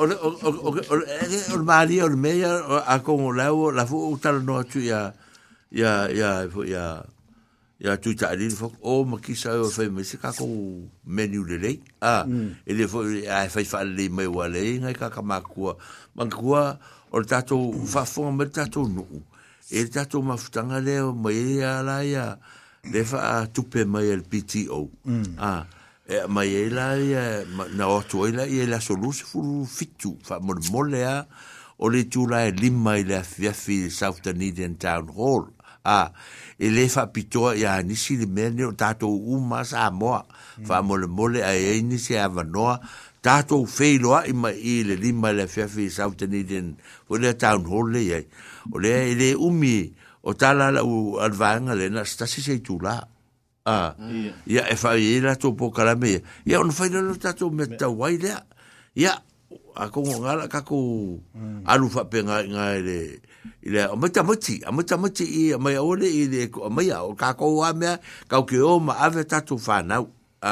[0.00, 4.40] O o mali o me ya a ko mo la u la fu u tal
[4.42, 5.12] no tu ya
[5.68, 7.04] ya ya ya
[7.84, 10.30] ya tu ta ri fo o ma ki sa e o fe me se ka
[10.32, 10.46] ko
[11.04, 12.64] menu le le a mm.
[12.64, 15.40] e le fo a fa e fa le me wa le nga ka ka ma
[15.44, 15.68] ku
[16.16, 17.58] ma ku o ta to
[17.92, 19.04] fa fo ma ta to no
[19.68, 21.52] e ta to ma fta nga le e o me mm.
[21.60, 22.26] ya la ya
[22.88, 24.88] le fa a tu pe ma el piti o
[25.36, 25.52] a
[26.08, 27.44] e ma ye la ya
[27.76, 31.18] na o to ila ye la solu se fu fitu fa mo mo le a
[31.84, 35.44] o le tu la e lima ile a fiafi South Dunedin Town Hall.
[35.84, 36.12] a ah,
[36.56, 40.64] e le fa pitoa ia nisi le mea ne o tātou uma sa moa mm.
[40.64, 42.78] fa mole mole a e nisi a vanoa
[43.24, 46.70] tātou wheiloa i ma i le lima le fiafi i Southern Indian
[47.12, 48.24] o le town hall le iai
[48.72, 49.92] o le e le umi
[50.24, 52.96] o tala la u alvaanga le na stasi sei tu la
[53.68, 53.92] a
[54.48, 58.40] ia e fa i la tō pokalame ia ia on whailalo tātou me tawai lea
[58.96, 59.18] ia
[59.74, 60.78] a ko nga la ka ko
[61.66, 63.18] alu fa pe nga nga le
[63.66, 66.94] ile o mata mati a mata mati i a mai ole i le ko mai
[66.94, 67.90] o ka ko wa me
[68.30, 69.96] ka ke o ma ave ta tu fa na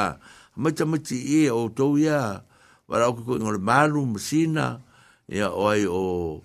[0.01, 0.19] a
[0.63, 1.17] mata mati
[1.47, 2.43] i o to ya
[2.87, 4.83] wa ra ko ngol malu msina
[5.31, 6.41] ya o ai o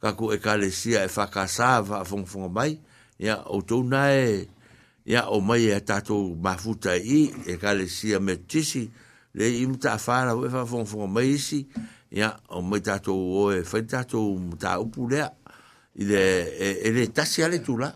[0.00, 1.44] ka ko e ka le sia e fa ka
[1.88, 2.80] va fong fong mai
[3.20, 4.48] ya o to na e
[5.04, 8.88] ya o mai e ta tu ma futa i e ka le sia me tisi
[9.36, 11.68] le imta fa ra o fa fong fong mai si
[12.12, 12.76] ya o me
[13.08, 15.30] o e fai tato o pulé upu lea
[15.96, 16.20] i le
[16.60, 17.92] e, e le tasi ale tu la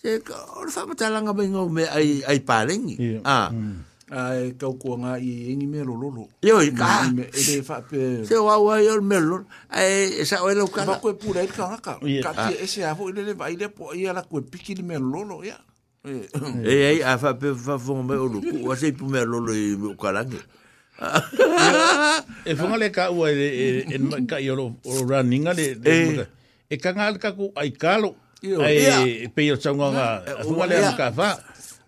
[0.00, 2.86] se ka o le whamata langa me ai, ai paleng
[3.24, 3.76] ah mm.
[4.08, 7.42] ai e kau kua ngā i engi mm, me lo lolo yo i ka e
[7.50, 10.54] le whape se o wa ai o le me lo a e sa o e
[10.54, 12.52] lau kala ma koe ka ngaka ka tia ah.
[12.54, 15.10] e se avo i le le vaile po i ala koe piki le me lo
[15.10, 15.58] lolo ya
[16.06, 16.22] e
[16.70, 19.74] ei a whape fafo me o lo kua se i pu me lo lolo i
[19.74, 20.61] ukarangi
[22.48, 24.74] e fonga le ka ua e, e, e ka i oro
[25.04, 25.76] running ale.
[25.82, 25.86] Eh.
[25.86, 26.24] E.
[26.72, 28.14] E ka ngā ka ku ai kalo.
[28.42, 31.30] Ai e pei o tau ngā fonga le ka wha.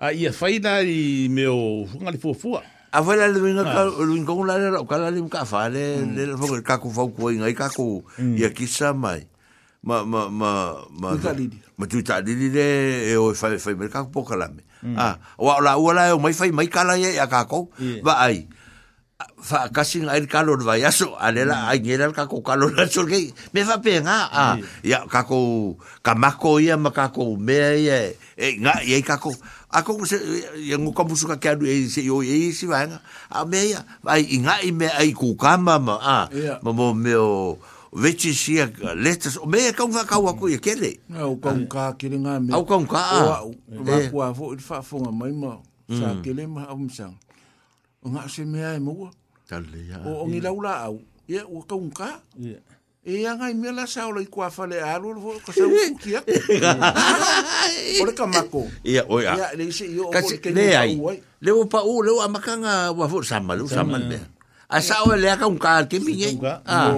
[0.05, 1.59] A ia whai nā i me o
[1.91, 2.61] fonga le fua
[2.95, 3.73] A fai la lewinga ah.
[3.75, 5.51] ka lewinga kong la lewinga ka la lewinga ka mm.
[5.51, 5.85] fai le
[6.15, 8.37] le fonga le kaku fau kua inga i kaku mm.
[8.39, 9.23] i a kisa mai.
[9.85, 10.51] Ma ma ma
[10.97, 11.11] ma
[11.77, 12.69] ma tu ta lili le
[13.11, 14.63] e o fai fai me kaku poka lame.
[14.85, 14.95] Mm.
[14.99, 17.67] Ah, wa la wa la o mai fai mai kala ye ya kaku.
[18.07, 18.47] Ba ai.
[19.39, 21.71] fa kasi ngai kalor va yaso alela mm.
[21.71, 24.63] angela ka ko kalor so ke me fa penga a mm.
[24.83, 29.21] ya ka ko ka mako ia ma ka ko me ye e nga ye ka
[29.23, 29.31] ko
[29.71, 30.19] a ko se
[30.59, 32.99] ye ngo kamu suka ka du e se yo e si va nga
[33.31, 36.17] a me ya vai inga i me ai ku kama ma a
[36.67, 37.59] mo mo me o
[37.95, 38.67] vechi sia
[38.99, 42.19] letras o me ka un ka wa ko ye kere o ka un ka kere
[42.19, 43.03] nga me o ka un ka
[43.47, 44.11] o ma eh.
[44.11, 45.55] ku a fo fa fo nga mai ma
[45.87, 46.21] sa mm.
[46.25, 47.15] kele ma am sang
[48.05, 49.11] o ngā se mea e mua.
[49.49, 50.01] Tale, ya.
[50.07, 50.47] O, o ngi yeah.
[50.47, 51.01] laula au.
[51.29, 52.11] Ia, yeah, e o ka unka.
[52.43, 52.55] Ia.
[52.55, 52.63] Yeah.
[53.05, 56.23] E ia ngai mea la saola i kua fale alu, lo ka sa uki a.
[58.01, 58.63] Ole ka mako.
[58.81, 59.35] Ia, o ia.
[59.37, 61.11] Ia, le isi, ia, o ko le kenei ka
[61.45, 64.25] Le o pa u, le o amakanga wafo, samal, samal mea.
[64.73, 65.21] A saola e e?
[65.21, 65.21] ah.
[65.21, 66.33] lea ka unka al kemi, ye.
[66.41, 66.97] O, o,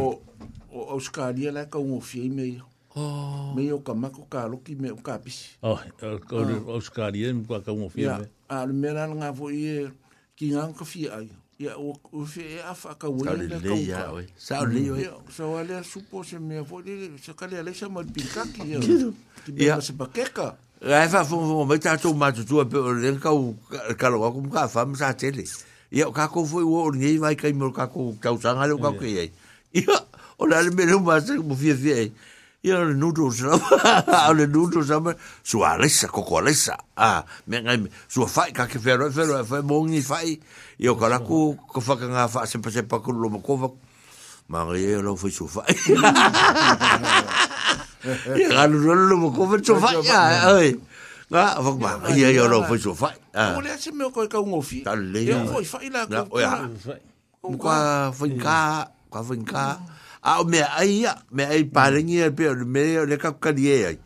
[0.94, 2.66] o, o, o, o, o, o,
[2.96, 3.52] Oh.
[3.52, 5.52] Me o kamako ka loki me o kapisi.
[5.60, 8.18] Oh, o uh, uh, Oscar, ye mkwa ka umofia yeah.
[8.18, 8.24] me.
[8.24, 9.84] Ya, uh, al mera nga fo ye,
[10.36, 11.26] ki ngā ka whi ai.
[11.64, 14.26] Ia o whi e a wha ka wea le le ka uka.
[14.38, 15.22] Sao le le ia oi.
[15.32, 16.82] Sao le a supo se mea fo.
[17.24, 18.82] Sa ka le a leisa mali pinkaki ia.
[19.46, 20.50] Ki bea se pa keka.
[20.84, 24.50] Ia e wha fo mo mai tātou mātutua pe o le ka uka loa kum
[24.52, 25.46] ka wha msa tele.
[25.96, 29.08] Ia o kako fo i o ngei vai ka imo kako tausanga le o kako
[29.08, 29.24] ia.
[29.72, 30.00] Ia
[30.36, 32.12] o le a le mele o mātutua mo fia fia ia.
[32.12, 32.34] E.
[32.66, 33.58] ia le nudu sama
[34.26, 35.14] a le nudu sama
[35.46, 37.76] sua lesa koko lesa a me ngai
[38.10, 40.34] sua fai ka ke fero fero fai mongi fai
[40.82, 43.68] io kala ku ko fa ka nga fa se pa se pa lo ko fa
[44.50, 45.70] ma ngai lo fai sua fai
[48.34, 50.74] ia ga lo lo ko fa sua fai a oi
[51.30, 54.26] nga fa ma ia ia lo fai sua fai a o le se me ko
[54.26, 56.66] ka un ofi ta le ia fai fai la ko o ia
[57.46, 58.58] ka
[59.14, 59.64] ka fa ka
[60.26, 63.68] a o mea ai ia, mea ai pārengi ai pia, o mea ai le kakari
[63.70, 63.98] e ai.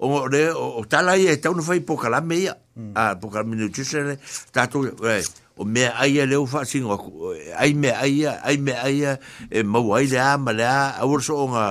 [0.00, 2.92] O re, o tala ia, e tauna fai pokala me ia, mm.
[2.96, 4.16] a pokala minu tusere,
[4.56, 5.20] tātou, e,
[5.56, 6.96] o mea ai ia leo wha singo,
[7.34, 9.14] e, ai mea ai ia, ai mea ai ia,
[9.50, 11.64] e mau ai le a, ma le a, a ura so o ngā,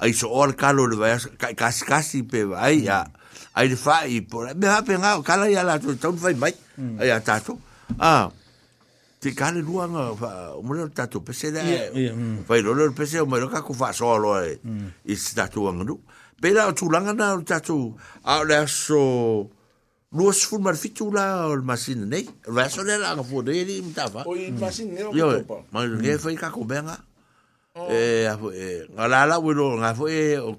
[0.00, 1.14] ai so o le kalo le vai,
[1.56, 3.40] kasi kasi pe, ai ia, mm.
[3.60, 4.20] ai le wha i,
[4.60, 6.98] mea hape ngā, kala ia la tātou, tauna fai mai, mm.
[7.00, 7.60] ai a tātou,
[7.98, 8.28] a, ah.
[9.20, 10.12] te kare luanga
[10.56, 11.60] o mora tatu pese da
[12.48, 14.58] vai lo lo pese o mora ka ku fa so lo e
[15.04, 16.00] i tatu anga no
[16.40, 17.94] pela o tulanga na o tatu
[18.24, 19.50] a le so
[20.12, 22.26] Luas fun mar fitu la o masina nei.
[22.42, 24.24] Raso le la ka fu de ri mtafa.
[24.26, 25.62] O i masina ne o ko.
[25.70, 26.98] Ma nge fai ka ko benga.
[27.86, 30.58] E a fu e ngala la wilo nga fu e o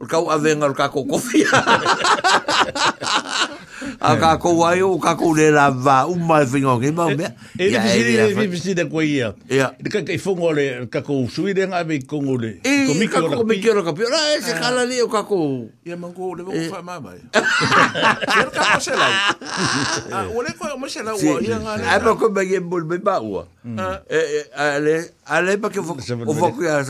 [0.00, 1.40] O kau avenga o kako kofi.
[4.06, 7.24] A kako ai o kako le la va u mai vinga ke ma me.
[7.56, 9.32] E ni visi ni visi de ko ia.
[9.48, 9.70] Ia.
[9.80, 12.60] De ka ke fongo le kako sui de nga ve kongo le.
[12.60, 14.04] Ko mi ke ko mi ke ko pi.
[14.04, 15.40] Ra se kala le o kako.
[15.88, 19.08] Ia mango le mo fa ma o Ia ka ko se la.
[20.12, 21.80] Ah, ole ko mo se la o ia nga.
[21.88, 23.48] Ai pa ko me ye bol be ba o.
[24.12, 26.84] Eh ale ale pa ke o fo ko ia.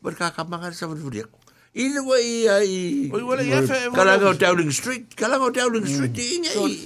[0.00, 1.28] Berkaka mangan sama dia.
[1.76, 3.10] Ina wa i a i...
[3.12, 3.92] Oi wala i awhi mm.
[3.92, 5.04] e Kalango Downing Street.
[5.14, 6.76] Kalango Downing Street i inga i.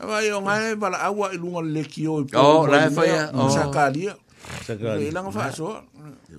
[0.00, 2.40] Awa i o ngai wala awa i lunga leki o i pō.
[2.40, 3.20] O, lai whai a.
[3.36, 3.50] O.
[3.52, 4.14] Sakaria.
[4.64, 5.04] Sakaria.
[5.04, 5.82] I langa wha asoa.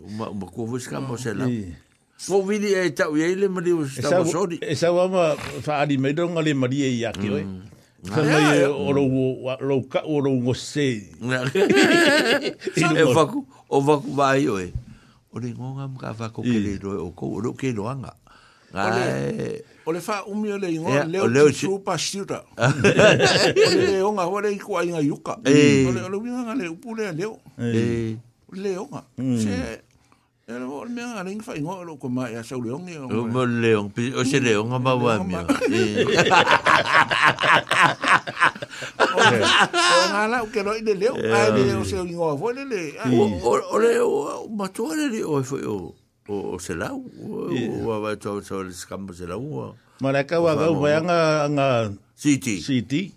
[0.08, 1.46] Uma, uma kua wiska mo se lau.
[2.28, 4.58] Fō vini e eh, tau i eile mani o stau sori.
[4.66, 5.28] E sau ama
[5.62, 7.44] whaari me ronga le mari e i ake oi.
[8.10, 10.90] Tama e o rau ngose.
[12.90, 14.66] E whaku, o whaku vai oi.
[14.66, 14.74] Eh.
[15.38, 18.14] o le ngonga mga fa ko kele do o ko o ke lo anga
[18.74, 24.02] ai o le fa o mio le ngonga le o le super shooter o le
[24.02, 24.42] ngonga o mm.
[24.44, 25.50] le ko ai nga yuka o
[25.94, 27.38] le o le ngonga le o pu le le o
[28.52, 29.02] le ngonga
[29.38, 29.86] se
[30.48, 32.94] E la wole mea ngā rengi whai ngoa loko mai a sau leongi.
[33.04, 35.42] O mo leong, o se leong a mawa mea.
[39.04, 42.64] O ngā la uke roi le leo, a le o se o ngoa fo le
[42.64, 42.82] le.
[43.04, 45.78] O le o matua le le o e fo o.
[46.32, 49.76] O se lau, o a vai tau tau le skambo se lau.
[50.00, 51.68] Ma la kau a gau vai anga anga...
[52.16, 52.62] Siti.
[52.64, 53.12] Siti.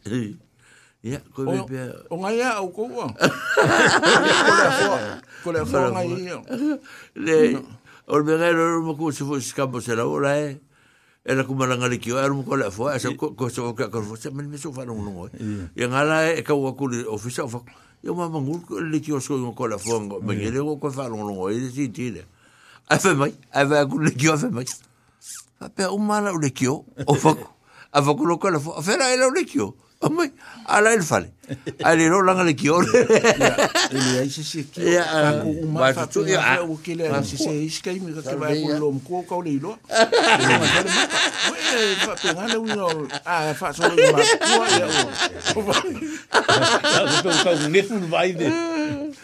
[1.07, 1.87] Ia, koe me pia...
[2.11, 3.07] O ngai a au koua.
[3.07, 5.23] O ngai a au koua.
[5.43, 6.29] coleção aí.
[7.15, 7.63] Le,
[8.07, 10.51] o Miguel era uma coisa, se fosse campo, será ora, é.
[10.53, 10.61] Eh.
[11.25, 13.69] Era como era ngaliki, era um colega foi, essa coisa eh.
[13.79, 15.31] eh, que eu fosse, mas me sou faro não.
[15.77, 17.49] E ngala é que o aculi oficial,
[18.03, 21.51] eu mamangul, ele que eu sou um colega foi, mas ele eu que faro não,
[21.51, 22.25] ele se tira.
[22.89, 24.81] Aí foi mais, aí vai aculi que eu foi mais.
[25.61, 27.55] Ape o mala o lekio, o foco.
[27.93, 30.31] A foco lo colega foi, fera ele é o O mai,
[30.65, 31.29] ala el fale.
[31.85, 33.03] Ai le rola ngale ki ole.
[33.17, 34.81] Ele ai se se ki.
[34.95, 35.03] Ya,
[35.77, 38.81] ma fa tu ya o ki le se se is kai mi ka ba ko
[38.81, 39.75] lo mko ka ole ilo.
[42.07, 42.89] Fa pe ngale u no.
[43.27, 44.25] Ah, fa so lo ma.
[44.25, 44.89] Ya.
[44.89, 44.89] Ya,
[45.53, 48.49] so ko ne fun vai de.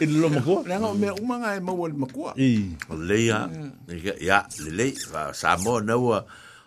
[0.04, 0.60] Il lo mko.
[0.68, 2.34] Na ngo me umanga e mo wal mko.
[2.36, 2.76] I.
[3.08, 3.40] Le ya.
[4.20, 6.20] Ya, le le va sa mo na wa.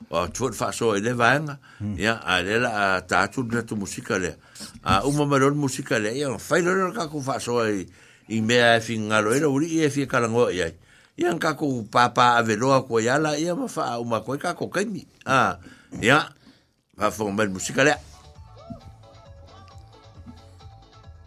[0.09, 1.95] o tuat fa so ele vanga mm.
[1.99, 4.35] ya er ale la ta tu na tu musika le
[4.83, 7.85] a uma melhor musika le ya fai lo ka ku fa so i
[8.29, 10.69] i me a finga lo era uri e fi kalango ya
[11.17, 14.53] ya ka ku papa ave lo ko ya la ya ma fa uma ko ka
[14.53, 15.57] ko mi, a
[16.01, 16.23] ya
[16.97, 17.95] fa fo mel musika le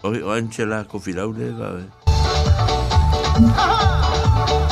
[0.02, 1.78] Oi, o Angela, ko filau le, ga.
[3.54, 4.71] Ah!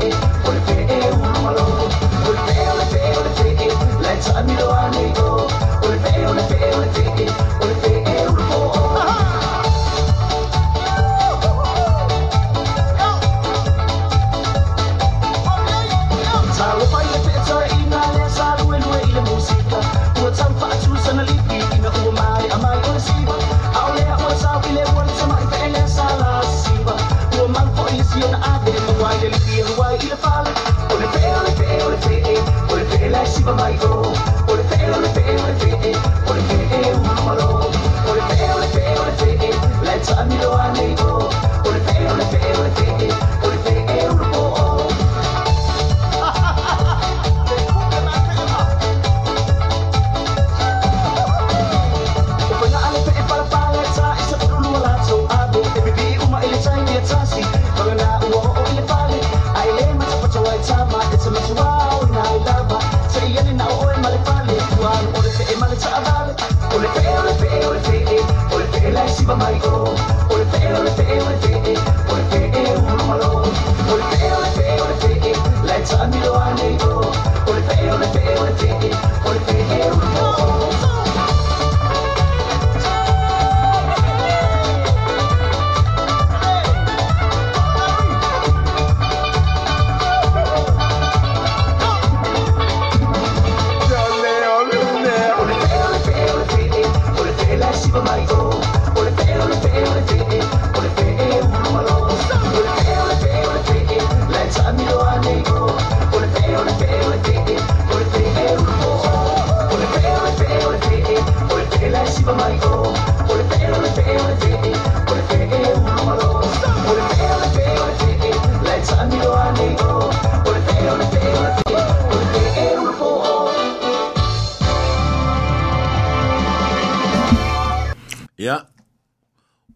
[33.44, 34.02] Bye-bye.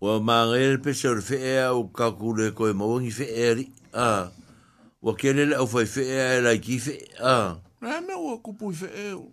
[0.00, 3.70] Wa maa ele pe se orfe ea o kakule koe mawangi fe ea ri.
[3.94, 4.28] A.
[5.02, 7.56] Wa kere le au fai fe ea e lai ki fe ea.
[7.80, 9.28] Na e mea ua kupu i fe ea o.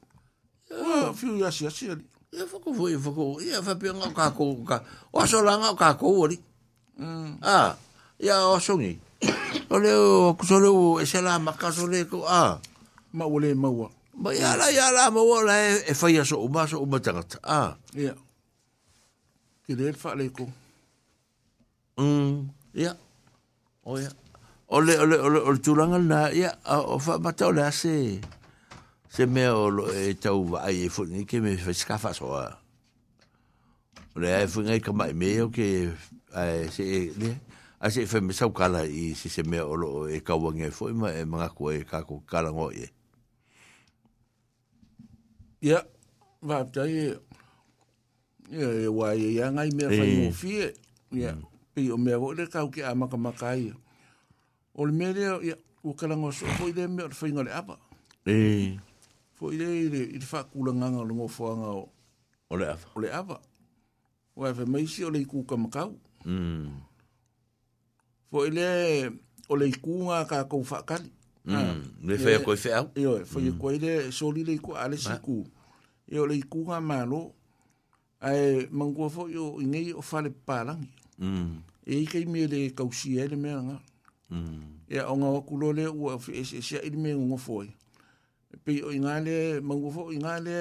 [0.72, 2.06] Wa fiu yasi yasi ali.
[2.31, 3.41] Ia fako fo i fako.
[3.41, 4.84] Ia fa pia ngau kakou ka.
[5.14, 6.40] O aso la ngau kakou ali.
[6.98, 7.38] Mm.
[7.44, 7.76] A.
[8.23, 8.99] Ia o aso ngi.
[9.69, 12.23] O leo kuso leo e se la maka so leko.
[12.27, 12.60] A.
[13.14, 13.91] Ma ule maua.
[14.15, 17.38] Ma ia la ia la maua la e fai e aso uma aso uma tangata.
[17.44, 17.76] A.
[17.95, 18.02] Ia.
[18.03, 18.15] Yeah.
[19.65, 20.48] ki re whaare ko.
[21.98, 22.94] Mm, ia.
[23.84, 24.11] O ia.
[24.73, 28.19] Ole, ole, ole, ole turanga na, ia, o wha mata ole ase.
[29.14, 32.57] Se mea o lo e tau vai e funi ke me whaskafa soa.
[34.18, 35.65] Ole ai funga i kamai me o ke
[36.35, 37.34] ai se e, ne?
[37.84, 40.90] Ai se e whaime sau kala i se se mea o lo e kawange fo
[40.98, 42.90] ma e mga kua e kako kalango e.
[45.64, 45.84] Ia,
[46.44, 47.06] vāptai e.
[47.11, 47.19] Ia.
[48.54, 50.70] Ia, e wai e ia ngai mea whai mōwhie.
[51.18, 51.42] Ia, mm.
[51.74, 53.74] pi o mea wole kau ki a maka maka ia.
[54.78, 57.54] O le mea lea, ia, ua karango so, fo i le mea le whainga le
[57.54, 57.80] apa.
[58.30, 58.78] E.
[59.40, 61.84] Fo i le i le, i le wha kula nganga o le ngō whanga o.
[62.54, 62.88] O le apa.
[62.94, 63.42] O le apa.
[64.38, 65.98] Wai whai maisi o le i kūka makau.
[66.26, 66.70] Mm.
[68.30, 68.70] Fo i le,
[69.50, 71.10] o le i kūnga ka kou whakari.
[71.48, 71.56] Mm.
[71.58, 72.94] Ah, le whai a koi whai au.
[73.02, 73.80] Ia, fo i mm.
[73.82, 75.42] le, so li le i kua, a le si kū.
[76.14, 77.26] Ia, o le i kūnga mālo.
[77.32, 77.40] Mm
[78.24, 80.82] ai mangu fo yo ngi o fale palang
[81.22, 81.52] mm
[81.84, 83.76] e ke mi le ka usi ele me nga
[84.32, 87.60] mm e o nga ku lo le u f s s i me ngo fo
[88.64, 90.56] pe o nga le mangu fo nga le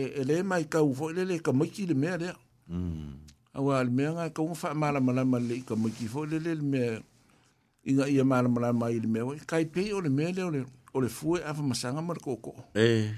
[0.00, 2.28] e, e le mai ka u fo le le ka mi le me le
[2.68, 6.20] mm awa le me nga ka u fa mala mala mala le ka mi fo
[6.28, 6.84] le le me
[7.88, 9.20] inga ia mala mala mai le me
[9.50, 10.42] kai pe o le me le
[10.92, 13.08] o le fu e afa masanga mar koko eh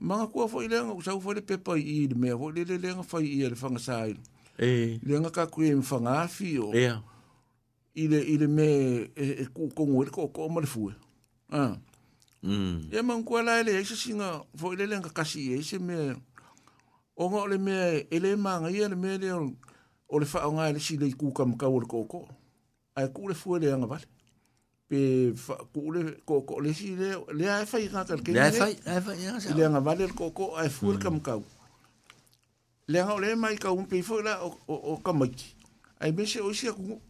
[0.00, 3.02] manga kua fo ilenga ku sau fo le pepa i le mea le le lenga
[3.02, 4.14] fa i le fanga sai
[4.58, 6.92] e lenga ka ku em fanga afi o e
[7.94, 8.66] ile ile me
[9.16, 10.94] e, e ku ko ngo le ko ko ma fu e
[12.44, 15.78] mm e man kua la le e singa fo le lenga ka si e se
[15.78, 16.12] me
[17.16, 20.52] o ngo le me e le manga i le me le o le fa o
[20.52, 21.80] nga le si le ku ka ma ka o
[22.96, 24.04] ai kule le fu le nga vale
[24.88, 25.34] pe
[25.74, 28.52] ko le ko ko le si le le ai fai ka kal ke le ai
[28.54, 31.42] fai ai fai ya sa le nga vale ko ko ai fur kam kau
[32.86, 33.22] le nga mm.
[33.22, 35.50] le mai ka un pe fo la o o kamaki
[35.98, 37.00] ai be se o si ku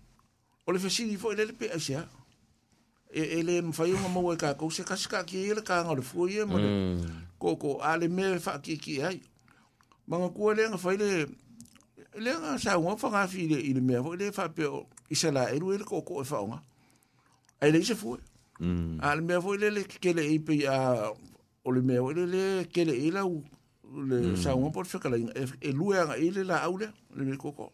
[0.65, 2.09] o le fesi fo le pe a asia
[3.13, 5.85] e ele mfai uma mo e ka ko se ka ska ki e le ka
[5.85, 6.57] nga le fo ye mo
[7.39, 7.69] ko ko
[8.01, 9.21] le me fa ki ki e ai
[10.09, 11.29] manga ku le nga fai le
[12.17, 14.89] le nga sa wa fa ka fi le ile me fo le fa pe o
[15.13, 16.65] isala e ru e ko ko fa nga
[17.61, 18.19] ai le se foi
[18.61, 21.09] mm al ah, me foi le que le ip a
[21.65, 24.37] o le me foi le que le ila le mm.
[24.37, 27.73] sa un por fe kala e, e lue a ile la aule le me coco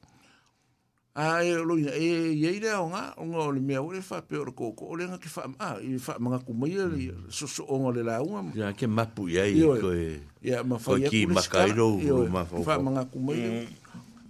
[1.14, 4.22] ai lo ia e ye ile o nga o e nga le me foi fa
[4.22, 7.28] peor coco o le nga ke fa ah i fa manga ku mai le mm.
[7.28, 9.50] so so o nga le la un ya ke ma pu ye
[9.82, 11.90] ko e ya ma fa ye ku ma ka ro
[12.30, 13.66] ma fa manga ku mai mm.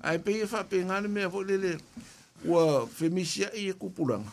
[0.03, 1.73] ai pe fa pe nga le me foi le le
[2.45, 4.33] wa femisia e kupulanga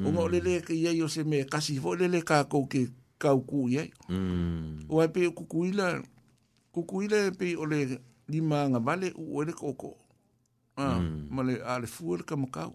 [0.00, 0.06] mm.
[0.06, 3.36] o mo le ke ye yo se me kasi fo le le ka ke ka
[3.36, 4.88] ku ye mm.
[4.88, 6.00] o ai pe ku kuila
[6.72, 8.00] ku kuila e pe o le
[8.32, 9.92] lima nga vale o le koko
[10.76, 11.28] ah mm.
[11.30, 12.70] ma le ale fuor ka maka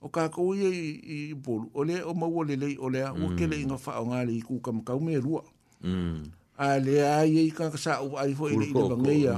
[0.00, 1.12] o ka ko ye mm.
[1.34, 3.22] i bolu o le o mo le le o le mm.
[3.24, 3.76] o ke le o
[4.08, 5.36] nga le ku ka maka me ru
[5.84, 6.24] mm.
[6.56, 9.36] a le ai ye ka sa o ai fo ile ile bangia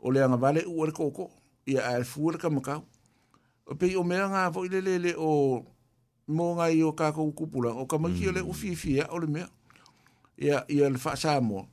[0.00, 1.28] o le nga vale o le koko
[1.68, 2.80] ia ai fuor ka maka
[3.70, 5.60] o pe o me nga fo ile o
[6.30, 8.34] mō ngai o kāko kupula, o kama maki mm.
[8.36, 9.52] le o fifia, o le ya mm.
[10.46, 11.66] ia, ia le wha sāmoa,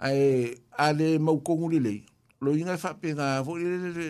[0.00, 2.02] ai, a le mau kongu le
[2.42, 4.06] lo inga fa pe ngā, fo le le le,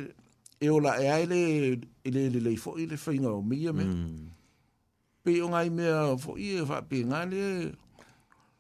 [0.62, 1.40] e ola e ai le,
[2.04, 4.30] e le le le fo ile le whainga o mia me, mm.
[5.26, 5.90] pe o ngai me
[6.22, 7.44] fo ie fa wha pe ngā le,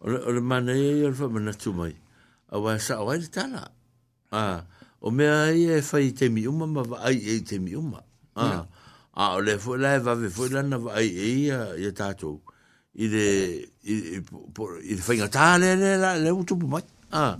[0.02, 1.94] o le, o le mana i e le wha mana tumai,
[2.50, 3.68] a wai sa wa le tala,
[4.34, 4.64] a,
[5.00, 8.02] o me ai e whai te mi uma, ma ai e te mi uma,
[8.36, 8.66] a,
[9.14, 12.40] a o le fwela e vave fwela na vai e ia ia tatou
[12.94, 13.26] i le
[13.84, 16.80] i le whainga tāle le la le utupu mai
[17.12, 17.36] a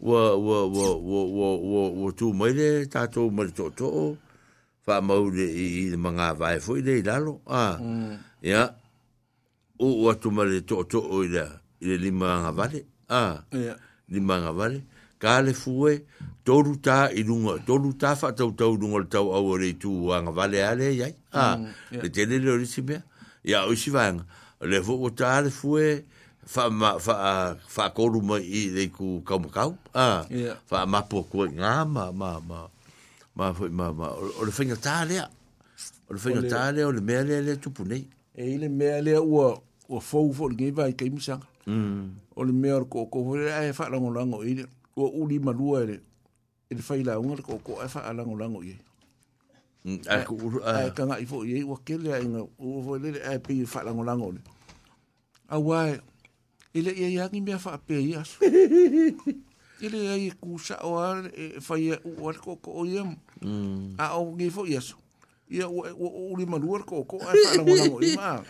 [0.00, 3.90] ua ua ua ua ua ua ua tu mai le tatou mai le tō tō
[5.02, 8.18] mau le i le mga vai fwe le i lalo a mm.
[8.42, 8.66] ia
[9.78, 11.46] u ua tū mai le tō tō i le
[11.96, 13.38] lima ngā vale a
[14.10, 14.80] lima ngā vale
[15.22, 15.98] ka le fwe
[16.44, 20.30] tolu tā i runga, tolu tā whatau tau runga le tau au arei tū wanga
[20.32, 21.14] vale ale iai.
[21.32, 21.56] Ha,
[21.90, 23.02] le tene le orisi mea.
[23.44, 24.24] Ia, oisi wanga.
[24.60, 26.04] Le fuk o tā le fue,
[26.54, 29.76] wha koru mai i le ku kaumakau.
[29.94, 30.26] Ha,
[30.70, 32.66] wha mapo koe ngā, ma, ma, ma,
[33.34, 34.08] ma, ma, ma,
[34.38, 35.26] o le finga ta lea.
[36.10, 38.04] O le finga ta lea, o le mea le lea tupu nei.
[38.36, 39.54] E i le mea lea ua,
[39.88, 41.48] o fau fau ngei vai kaimisanga.
[42.36, 44.66] O le mea o le kōkohore, ai wha rangolango i le,
[44.96, 46.00] ua uli ma i le,
[46.74, 48.78] e le failaunga mm, le koʻokoʻa e faalagolago iai
[50.74, 54.40] ae kagaʻi foʻi ai ua kele aiga ua foilele ae pei faalagolago ole
[55.50, 55.90] auā e
[56.74, 58.36] e leʻi ai agi mea faapea ia aso
[59.80, 63.98] e le ai e kusaʻo a e faia e uʻu a le koʻokoʻo ia mm.
[63.98, 64.96] aʻo ge foʻi aso
[65.50, 68.44] ia e, ua uʻuli malua le koʻokoʻa e faalagolago i maao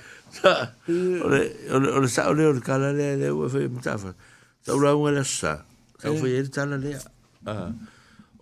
[2.01, 4.15] le saʻo lea o le kala lea lea ua fai e matafa
[4.65, 5.15] taulauga eh.
[5.19, 5.65] le sa
[6.05, 6.91] au foi ele tala le.
[6.91, 6.99] Eh.
[7.49, 7.71] Ah.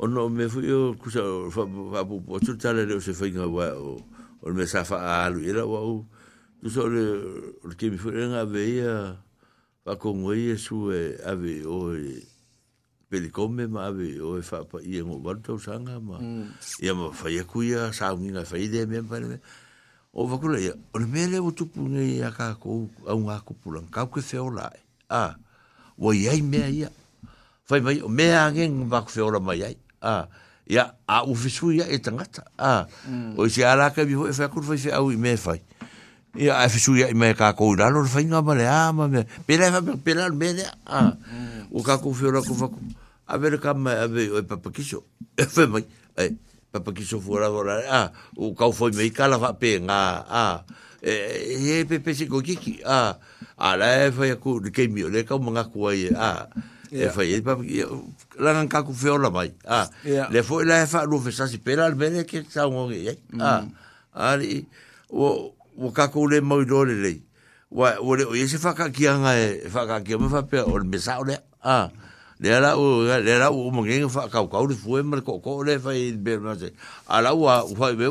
[0.02, 1.22] ono me fu yo kusa
[1.54, 1.62] fa
[1.92, 4.02] fa bu po tu tale le se finga wa o
[4.44, 6.02] o me sa fa alu era wa o
[6.60, 7.02] tu so le
[7.62, 9.14] o ke mi fu nga veia
[9.86, 12.18] fa con oi su e ave o e,
[13.08, 16.50] peli come ma ave o e fa pa i ngo varto sanga ma mm.
[16.82, 19.38] ia ma fa ia kuia sa nginga fa ide me pa le
[20.18, 23.30] o va kula ia o me le tu pu nge ia ka ko a un
[23.30, 24.66] aku pulan ka ke feo la
[25.14, 25.38] a
[25.94, 26.90] o ia me ia
[27.70, 30.26] fai mai o me angen va ko mai ai a
[30.66, 32.26] ya a u fisu ya etanga
[32.58, 32.86] a
[33.38, 35.54] o si ala ka bi fa kur fa u me fa
[36.34, 39.54] ya a fisu ya me ka ko dalo fa nga ma le ama me pe
[39.56, 41.14] la me pe la me le a
[41.70, 42.78] u ka ku fi ra ku fa ku
[43.30, 45.06] a ver ka me a ver o pa pa kiso
[45.38, 45.86] e fa mai
[46.18, 46.34] e
[46.74, 48.00] pa pa kiso fu ra ra a
[48.36, 50.44] u ka fu me ka la fa pe nga a
[51.02, 53.14] e pe pe si ko ki ki a
[53.62, 56.48] a la fa ya ku ke mi le ka mo nga ku ai a
[56.92, 57.08] yeah.
[57.08, 57.56] e fai e pa
[58.38, 58.92] la nan ka ku
[59.66, 60.28] ah yeah.
[60.30, 62.92] le foi la fa lu fesa si pela al bene ke sa un
[63.40, 63.72] ah hum.
[64.14, 64.66] ali
[65.08, 67.12] o o caco le mo do le le
[67.70, 71.88] o esse fa ka ki anga e fa me fa pe o me le ah
[72.38, 73.82] le la o le la o mo
[74.12, 74.48] fa ka é.
[74.52, 78.08] ka o foi mer ko ko le fa i be ma se be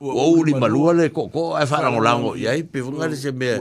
[0.00, 3.14] o li malua le koko ai fa lango lango i ai pe ah.
[3.14, 3.54] se me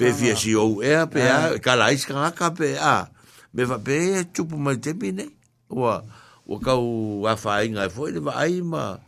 [0.00, 3.10] pe fiesi o e pe a kala is ka pe a
[3.54, 5.24] me va pe chupu mai te bine
[5.70, 6.02] wa
[6.46, 8.98] o ka u a fa ngai e foi le ai ma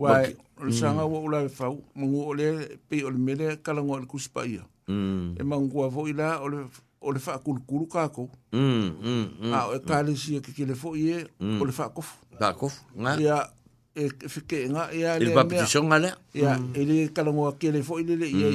[0.00, 0.08] wa
[0.78, 1.26] sanga wa mm.
[1.26, 2.46] ula fa mo ole
[2.88, 5.34] pe o le mele kala ngol ku spa ia mm.
[5.40, 6.58] e ma ngua vo ila o le
[7.00, 10.38] o le fa kul kul ka ko mm, mm mm a e ka le si
[10.40, 11.26] ke ke le fo ie
[11.60, 12.00] o le fa ko
[12.38, 12.70] fa ko
[13.02, 13.50] nga ia
[13.98, 16.10] e fike e e nga ia le mea il va pe le
[16.44, 18.48] ia ele kala ngol ke le fo le ia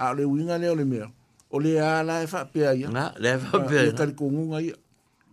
[0.00, 1.06] a le winga le o le mea
[1.50, 2.88] o le a la e whapea ia.
[2.90, 3.90] Nga, le e whapea ia.
[3.90, 4.74] E tari kongunga ia.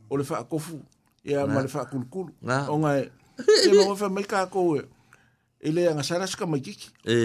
[0.10, 0.82] O le whakofu.
[1.24, 2.34] E a ma le whakulukulu.
[2.44, 2.58] Nga.
[2.74, 3.12] O nga e.
[3.38, 4.86] E ma wafa mai kā kou e.
[5.62, 6.90] E le anga sara saka mai kiki.
[7.06, 7.18] E.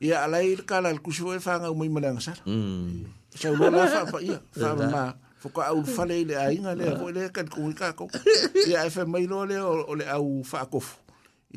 [0.00, 2.42] E a lai le kāla le kusifo e whanga umai mani anga sara.
[2.46, 3.04] Mm.
[3.34, 4.38] Sa ulo la whapa ia.
[4.54, 5.04] Whanga ma.
[5.36, 8.06] Fuka au fale le a inga le a koe le a kani kongi kā kou.
[8.70, 11.02] E a e whamai lo le o le au whakofu.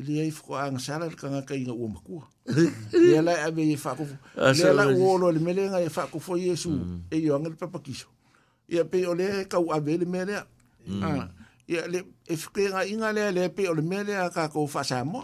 [0.00, 2.24] i le ai fuko anga sara le kangaka inga ua makua.
[2.92, 4.16] Le ala e ame i whako fu.
[4.36, 6.76] Ah, le ala u olo le mele nga i whako fu i esu e i
[6.76, 7.04] mm.
[7.10, 8.06] e oanga le papakiso.
[8.72, 10.40] I a pei o le ka u ame le mele
[10.88, 11.02] mm.
[11.04, 11.08] a.
[11.08, 11.28] Ah,
[11.68, 12.00] I le
[12.32, 14.66] e fuko e nga a le pei o le mele aka ka kou
[15.04, 15.20] mo.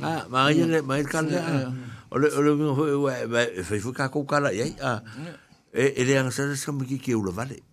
[0.00, 0.70] Ah, ma i mm.
[0.72, 1.72] le mai ka le ah.
[2.12, 4.62] O le o le mingo fu e wa e fai fu ka kou kala i
[4.62, 4.72] ai.
[5.74, 7.58] E, e le anga sara miki ke ula vale.
[7.58, 7.72] Ah.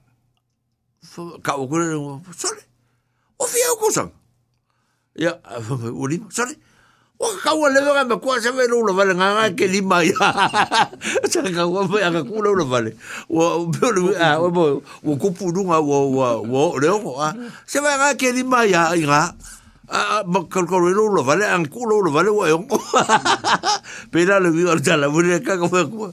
[1.11, 1.11] cậu phải mà về đi đi か
[1.55, 2.61] 遅れるのそれ
[3.37, 4.11] おふやおこさん
[5.19, 5.37] いや
[5.99, 6.55] おりそれ
[7.19, 10.13] o ka wa le ga me cái se me lo vale nga ke lima ya
[11.29, 12.95] sa ka wa me ga ku lo vale
[13.29, 13.67] o o
[14.17, 17.33] a o bo o ku pu nga wo wo wo le o a
[17.67, 19.35] cái va nga ke lima ya nga
[19.91, 22.57] a ma ka ko lo lo vale an ku lo lo vale wa yo
[24.11, 26.07] pela le vi al tala vule cái cái ku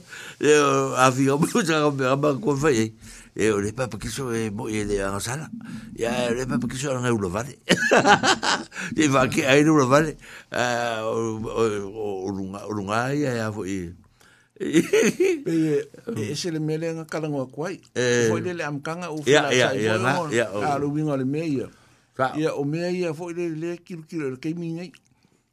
[0.99, 2.91] a fi o bu sa ga me ba ko fa ye
[3.39, 5.47] e o le papa kiso e mo e le anga sala
[5.95, 7.55] ya le papa kiso e anga ulo vale
[8.99, 10.17] e va ke a ulo vale
[10.51, 13.95] o lunga o lunga e a fo e
[14.59, 15.87] e
[16.19, 18.27] e se le mele anga kalango a kuai e.
[18.27, 20.27] e foi le le amkanga u fila sa i mo
[20.67, 21.71] a lubinga le meia
[22.35, 24.91] ya o meia ia foi le le kiru kiru le kei mingai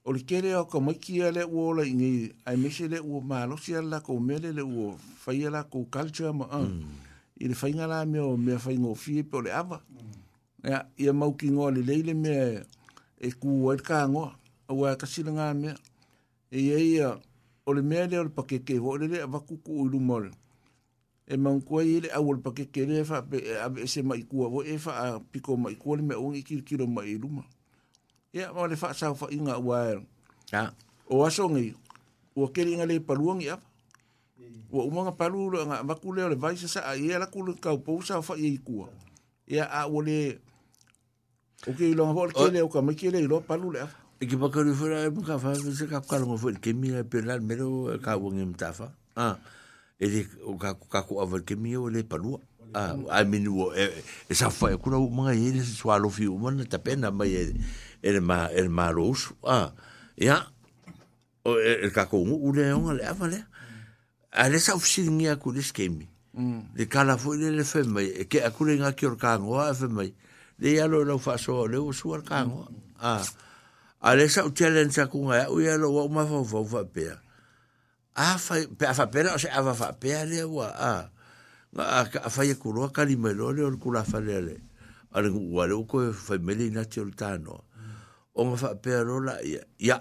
[0.02, 3.20] o le kere o ka maiki a le uo la ingi ai mese le uo
[3.22, 6.50] maalosi a la ko mele le uo faya la ko culture ma
[7.38, 9.82] i le whainga la me o mea whaingo fie pe o le awa.
[9.90, 10.68] Mm.
[10.68, 12.64] Ia, ia mau ki ngoa le leile me
[13.20, 14.32] e ku oer ka ngoa,
[14.68, 15.74] a wea kasira ngā mea.
[16.50, 17.08] E ia ia,
[17.66, 20.30] o le mea le o le pakeke, o le le awa kuku o ilu mole.
[21.28, 23.88] E maun kua i le au o le pakeke le e wha, e ave e
[23.88, 26.86] se mai kua, o e wha a piko mai kua le mea ongi kiri kiro
[26.86, 27.42] mai ilu ma.
[28.32, 30.00] Ia, ma le wha sa inga wae.
[30.52, 30.72] Ia.
[31.08, 31.74] O aso ngai,
[32.34, 33.66] o keri inga le paluangi apa.
[34.76, 36.84] ua umanga palu lo nga le sa
[37.18, 37.26] la
[37.80, 38.92] pousa fa ia ikua
[39.48, 40.40] ia a o le
[41.66, 43.88] o ke ilonga po ke leo ka le palu le
[44.20, 44.36] e ke
[44.76, 47.00] fura e fa se ka e e ka ke mi e
[47.40, 48.20] mero ka
[49.16, 49.40] ah
[49.96, 51.00] e de o ka ka
[51.46, 52.36] ke mi le palu
[52.76, 53.88] ah a minu e,
[54.28, 58.86] e sa fa e kula umanga le fi umanga tapena mai e ma e ma
[59.48, 59.72] ah
[60.20, 63.38] e ka le
[64.36, 66.08] a le sa ofisini ngi aku le skemi.
[66.76, 69.72] Le kala fo le le fe mai, e ke aku le nga ki orkango a
[69.74, 70.12] fe mai.
[70.60, 72.68] Le yalo e lau fa so, le u su orkango.
[73.00, 77.16] A le sa u challenge aku nga, u yalo wa uma fa ufa ufa pea.
[78.16, 81.08] A fa, pe a fa pera, o se a fa pea le wa, a.
[81.72, 84.56] Nga a fa ye kuroa kalima ilo le or kula fa le le.
[85.16, 87.64] A le ngu wale uko e fa mele inati ol tano.
[88.36, 89.98] O ma fa pea lola, ya, ya,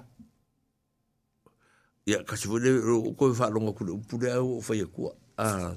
[2.06, 2.70] ya kasi wale
[3.18, 5.10] ko fa longa ku pure au fa ya ku
[5.42, 5.74] a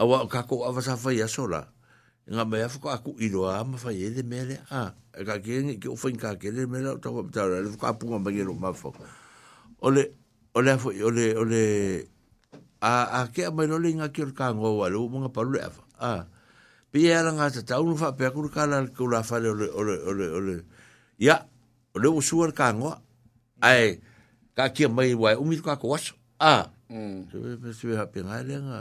[0.00, 1.68] awa ka ko awa sa fa ya sola
[2.24, 5.76] nga me afu ka ku ilo a ma fa yele mele a e ka ken
[5.76, 8.72] ke ofa inka ke le mele ta wa ta le ka pu ma gelo ma
[8.72, 8.96] fo
[9.84, 10.16] ole
[10.56, 11.64] ole fo ole ole
[12.80, 15.60] a a ke ma lo linga ke ka ngo wa lu mo nga pa lu
[16.00, 16.24] a
[16.88, 19.68] pe ya langa ta ta fa pe ku ka la ku la fa le ole
[20.00, 20.56] ole ole
[21.20, 21.44] ya
[21.92, 22.96] ole usu ka ngo
[23.60, 24.00] ai
[24.54, 26.70] ka kia mai wai umi ka ko waso a
[27.30, 28.78] se se ha pe ngai le nga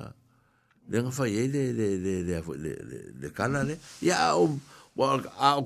[0.89, 2.73] le nga fai e, le le le le le
[3.19, 4.45] le kala le ya o
[4.99, 5.63] a o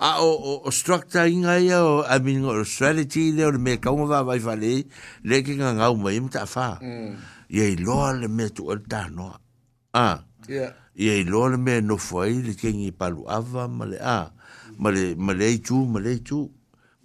[0.00, 0.30] a o
[0.62, 4.04] o structure inga ya e, o i mean o strategy le o me ka un
[4.04, 4.84] va vai fale
[5.24, 7.14] le ki nga ngau mai mta fa mm.
[7.48, 9.32] ye lo le me tu ta no
[9.96, 14.28] a ya ye lo le me no foi le ki ngi palu ava male a
[14.76, 16.44] male male chu male chu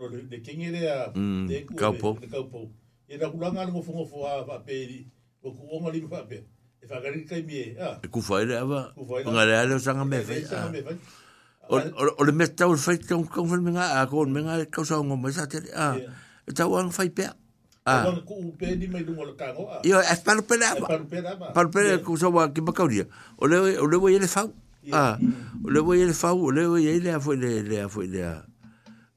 [0.00, 1.12] no de king ele a
[1.46, 2.58] de kaupo de kaupo
[3.08, 5.04] e na kulanga ngo fongo fo a pe
[5.44, 6.38] o ku o ngali fa pe
[6.80, 8.94] e fa gari kai mi a e ku fa ele ava
[9.32, 10.36] nga le ale sanga e me fe
[11.68, 15.16] o le meta o fa ka ka fa menga a ko menga ka sa ngo
[15.20, 15.96] ma e sa te a
[16.56, 17.26] ta wang fa pe
[17.86, 18.04] Ah.
[18.28, 19.64] Ku pe ni mai lungo le kango.
[19.82, 20.76] Yo, es para pela.
[20.84, 21.30] Para pela.
[21.56, 23.08] Para pela ku sa wa ki bakauria.
[23.40, 24.44] O le o le voy ele fa.
[24.92, 25.16] Ah.
[25.64, 28.06] O le voy ele fa, o le voy ele a foi le le a foi
[28.06, 28.44] le a.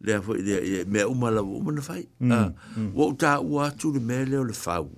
[0.03, 2.51] le a foi le me uma la fai a
[2.93, 4.89] wo ta wa tu le me le le fau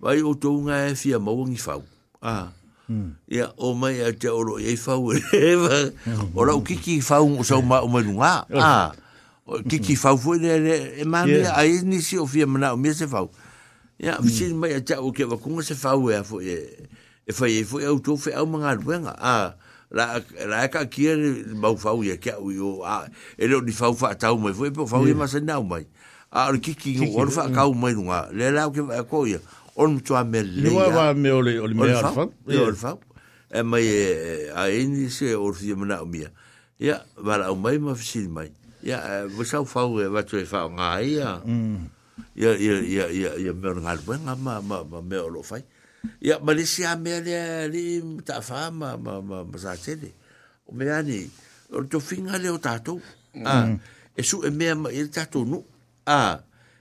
[0.00, 1.82] vai o to nga e fia mo fau
[2.22, 2.48] ah,
[2.88, 3.10] mm.
[3.30, 5.90] a ya o mai a te e o e fau o la
[6.36, 8.92] ah, o kiki fau o sa uma uma nga a
[9.46, 12.76] o kiki fau foi le e ma me a ni si o fia mana o
[12.76, 13.30] me se fau
[13.98, 14.56] ya visi mm.
[14.60, 16.46] mai a te o ke va kunga se fau e a foi
[17.26, 19.56] e foi e foi o to fe au mangal wenga a ah,
[19.90, 21.18] la la e ka kier
[21.60, 24.14] ba u fa u ye ka u yo a e lo di fa u fa
[24.14, 25.82] ta u mai foi e po fa u ma se na u mai
[26.30, 29.38] a ar ki ki o fa ka u mai nga le la ke ko ye
[29.74, 32.54] on tu a me le no va me o le o le me alfa e
[32.62, 32.94] alfa
[33.50, 36.30] e mai e a e in se o si me na u mia
[36.78, 38.54] ya va la u mai ma fi sin mai
[38.86, 41.42] ya vo sa u fa u va tu e fa nga ya
[42.38, 45.66] ya ya ya ya me o nga ma ma ma me o lo fai
[46.20, 50.12] ya malaysia me le ta fama ma ma ma sa tele
[50.68, 51.28] o me ani
[51.72, 52.96] o to finga le o tato
[53.44, 53.68] a
[54.16, 55.60] e su e me il e tato no
[56.08, 56.34] a ah,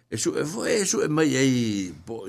[0.09, 1.55] e su e fo e su e mai ai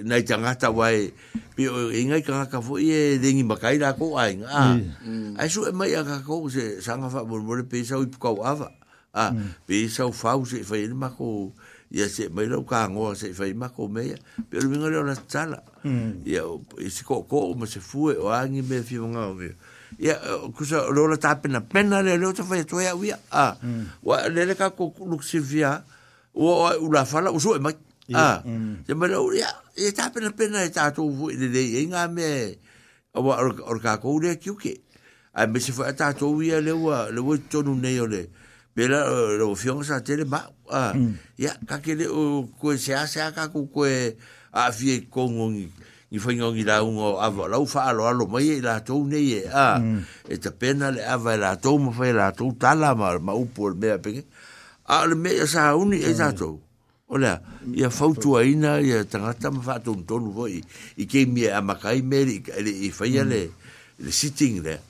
[0.05, 1.09] na tanga ta wai
[1.55, 5.39] pi o inga ka ka fo e dingi ma kai la ko ah, mm.
[5.41, 7.97] ai a a su e mai ka ko se sanga fa bor bor pe sa
[8.03, 8.69] u ka ava.
[9.11, 9.65] a ah, mm.
[9.67, 11.55] pe sa u fa u se fa ma ko
[11.91, 14.15] ia se mai lau kāngoa se whai mako mea,
[14.51, 15.59] pia rumi ngare ona tala.
[15.85, 16.23] Mm.
[16.25, 16.45] Ia
[16.91, 19.51] se kō kō o ma se fue o angi mea whi wanga o mea.
[19.99, 20.15] Ia
[20.55, 23.19] kusa rola tāpena pena le leo ta whai toi a wia.
[23.33, 23.83] Mm.
[24.03, 25.81] Wa lele kā kō luk se via,
[26.35, 27.75] ua oa ula whala, usua e mai.
[28.07, 28.85] Mm.
[28.87, 32.53] Se mai lau, ia, ia tāpena pena e tātou fue le le inga mea.
[33.19, 34.77] Awa or kā kō ulea kiuke.
[35.35, 38.31] Ai me se whai tātou wia leo wa, leo wa tonu nei o leo
[38.75, 41.15] pela eh, lo fio sa tele ma ah, mm.
[41.39, 43.83] ya oh, ah, ka ke le o ko se a se a ka ku ko
[43.87, 45.59] a fi ko ngong
[46.11, 48.95] ni fo ngong ida un o a lo fa lo lo mai e la to
[49.03, 50.03] ne ye a ah, mm.
[50.31, 53.19] e te pena le a va la to mo fa la to ta la ma
[53.19, 54.23] ma u por me a pe
[54.87, 56.51] a le me sa un e sa e to
[57.11, 57.43] Olha,
[57.75, 60.63] ia fautua ina, ia tangata ma fatu un tonu voi,
[60.95, 64.07] i kei mia amakai meri, i faya le, mm.
[64.07, 64.90] le sitting le, mm.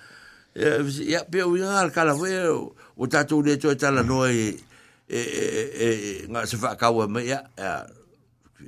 [0.53, 2.35] Eh, ya pe o ngar kala we
[2.95, 4.51] o ta tu de choi tala no e
[5.07, 5.19] e
[5.79, 7.39] e nga se fa ka wa ya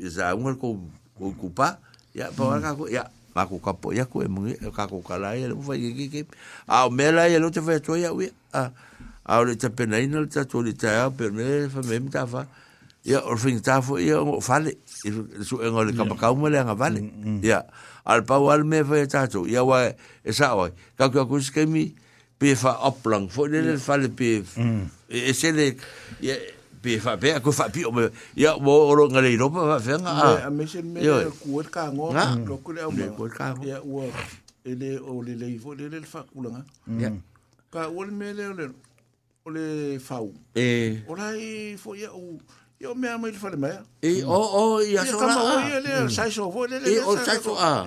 [0.08, 0.80] za un ko
[1.18, 1.80] ko kupa
[2.16, 3.04] ya pa wa ka ko ya
[3.36, 5.92] ma ko ka po ya ko e mungi ka ko kala e lu fa gi
[5.92, 6.24] gi
[6.72, 8.72] a o me la e lu te fa choi ya we a
[9.28, 11.82] a o le te pe nei no te tu le te a pe me fa
[11.84, 12.48] me mta fa
[13.04, 14.78] ja or fin ta fo ia o fale
[15.44, 17.04] su en ole ka ka mo le nga vale
[17.44, 17.68] ya
[18.08, 19.92] al pa wal me fo ta to ya wa
[20.24, 21.92] e sa wa ka ka ku ske mi
[22.40, 24.40] pe fa oplang fo le le fale pe
[25.12, 25.76] e se le
[26.24, 26.40] ya
[26.80, 28.08] pe fa pe ku fa pi o me
[28.40, 31.04] ya wo ro nga le ro pa fa nga a me se me
[31.44, 32.16] ku er ka ngo
[32.48, 34.08] lo ku le o me ku er ka ya wo
[34.64, 36.64] ele o le le fo le le fa ku la nga
[37.04, 37.12] ya
[37.68, 38.66] ka wal me le le
[39.44, 42.40] o le fa o e ora e fo ya o
[42.82, 43.80] Yo mea mai le mai.
[44.02, 45.70] E o o i aso la.
[45.70, 46.90] Ia le sai so vo le le.
[46.90, 47.86] E o sai so a.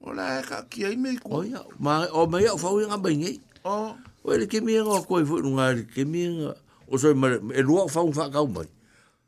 [0.00, 2.96] O la e ka ki ai mei O ia, ma o mei o fau nga
[2.98, 3.36] bai ngai.
[3.64, 3.92] O.
[4.24, 6.54] O le ke mea ngā koe fu nga le o mea
[6.88, 8.66] o so mai e lua fau fa ka mai.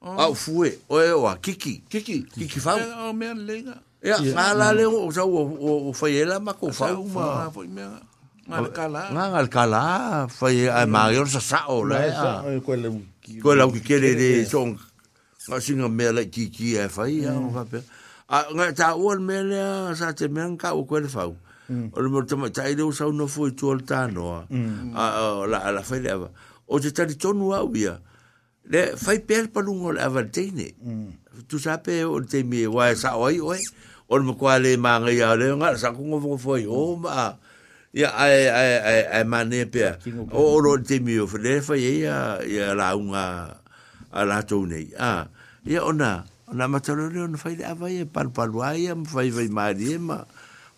[0.04, 1.84] Au fue, o e o kiki.
[1.88, 2.24] Kiki.
[2.34, 2.78] Kiki fau.
[2.78, 3.08] É, é, é.
[3.08, 3.78] O mea lenga.
[4.04, 5.44] Ia, ngā la le o sa o
[5.90, 7.04] o faiela ma ko fau.
[7.08, 7.94] Sa o mea.
[8.48, 9.06] Ngā kala.
[9.12, 9.82] Ngā kala,
[10.28, 12.00] fai a maior sa sa o la.
[12.44, 14.76] Ngā o ko la ki kere de song
[15.48, 17.80] ma singa me la ki ki e fai ya on va pe
[18.28, 19.36] a nga ta ol me
[20.16, 21.36] te me ka o ko le fau
[21.68, 21.92] mm.
[21.96, 23.72] o le mo te ma tai de usa no foi tu mm.
[23.76, 26.12] alta no a la la fai le
[26.66, 27.98] o te tari tonu au ia
[28.68, 31.06] le fai per pa lungo le avantene mm.
[31.48, 33.60] tu sape o te mi wa sa oi oi
[34.08, 36.96] o le mo ko le ma nga ya le nga sa ko mo foi o
[37.00, 37.36] ma
[37.94, 39.94] ia ai ai ai ai mane pe
[40.34, 43.54] o ro te mi o fle fa ia ya la unga
[44.10, 45.30] ala to nei a
[45.62, 49.30] ia ona ona matalo le ona fai ava ia pal pal wa ia ma fai
[49.30, 50.18] vai mari ma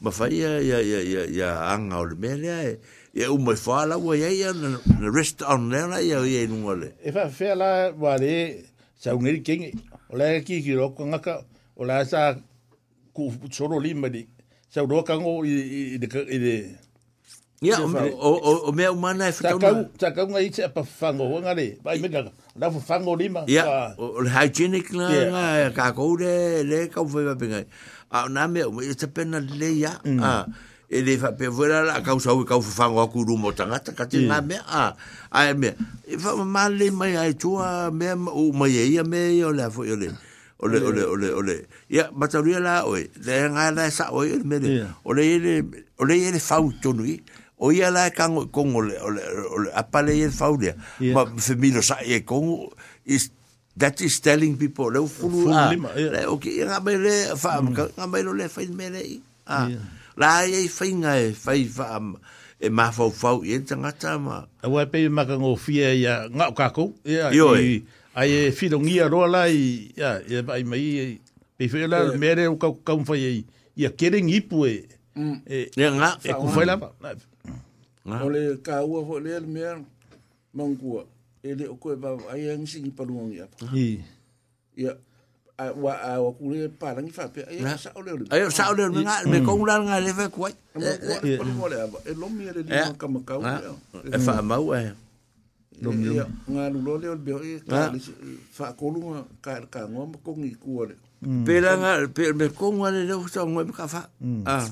[0.04, 2.76] ma fai ia ia ia ia ya anga o le mele ai
[3.16, 6.44] ia u mai fa la wa ia ia na rest on le na ia ia
[6.52, 8.60] nu ole e fa fa la wa le
[9.00, 9.72] sa un el king
[10.12, 11.48] o la ki ki ro ko ngaka
[11.80, 12.36] o la sa
[13.16, 14.20] ku soro lima di
[14.68, 15.56] sa ro ka ngo i
[16.04, 16.84] à, i de
[17.64, 19.88] Ia, o, o, o mea umana e whakauna.
[19.98, 22.28] Takau ngai te apa whango, ngare, pai me kaka.
[22.54, 23.44] Nau whango lima.
[23.48, 23.64] Ia,
[23.96, 27.64] o le hygienic la, ngā, e ka koure, le kau whaiwa pingai.
[28.12, 30.52] A nā mea, o mea te pena le ia, mm.
[30.92, 34.20] e le whapea wera la, kau sau e kau whango aku rumo tangata, ka te
[34.20, 34.28] mm.
[34.28, 34.84] ngā mea, a,
[35.32, 35.72] a e mea.
[36.04, 39.62] E wha mā le mai ai tua, mea, o mai e ia mea, o le
[39.70, 40.12] afo, o le.
[40.64, 41.54] Ole, ole, ole, ole.
[41.92, 45.26] Ia, mataruia la, oe, le ngā la e sa, oe, ole, ole, ole, ole, ole,
[45.56, 49.58] ole, ole, ole, ole, ole, o ia la kango i kongo le, o le, o
[49.64, 51.16] le apale i faulia yeah.
[51.16, 52.70] ma femino sa i kongo
[53.08, 53.30] is
[53.76, 58.06] that is telling people le fulu a le o ki nga me le fa nga
[58.08, 59.04] me le fa me le
[59.48, 59.68] a
[60.18, 61.98] la i fa nga e fa fa
[62.60, 66.28] e ma fa fa i tanga tama a wa pe ma ka ngo fia ia
[66.28, 67.80] nga ka ko ia i
[68.16, 71.16] ai e filongia roa la i ia e vai mai
[71.56, 73.32] pe fe la mere o ka ka fa ia
[73.76, 74.76] ia kere ngipu e
[75.48, 76.76] e nga e ku fa la
[78.12, 79.76] o le kaua fo le le mea
[80.54, 81.04] mangua
[81.42, 83.56] e le o koe vau ai ang singi palunga ngi apa
[84.76, 84.92] ia
[85.82, 85.92] wa
[86.24, 89.40] wa kule palangi fa pe ai sa o le ai sa o le nga me
[89.44, 90.52] ko ngula nga le fe kuai
[92.06, 93.40] e lo mi le le ka ma kau
[94.16, 94.94] e fa mau e
[95.82, 96.08] lo mi
[96.52, 97.58] nga lu lo le be e
[98.56, 99.00] fa ko lu
[99.44, 100.94] ka ka ngom ko ngi kuole
[101.46, 104.02] pe la nga pe me ko ngwa le le sa ngwa ka fa
[104.46, 104.66] ah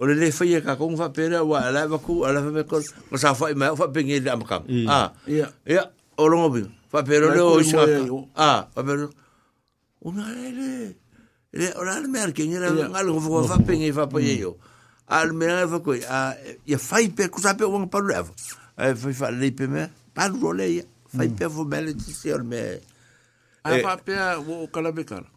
[0.00, 2.64] o le le fai e ka kong fa pere wa la va ku ala fa
[2.64, 2.80] ko
[3.10, 5.84] ko sa fa ma fa pengi le am kam ah ya ya é ah, hum.
[5.84, 7.84] ah, é o longo bi fa pere le o sa
[8.40, 9.08] ah fa pere
[10.00, 10.96] una le
[11.52, 14.56] le o le mer ke ngera ngalo fo fa pengi fa po ye yo
[15.06, 16.32] al mer fa ko a
[16.64, 16.80] ya é.
[16.80, 19.84] fai pe ku sa pe wong pa le fa fa fa le pe me
[20.16, 20.80] pa ro le
[21.12, 22.58] fai pe fo bele ti se o me
[23.68, 24.16] a fa pe
[24.48, 25.28] o kala be kala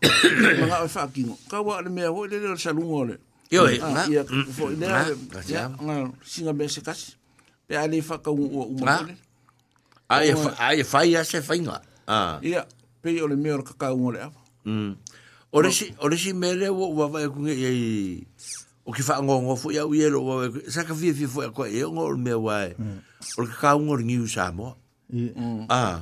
[0.71, 3.19] ma fa kingo ka wa le me ho le le sa lungo le
[3.53, 4.03] Yo, e, eh, nga.
[4.09, 5.93] Eh, ia, mm, fo, ina, nga, eh, ia, nga,
[6.25, 7.13] singa bea se kasi.
[7.69, 9.13] Pe ane fa ka un ua umakone.
[9.13, 9.21] Nga,
[10.09, 11.77] ae, ae, fai a se fai nga.
[12.41, 12.65] Ia,
[12.97, 14.39] pe i ole meo ka ka un ole apa.
[14.65, 14.97] Mm.
[15.53, 18.25] Ore si, ore si mele ua ua vai kunge i,
[18.81, 20.73] o ki fa ngongo fo ia ua ero ua vai kunge.
[20.73, 22.73] Sa ka fia fia fo ia koe, e ongo ole meo wai.
[22.73, 23.05] Mm.
[23.37, 24.73] Ole ka ka un ole ngiu sa mo.
[25.13, 25.29] Ia,
[25.69, 26.01] ah.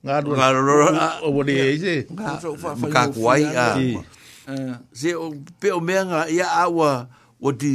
[0.00, 0.60] nga do nga do
[1.28, 1.92] o bodi e se
[2.94, 3.66] ka kwai a
[5.00, 5.26] se o
[5.60, 6.90] pe o me nga ya awa
[7.36, 7.74] o di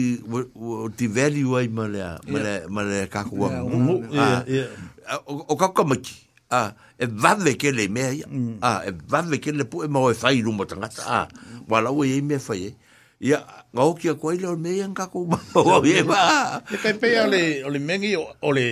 [0.59, 3.49] o di value ai male male male ka kwa
[3.85, 3.95] mo
[5.49, 6.15] o ka ka maki
[6.49, 6.61] a
[6.97, 8.57] e vave ke le me mm.
[8.57, 11.19] a ah, e vave ke le po e mo e fai lu motanga a
[11.69, 12.73] wala o e me fai
[13.29, 13.39] ya
[13.73, 16.23] nga o ki a kwai le me nga ka kwa o e ba
[16.73, 18.65] e ka pe ya le o le e mengi o le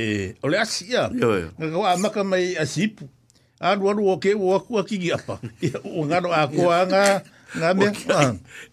[0.44, 3.06] o le asia nga ka ma ka mai asipu
[3.64, 5.80] anu anu oke, ke aku ki apa iya.
[5.88, 7.24] o oh, ngano a anga
[7.56, 7.88] nga me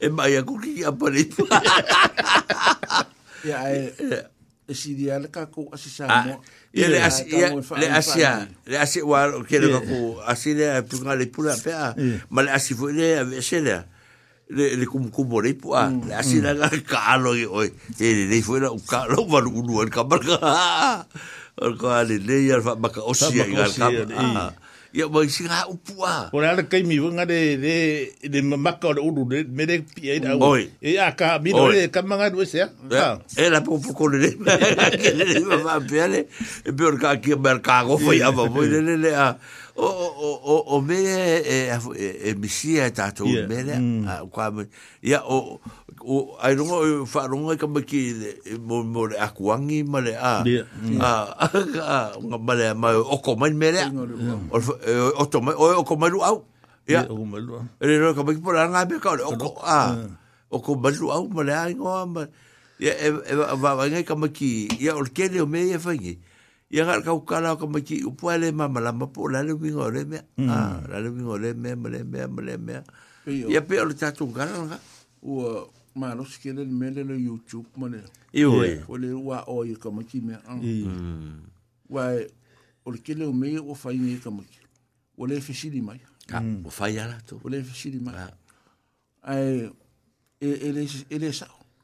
[0.03, 1.23] e mai aku apa ni
[3.49, 3.95] ya e
[4.75, 6.43] si dia le ka asisa mo
[6.75, 11.15] ya le as le asia ya, le asia wa ke le ko asile tu nga
[11.15, 11.71] le pula pe
[12.35, 13.87] ma le asi fo le asile
[14.51, 15.87] le le kum kum bore a ah.
[15.91, 16.51] hmm, le asi la
[16.83, 20.19] ka lo e oi e le fo la ka lo va unu al ka ka
[21.63, 21.79] al ah.
[21.79, 23.47] ka le le ya fa ba osia
[24.91, 27.75] Ya mai singa u pua o le kai mi wanga de de
[28.31, 30.59] de maka o uru de me de pia ida o
[30.91, 34.05] e a ka mi do le ka manga do se e la po po ko
[34.13, 34.35] le le
[35.65, 36.19] ma pele
[36.67, 36.71] e
[37.03, 39.29] ka ki merkago foi ava foi le le a
[39.81, 41.57] o o o o o me e e
[42.29, 43.75] e me si e ta to me le
[44.13, 44.69] a qua me
[45.01, 45.61] ya o
[46.05, 46.65] o ai no
[47.09, 48.01] fa no ka me ki
[48.61, 50.45] mo mo a kuangi ma le a
[51.01, 51.11] a
[51.41, 53.83] a nga ma le ma o ko me me le
[54.53, 54.59] o
[55.25, 56.37] o to ma o o ko au
[56.87, 59.33] ya o me lu au e no ka me pora por anga me ka o
[59.33, 59.81] o a
[60.53, 62.23] o ko me lu au ma le a ngo ma
[62.79, 63.09] ya e
[63.57, 64.29] va wangai ka me
[64.79, 66.29] ya o ke le me e fa ngi
[66.71, 70.23] ia ka kau kala ka maki upua le mamalama po la le winga le mea
[70.47, 71.95] ah, la le winga o le mea me mm.
[71.99, 72.81] ah, le mea ma le mea
[73.27, 74.79] ia pea o le tatou gala laga
[75.19, 75.67] ua
[75.99, 79.91] malosi le lemea le le youtube ma le ioe o le ua o ia ka
[79.91, 80.55] maki mea ah.
[80.55, 81.43] mm.
[81.91, 82.31] uae
[82.87, 85.19] o le kele o mea ua faiga ia ka maki mm.
[85.19, 85.99] ua lē fesili mai
[86.31, 88.15] ua fai a latou ua lē di mai
[89.27, 89.67] ai
[90.39, 90.69] e, e
[91.19, 91.60] lē e saʻo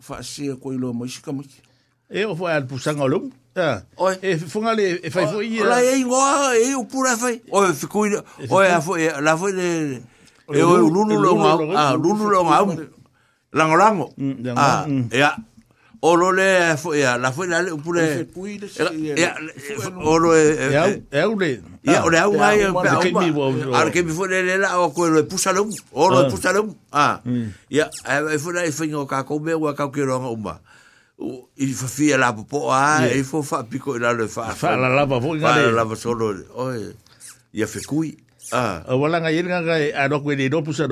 [0.00, 1.60] faasia koe iloa mai sikamaki
[2.10, 3.24] e o fai alpusaga o lou
[4.22, 8.10] e fefoga le e fai foʻi lai ai goa e upula fai oe fikui
[8.50, 9.66] oe a foʻi la foʻi le
[10.58, 12.74] e oe e lulu leoga lulu leoga aumu
[13.58, 15.12] lagolago a mm, mm, mm.
[15.12, 15.30] ea
[16.00, 18.26] o lo le ya la fue la pure
[19.16, 19.34] ya
[20.02, 21.02] o lo ya le
[21.82, 22.62] ya o le au mai
[23.74, 25.22] ar que me fue le la o lo ah.
[25.52, 25.68] lo ah.
[25.68, 25.92] mm.
[25.92, 27.22] o lo lo uh, ah
[27.70, 27.90] ya
[28.38, 30.60] fue la fue no ka come o ka que lo uma
[31.56, 32.28] il el la
[32.70, 36.92] ah fue fa pico la le fa fa la la fa la la solo oi
[37.52, 37.80] ya fe
[38.52, 40.86] ah o la le ngay a lo que do puso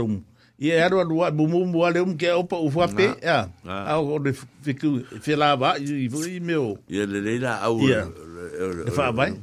[0.54, 3.50] ia e aro anua mumumu ale um ke opa u fape ya
[3.90, 4.30] au o de
[4.62, 9.34] fiku fela ba i vui meu ia le leila au de fa bai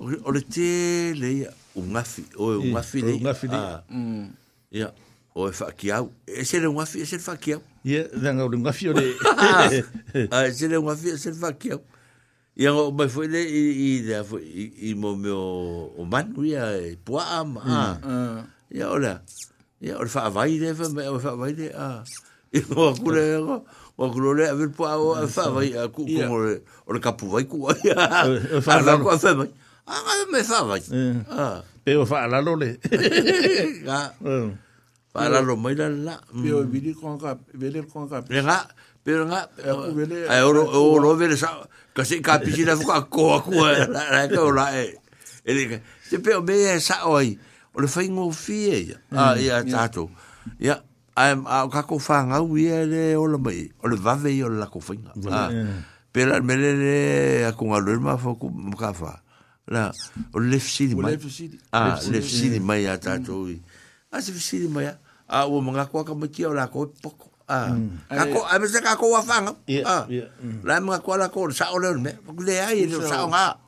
[0.00, 1.44] o le te le
[1.76, 3.46] un afi o e un afi le un afi
[4.72, 4.88] ya
[5.36, 8.08] o fa ki au e se le un afi e se fa ki au ia
[8.16, 9.68] dan o le un afi o le a
[10.32, 11.84] ah, e se le un afi e se fa ki au
[12.56, 14.16] ia o mai foi le i i de
[14.88, 17.68] i mo meu o manu ia e poama mm.
[17.68, 18.96] ah ya mm.
[18.96, 19.20] ora
[19.80, 22.04] Ia, ora wha awai re, wha mea, ora wha awai re, a.
[22.54, 23.56] I ngō akure e ngō,
[23.98, 27.00] o akuro re, a wil pua o, a wha awai, a ku, ku ngore, ora
[27.00, 29.50] ka puwai ku ai, a wha kua wha mai.
[29.86, 30.80] A ngā e me wha awai.
[31.84, 32.76] Pe o wha alalo le.
[33.84, 34.14] Ka.
[35.16, 36.14] Wha alalo mai la la.
[36.28, 36.42] Mm.
[36.44, 38.18] Pe o vili kong ka, vele kong ka.
[38.28, 38.56] Re ngā,
[39.00, 41.54] pe o ngā, a oro, oro vele sa,
[41.96, 44.84] kasi ka pisi la fuka ko akua, la e ka o la e.
[45.40, 47.32] E le ka, se pe o me e sa o ai,
[47.76, 50.08] o le whaingo fie ia, a mm, ia tātou.
[50.58, 50.80] Ia,
[51.16, 54.48] a o kako whanga ui e le o la mai, o le vave i o
[54.48, 55.12] le lako whainga.
[56.12, 56.98] Pera me le le
[57.44, 59.14] a kunga lue ma fo ku mka wha.
[59.68, 59.90] La,
[60.32, 61.10] o le fisiri mai.
[61.12, 61.58] O le fisiri.
[61.72, 63.58] A, le fisiri mai a tātou i.
[64.12, 64.96] A, le fisiri mai a.
[65.28, 67.30] A, o mga kua ka mai kia o lako e poko.
[67.46, 68.10] A, mm.
[68.10, 69.52] kako, a me se kako wa whanga.
[69.68, 70.30] Ia, ia.
[70.40, 70.64] Mm.
[70.64, 73.44] La, mga kua lako, sa o leo me, kule ai, e sa o ngā.
[73.44, 73.64] Ia, ia.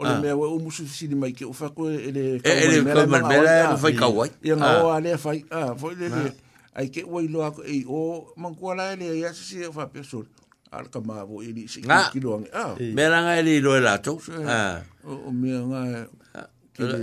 [0.00, 0.20] o le ah.
[0.20, 3.92] mea o musu sini mai ke o fa ko ele ele ko mal mela fai
[3.92, 6.32] ka wai ia nga o ale fai ah foi le ah, ah.
[6.80, 9.68] ai ke wai lo ko e o man ko la ele ia se e se
[9.68, 10.24] fa pesol
[10.72, 14.16] al ka ma vo ele se ki lo ah mela nga ele lo la to
[14.48, 15.82] ah o mea nga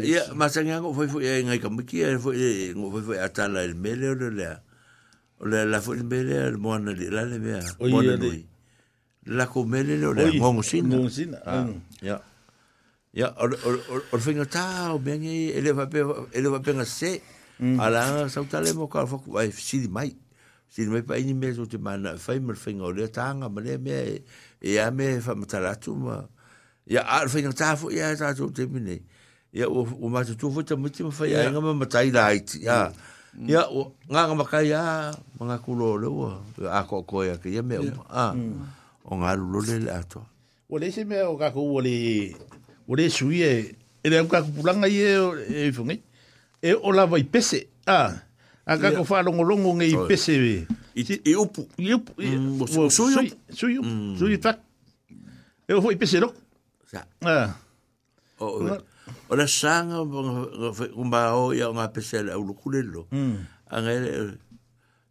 [0.02, 3.62] ia masanga ko foi foi e nga ka miki foi e ngo foi foi atala
[3.62, 4.48] el mele o le
[5.38, 8.42] o le la foi mele el mona le la le mea mona le
[9.30, 10.10] la ko mele le
[10.42, 12.18] mongo sina mongo sina ah mm, ya
[13.18, 16.04] ya or or or, or fingo ta o bien e ele va pe
[16.38, 17.18] ele va pega se
[17.60, 17.80] mm.
[17.82, 20.14] ala sa tale mo ka fo ai si di mai
[20.70, 23.62] si di mai pa ini mezo te man fa mo fingo le ta nga me
[23.82, 24.22] me
[24.62, 26.30] e a me fa matala ma
[26.86, 29.02] ya ar fingo ta fo ya ta e tu te mine
[29.50, 32.30] ya o o ma tu fo te mo te fa ya nga ma tai la
[32.30, 32.94] ai ya
[33.34, 33.42] mm.
[33.42, 33.48] Mm.
[33.50, 35.10] ya o nga nga ma ya
[35.42, 36.38] manga kulo le wo
[36.70, 38.38] a ko ko ya ke ya me o a
[39.10, 40.22] o nga lu le ato
[40.70, 41.96] Wale se me o kakou wale
[42.88, 46.02] o le sui e e le amka kupulanga i e e fungi
[46.62, 48.16] e o lava i pese a
[48.66, 50.68] a kako wha longolongo nge i pese e
[51.32, 52.12] i upu i upu
[52.90, 54.58] sui upu sui upu sui tak
[55.68, 56.40] e o fo i pese roko
[57.28, 57.54] a
[58.40, 60.00] o la sanga
[60.96, 63.04] kumba o ia o ngā pese le au lukulelo
[63.68, 64.36] a ngere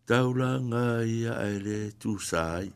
[0.09, 2.73] taulanga ia ele tu sai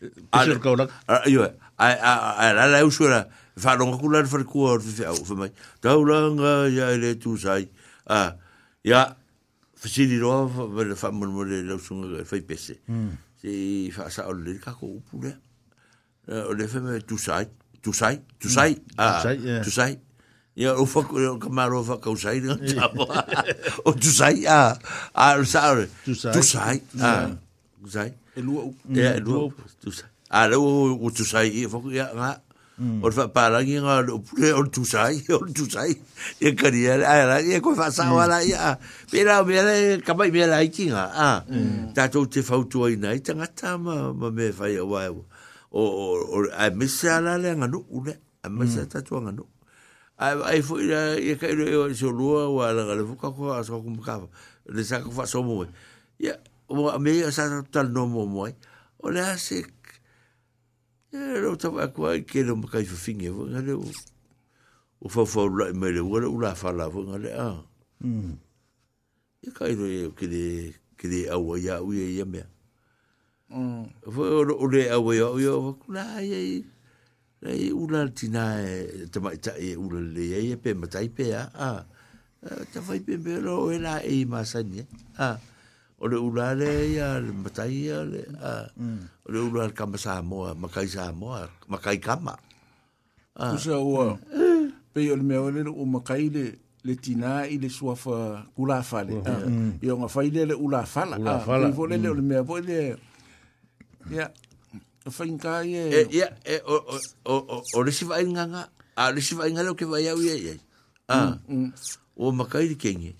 [0.00, 0.88] Pese roko lak?
[1.24, 1.48] Ia,
[1.80, 3.24] a la usura,
[3.60, 5.50] whanonga kula na wharikua o whiwhi au whamai.
[5.82, 7.68] Tauranga ia ele tūsai.
[8.08, 8.34] Ah,
[8.84, 9.16] ia,
[9.82, 12.76] whasiri roa whare whamanmore lausunga whai pese.
[13.40, 15.34] Se whaasa o lere kako upu lea.
[16.48, 17.46] O le whamai tūsai.
[17.86, 19.92] Tūsai, tūsai, tūsai.
[20.58, 23.04] Ia, o whaku, o kamaro whakausai nga tapo.
[23.86, 24.72] O tūsai, a,
[25.14, 25.84] a, o saore.
[26.04, 26.32] Tūsai.
[26.34, 27.12] Tūsai, a,
[27.84, 28.08] tūsai.
[28.34, 28.90] E lua upu.
[28.96, 30.08] E lua upu, tūsai.
[30.32, 32.32] A, lua o tūsai, e whaku ia ngā.
[32.78, 33.00] Mm.
[33.02, 35.96] Ora fa para ngi nga o pure o tu sai o tu sai
[36.44, 37.08] e karia e mm.
[37.08, 38.76] a era e ko fa sa wala ya
[39.08, 41.30] pera o mere ka mai mere ai ki nga a
[41.96, 42.10] ta mm.
[42.12, 45.24] to te fa tu ai nai tanga ta ma me fa ya wa o
[45.72, 45.82] o
[46.20, 49.48] o a misa la le nga no ule a misa ta tu nga no
[50.20, 53.08] ai ai fo ira e ka ira e o so lua wa la ga le
[53.08, 54.20] fu ka ko a so ku ka
[54.68, 55.64] le sa ku fa so mo
[56.20, 56.36] ya
[56.68, 58.52] o me sa ta no mo mo ai
[59.00, 59.64] o le a se
[61.16, 63.90] e lo tava qua che lo mai finge vo o
[64.98, 67.50] o fa mai le ora ora fa ngale a
[68.04, 68.32] mm
[69.46, 72.42] e kai lo che de che au ya u ye me
[73.54, 76.64] mm vo o au ya u ya na ye
[77.40, 81.84] le u tina e te e u le e pe mai pe a
[82.72, 83.78] ta vai pe lo e
[84.14, 84.60] e ma sa
[85.16, 85.40] a
[85.98, 88.68] o le ula le ia le matai ia le a
[89.26, 92.36] o le ula le kama Samoa makai Samoa makai kama
[93.56, 94.16] usa ua
[94.92, 96.44] pei o le mea ole o makai le
[96.84, 99.14] le tina i le suafa kulafa le
[99.82, 102.96] i onga fai le le ulafala ulafala i le le mea po le
[104.12, 104.28] ia
[105.16, 106.28] fainka ia ia
[107.74, 108.62] o le siva inganga
[109.00, 110.54] a le siva inganga o ke vai au ia ia
[112.20, 113.16] o makai le kengi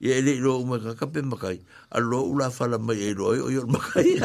[0.00, 1.60] ye ele lo uma ka kape makai
[1.90, 4.18] a lo ula fala mai e roi o yor makai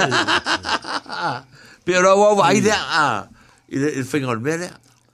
[1.85, 3.29] pero wa wa ide a
[3.71, 4.67] ile il fingol mele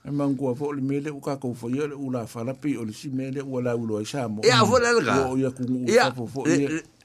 [0.04, 2.92] e mangu fo le mele u ka ko fo ye ula fala pi o le
[2.92, 5.50] si mele u la ulo e sa mo ia e fo le ga o ia
[5.54, 6.10] ku u ya.
[6.10, 6.42] fo fo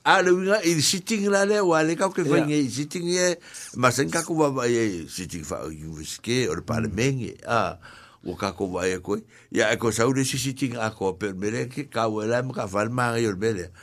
[0.03, 2.57] a le winga il sitting la le wa le ka ke vinga ya.
[2.57, 3.37] ye sitting e
[3.77, 7.45] masen ka ku va ye sitting fa université o le parlement mm.
[7.45, 7.73] a ah.
[8.23, 9.19] wo ka ko vai e e ko
[9.51, 12.23] ya ko sa u de si si ting a ko per mere ke ka u
[12.23, 13.75] e la m ka fal ma yo mere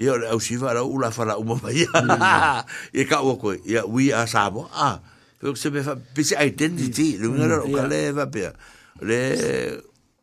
[0.00, 1.92] yo au si va u la fala u ma ya
[2.96, 5.04] e ka u ko ya wi a sa bo a
[5.36, 7.20] ko se be fa bi si identity mm.
[7.20, 8.40] lu nga ro ka mm, le va pe
[9.04, 9.20] le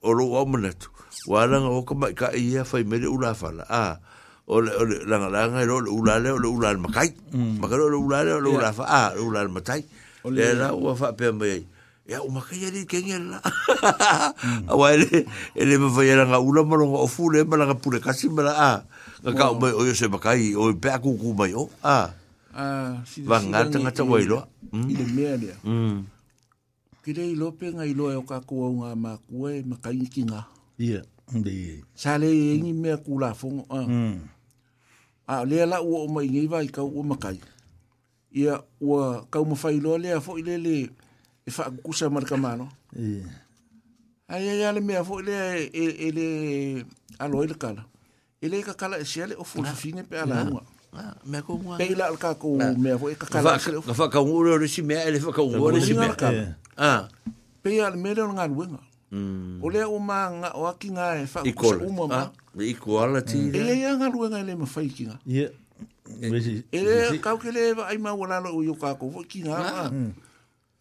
[0.02, 0.90] o lo o mona tu
[1.30, 4.02] wa la o ka ka ia fa mere u la fala a
[4.50, 6.74] o le o le la la nga ro u la le o le u la
[6.74, 7.70] ma kai ma mm.
[7.70, 9.86] ka ro u la le o le u la fa a u la ma tai
[10.26, 11.70] le la u fa pe mai
[12.10, 13.38] ya o ma kaya ni kenya la
[14.74, 18.26] awa ele ele me vaya la ngula ma longa ofu le ma la pure kasi
[18.34, 18.78] ma la a ah,
[19.22, 22.10] ka ka mai o se makai o pe aku ku mai o a ah.
[22.50, 24.42] a ah, si ngata ngata wai lo
[24.74, 24.90] mm.
[24.90, 25.98] i le mea lea mm.
[27.06, 30.02] kire i lope nga i loa e o ka kua unga ma kua e makai
[30.10, 30.50] ki nga
[30.82, 31.06] ia
[31.94, 34.18] sa le e ingi mea ku la fongo a mm.
[35.30, 37.38] a lea la ua o mai ngiva i ka ua makai
[38.34, 40.90] ia ua ka umafai loa lea fo i le le
[41.50, 43.26] e fa kusa e mar kamano eh
[44.30, 45.34] ai ai ale me fo ele
[45.74, 46.86] ele e,
[47.19, 47.82] alo ele kala
[48.42, 50.36] ele ka kala e sele o fo fine pe ala
[50.94, 54.06] ah me ko ngwa pe ila ka ko me e fo ka kala sele fa
[54.14, 56.06] ka ngwa ro si me ele fa ka ngwa ro si me
[56.78, 57.10] ah
[57.66, 58.68] pe ala me ro ngwa ngwa
[59.11, 59.58] Mm.
[59.66, 62.30] Ole o ma nga o aki e fa o se ma.
[62.30, 62.30] Ah,
[62.61, 63.50] i ala ti.
[63.50, 65.18] E le ia nga nga ele me fa iki nga.
[65.26, 65.50] Ie.
[66.72, 69.10] E le kau ke le ai ma wala lo u yu kako.
[69.10, 69.90] Fa Ah,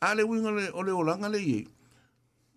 [0.00, 1.66] ale winga le ole o langa le ye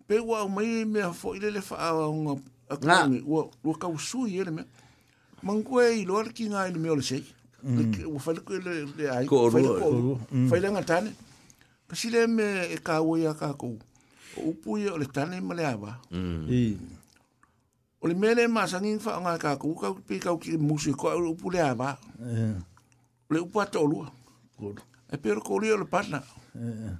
[0.06, 2.36] pe wa mai me fo ile le fa a un
[2.68, 4.62] a kumi wo wo ka usu ye le me
[5.42, 7.24] mangu e lo arki nga ile me ole sei
[7.64, 8.18] wo mm.
[8.18, 10.54] fa le e le le ai ko ro ko fa mm.
[10.62, 11.10] le ngatane
[11.88, 13.76] ka sile me e ka wo ya ka ko
[14.36, 16.46] upu ye ole tane ma le aba mm.
[16.48, 16.76] i
[18.02, 21.60] ole mele ma sangin fa nga ka ko ka pe ka ki musiko upu le
[21.60, 22.54] aba eh.
[23.30, 24.06] le upu atolu
[24.56, 24.74] ko
[25.12, 26.22] e per ko le partner
[26.54, 26.96] eh, eh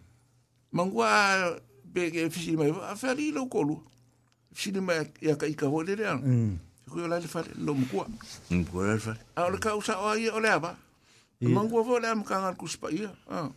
[0.72, 1.06] mangua
[1.94, 3.76] pe ke fisi mai a fari lo kolu
[4.56, 6.56] fisi mai ya kai ka hole re mm
[6.92, 7.96] ko la mm, fa lo mku
[8.50, 10.76] mm ko la fa a le ka usa o ye ole aba
[11.40, 13.50] mangua vo le am ka ngal ku spa ye a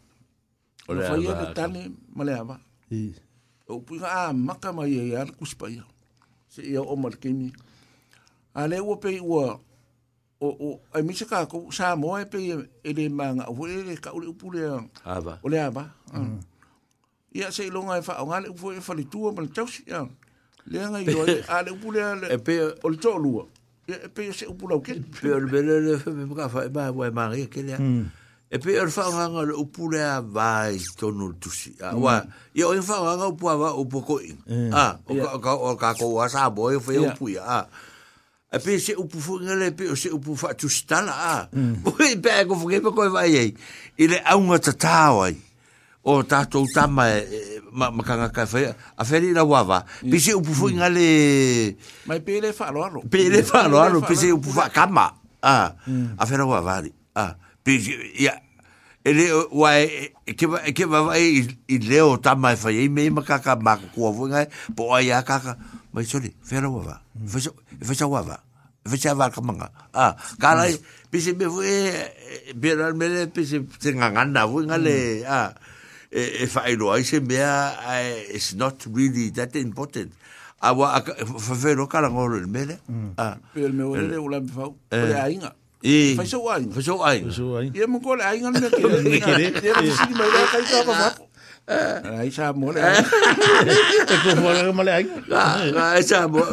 [0.92, 1.82] ole aba fa ye de tane
[2.16, 2.60] male aba
[2.92, 3.16] i
[3.72, 5.84] o pu ka a maka mai ye ya ku spa ye
[6.52, 7.48] se ye o mal ke mi
[8.60, 9.56] a le wo pe wo
[10.44, 12.40] o o ai mi se ka ko sa mo e pe
[12.84, 14.60] ele manga o le ka ole upule
[15.08, 16.55] aba ole aba mm
[17.36, 19.84] ia se longa e fa o ngale fo e fa le tua mal tau si
[19.84, 20.08] ya
[20.72, 23.44] le nga i doi a le upule a le e pe o le tau lua
[23.92, 26.48] e pe se upula o ke e pe o le bele le fe me paka
[26.48, 27.44] fa e mai wai mari hmm.
[27.44, 27.74] e ke le
[28.48, 31.92] e pe o le fa o nga le upule a vai tonu le tusi a
[31.92, 32.00] hmm.
[32.00, 32.24] wa
[32.56, 33.04] i o le fa hmm.
[33.04, 34.40] o nga upu a va upu ko in
[34.72, 37.60] a o ka o ka ko wa sa bo e fe upu ya a
[38.48, 41.38] e pe se upu fu nga le pe o se upu fa tu stala a
[41.84, 43.46] o e pe a ko fu ke pe ko e vai e
[44.00, 45.36] i le a unga tatawai
[46.06, 48.74] o tātou tāma e, e makanga kai whaia.
[48.98, 49.82] A whaeri na wawa.
[50.06, 51.76] Pese upu fu inga mm.
[52.08, 53.02] Mai pele whaaro aro.
[53.10, 53.50] Pele mm.
[53.50, 54.02] whaaro aro.
[54.06, 55.08] Pese upu wha kama.
[55.42, 56.18] A mm.
[56.20, 56.94] a wawa ari.
[57.64, 57.92] Pese...
[58.22, 58.40] Ia...
[59.04, 60.14] E le wae...
[60.26, 62.86] E ke wawa e i leo tāma e whaia.
[62.86, 64.48] I mei makaka maka kua fu inga e.
[64.76, 65.58] Po ai a kaka.
[65.94, 66.28] Mai sori.
[66.28, 67.00] E Whaera e wawa.
[67.16, 68.40] E whaisa wawa.
[68.86, 69.72] E whaisa wawa kamanga.
[69.94, 70.14] A.
[70.40, 70.78] Kālai...
[71.10, 71.94] Pese me fu e...
[72.62, 73.28] Pese me fu e...
[73.34, 74.46] Pese te ngangana
[74.78, 75.26] le...
[75.26, 75.42] A.
[76.16, 77.76] e whaeroa i se mea
[78.32, 80.14] it's not really that important.
[80.62, 82.80] A wa whawhero karangoro le mele.
[82.90, 83.12] Mm.
[83.20, 83.36] Ah.
[83.54, 84.76] Pea le mea ore le ula mwhau.
[84.92, 85.04] Eh.
[85.04, 85.52] Ole ainga.
[85.84, 85.92] E.
[86.12, 86.16] Eh.
[86.18, 86.72] Fai so ainga.
[86.74, 87.28] Fai so ainga.
[87.30, 87.76] Fai so ainga.
[87.78, 89.02] Ia mungo le ainga le kere.
[89.04, 89.50] Le kere.
[89.60, 91.28] Ia le sini mai rea kai tōka wapo.
[91.66, 91.76] Eh.
[91.76, 92.80] Ah, ai sa mo le.
[92.80, 95.06] E ko mo le male ai.
[95.36, 96.46] Ah, ai sa mo.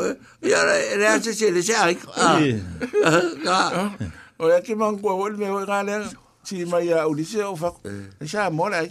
[0.50, 0.64] Ia
[1.00, 1.94] le a se se le se ai.
[2.18, 3.94] Ah.
[4.42, 6.02] Ora ki mango o le me o gale.
[6.42, 7.70] Si mai a ulise o fa.
[7.88, 8.90] Ai sa mo le ai.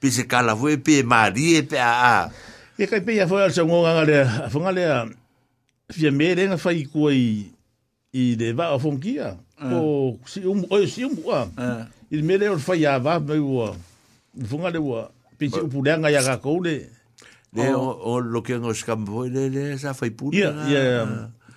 [0.00, 2.16] pe se kala foi pe mari e pe a a
[2.78, 4.18] e kai pe ia foi al songo nga le
[4.52, 4.84] fo nga le
[5.92, 7.48] fie me le fa i ku i
[8.14, 9.28] i de va o fonkia
[9.58, 9.72] eh.
[9.74, 11.58] o si um o si um eh.
[11.58, 13.66] a i me le fa ia va me u
[14.48, 14.94] fo nga le u
[15.38, 16.76] pe se u pulen ga ia ga ko le
[17.56, 21.06] le o lo que nos cambo le le sa fa i pu ia ia eh.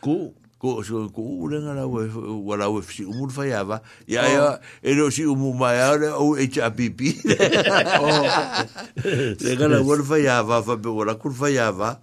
[0.01, 4.55] ku ko so ko uranga la wala we si umur faiava ya ya oh.
[4.85, 5.81] ero si umu mai oh.
[5.81, 5.81] eh.
[5.81, 5.89] eh.
[5.89, 6.99] ale o HPP
[9.41, 11.97] le gala wala faiava fa be wala kur faiava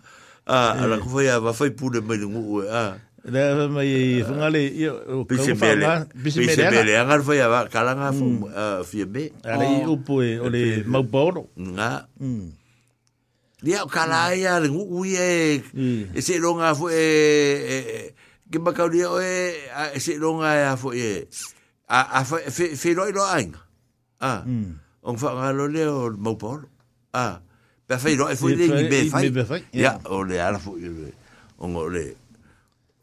[0.44, 2.98] a ala kur faiava fa pule mai ngu a
[3.30, 4.26] le mai hmm.
[4.26, 8.26] fungale io pisimele pisimele anga faiava kala nga fu
[8.90, 12.10] fiebe ale upo ole mau bolo nga
[13.58, 15.58] Dia kala ia ngu uye
[16.18, 18.10] ese longa fu e
[18.48, 21.26] ke makauri o e a se longa e a fo e
[21.92, 23.52] a a fe fe fe loi lo ang
[24.24, 25.04] a hmm.
[25.04, 26.32] on fa nga lo le o mo
[27.12, 27.36] a
[27.84, 29.20] pe e fe loi fo le ni be fa
[29.76, 30.88] ya o le ala fo e
[31.60, 32.08] on o le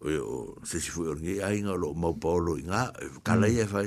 [0.06, 2.90] o se si fo o ni ai nga lo mo pa lo nga
[3.22, 3.62] ka la e, hmm.
[3.62, 3.82] e fa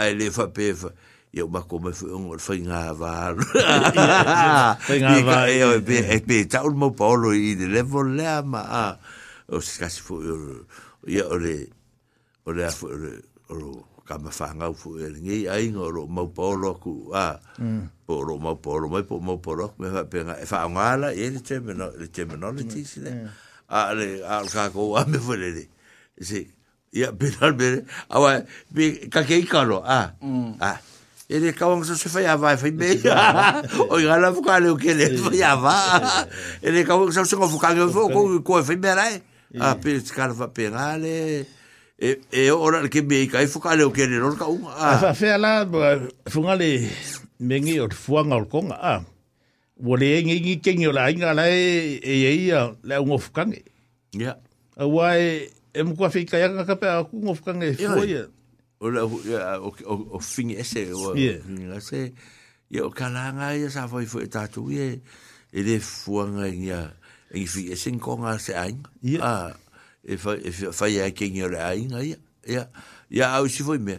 [0.00, 0.88] a e le fa pe fa
[1.36, 6.18] ya ma ko me fo on o fa nga va nga va e be e
[6.24, 8.84] be ta o mo pa lo i le vo le ma a
[9.52, 10.24] o se kasi fo
[11.06, 11.70] ia ore
[12.50, 13.10] ore a fu ore
[13.54, 16.42] ore ka ma fa nga fu ere ngi ai nga ro mau pa
[16.82, 17.38] ku a
[18.06, 20.66] po ro mau pa ro mai po mau pa me fa pe nga e fa
[20.66, 23.30] nga la e le te meno le te meno le ti si le mm, mm.
[23.70, 25.66] a le a ka ko a me fu le
[26.18, 26.42] si
[26.90, 28.28] ia be na be a wa
[28.74, 30.10] be ka ke i ka ro a
[30.58, 30.72] a
[31.30, 33.14] e le ka wang sa se fa ya va fa me ya
[33.94, 35.74] o i la fu ka le o ke le fa ya va
[36.62, 38.90] e le ka wang sa se ko fu ka ke fu ko ko fa me
[38.94, 39.06] ra
[39.54, 41.44] a pe skala fa pengale
[41.98, 45.14] e e ora ke me kai fo kale o ke le ka un a fa
[45.14, 45.66] fe ala
[46.30, 46.88] funga le
[47.40, 48.94] mengi o fuanga o konga a
[49.80, 51.34] wole ngi ngi kengi la inga ờ, dạ.
[51.34, 53.62] dạ, la e e ia la un ofkange
[54.12, 54.36] ya
[54.76, 58.26] a wai e mo kwa fika ya ka pe ku un ofkange fo ia
[58.80, 59.70] o la o
[60.10, 62.12] o fingi ese o ngase
[62.70, 64.96] ia o kalanga ia sa foi foi tatu ia
[65.56, 66.95] e le fuanga ia
[67.30, 69.54] e fi e sin konga se ain ya ah,
[70.06, 71.88] e fa e fa ya ke ngi ra ai
[72.46, 72.66] ya
[73.10, 73.98] ya au si foi me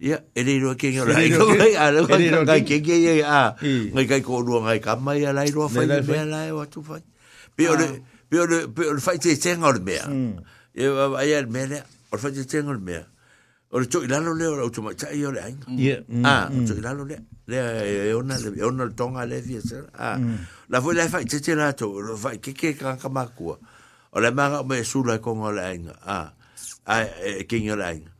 [0.00, 2.16] ya e le ro ke ngi ra ai ko ai a ro ka
[2.56, 5.82] e ke ke ye a ngai kai ko ru ngai ka mai ala ro fa
[5.84, 6.98] ni me ala wa tu fa
[7.56, 7.86] pe o le
[8.28, 8.90] pe o le pe hmm.
[8.90, 10.08] o le fa te tenga o le me ya
[10.72, 10.84] e
[11.24, 13.04] ai al me le o fa te tenga o me
[13.72, 15.86] o le toʻi lalo lea o le automaʻitaʻi ah, e, e o le aiga e,
[15.88, 20.18] o le toʻi lalo lea lea eona le eona le toga le fiasala a
[20.68, 23.56] la foʻi lae faʻitete latou o lo faʻikeke kaga makua
[24.12, 26.34] o le magao mai sula e koga o le aiga a
[26.84, 28.10] ae kegi o le aiga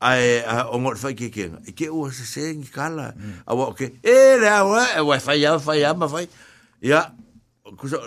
[0.00, 3.32] ae oga o le faʻikekega i ke ua sesegi kala mm.
[3.50, 6.28] auaʻo ke e le aoa e uae faiama faiama fai
[6.86, 7.02] ia
[7.76, 7.98] kusa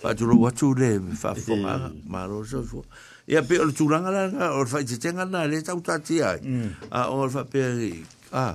[0.02, 2.86] pa tu lo wa tu le fa fo ma ma lo so fo
[3.26, 5.98] ya pe o tu la nga la o fa che tenga na le ta uta
[5.98, 6.94] ti ai mm.
[6.94, 7.60] a o fa pe
[8.32, 8.54] a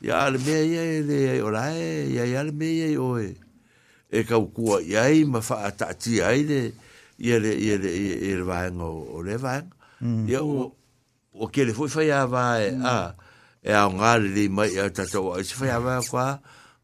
[0.00, 3.36] ya al me ya le o la e ya ya al me ya o e
[4.08, 6.62] e ka ku ya i ma fa ta ti ai le
[7.20, 8.88] ya le ya le ya le va ngo
[9.20, 9.60] o le va
[10.24, 10.79] ya o
[11.40, 12.86] o ke le foi fai a vai e, mm.
[12.86, 13.14] a
[13.62, 16.24] e a nga le mai a tata o e se fai a vai a kwa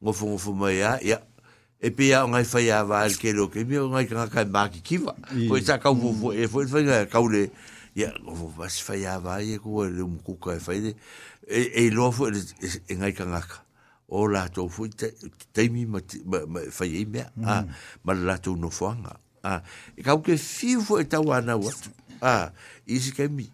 [0.02, 1.20] ngo fu ngo fu mai a ia
[1.78, 4.26] e pe a nga fai a vai ke lo ke mi o nga e ka
[4.32, 5.12] ka ma ki kiva
[5.48, 7.50] foi sa ka fu fu e foi fai ka le
[8.00, 10.96] ia ngo fu ba se fai a e ko le mu ku ka fai
[11.44, 13.60] e e lo fu e nga ka nga ka
[14.08, 15.12] o la to fu te
[15.52, 16.00] te mi ma
[16.72, 17.60] fai me a
[18.08, 19.12] ma la to no fu nga
[19.44, 19.60] a
[19.96, 21.72] e ka ke fi fu e ta wa na wa
[22.24, 22.48] a
[22.88, 23.44] isi ke mi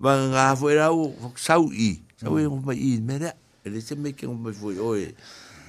[0.00, 1.00] va ngā fwe rau
[1.36, 1.88] sau i
[2.20, 3.30] sau e ngō mai i mera
[3.64, 5.04] e le se me ke ngō mai fwe oe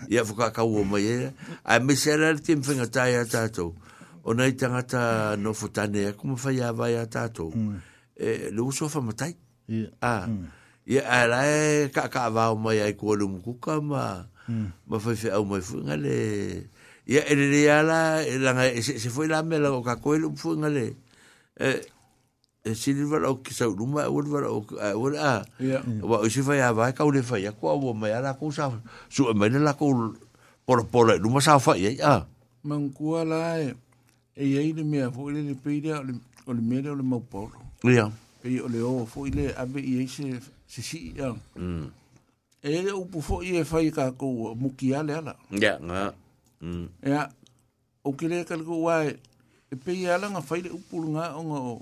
[0.07, 1.31] ia whakakau o mai e
[1.73, 3.73] a me se rara te mwhenga tai a tātou
[4.23, 7.51] o nei tangata no futane a kuma whai a vai a tātou
[8.15, 9.33] e le uso whamatai
[9.99, 10.13] a
[10.87, 14.23] ia a rai ka ka vau mai ai kua lumu kuka ma
[14.87, 16.17] ma whai whi au mai fwe ngale
[17.07, 20.55] ia e le reala e langa se fwe la me lango ka koe lumu fwe
[20.63, 20.87] ngale
[21.59, 21.71] e
[22.63, 24.61] e sili wala o ki sau numa o wala o
[25.01, 28.11] wala a wa o si fai a vai kau le fai a kua o mai
[28.13, 28.69] ala kau sa
[29.09, 30.13] su mai le la kau
[30.65, 32.25] pora pora numa sa fai a
[32.63, 33.73] man kua la e
[34.37, 35.89] e ei le mea fo le le peide
[36.45, 37.57] o le mea o le mau polo
[37.89, 38.11] ia
[38.45, 40.37] e o le o fo le ave i e se
[40.69, 41.33] se si a
[42.61, 46.13] e le upu fo i e fai ka kau muki ale ala ia nga
[47.09, 47.25] ia
[48.05, 49.17] o ki le kalko wai
[49.73, 51.73] e pei ala nga fai le upu nga o nga o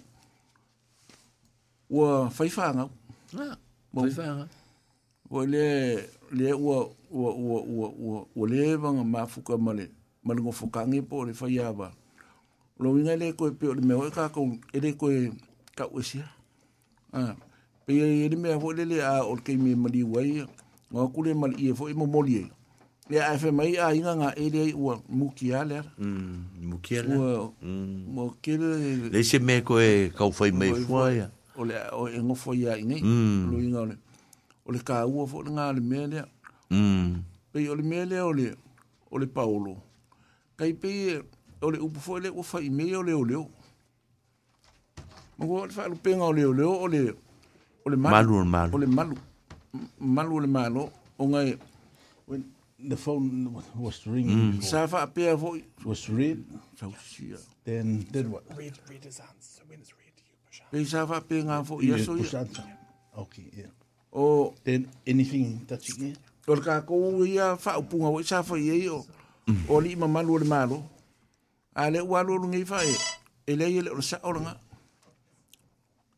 [1.89, 2.89] ua faifaaga
[3.39, 3.57] ah,
[3.95, 4.47] faifaaga
[5.29, 5.95] ua le
[6.31, 9.89] le ua ua ua ua ua ua le vaga mafuka ma le
[10.23, 11.91] ma le gofokagi po o le faia va
[12.79, 15.33] loiga le koe pe o le mea oe kakou e le koe
[15.77, 16.29] kau esia
[17.13, 17.35] a ah,
[17.85, 20.45] peia i le mea foʻi lele a o le keimi maliu ai
[20.93, 22.49] ga ku le mali ie foʻi e momoli ai
[23.09, 28.29] le a efe mai aiga gaē e leai ua mukia leaamukia mm, leaua ua mm.
[28.41, 31.29] kele leise mea koe kaufai mai fua ia
[31.59, 33.49] o le o e ngofo ia i nei mm.
[33.51, 33.95] luinga o le
[34.65, 36.23] o le kāua fo Olha le mea
[36.71, 37.15] mm.
[37.51, 38.55] pei o le mea lea o le
[39.11, 39.75] o le paolo
[40.55, 41.19] kai pei
[41.61, 43.49] o le upu fo le ua fai mea o leo o
[45.37, 47.01] ma kua le whaalo penga o leo leo o le
[47.85, 49.17] o le malu o le malu o le malu
[49.99, 51.57] malu o le malo o ngai
[52.81, 54.51] the phone was ringing.
[54.51, 54.51] Mm.
[54.51, 54.69] Before.
[54.71, 56.45] Safa appear for was read.
[56.79, 56.93] So
[57.65, 58.43] Then did what?
[58.55, 59.59] Read, read his hands.
[59.59, 59.83] The wind
[60.69, 62.43] Pei sa wha pe ngā fo ia so ia.
[62.45, 62.63] Ia,
[63.17, 63.71] Ok, yeah.
[64.11, 64.53] O...
[64.63, 66.17] Then, anything that you get?
[66.47, 69.01] Or ka kou ia wha upunga wai sa wha ia i o.
[69.67, 70.83] O li ima malu ole malo.
[71.75, 72.93] A le ua lo rungi wha e.
[73.49, 74.53] E le ia le ora sa o ranga.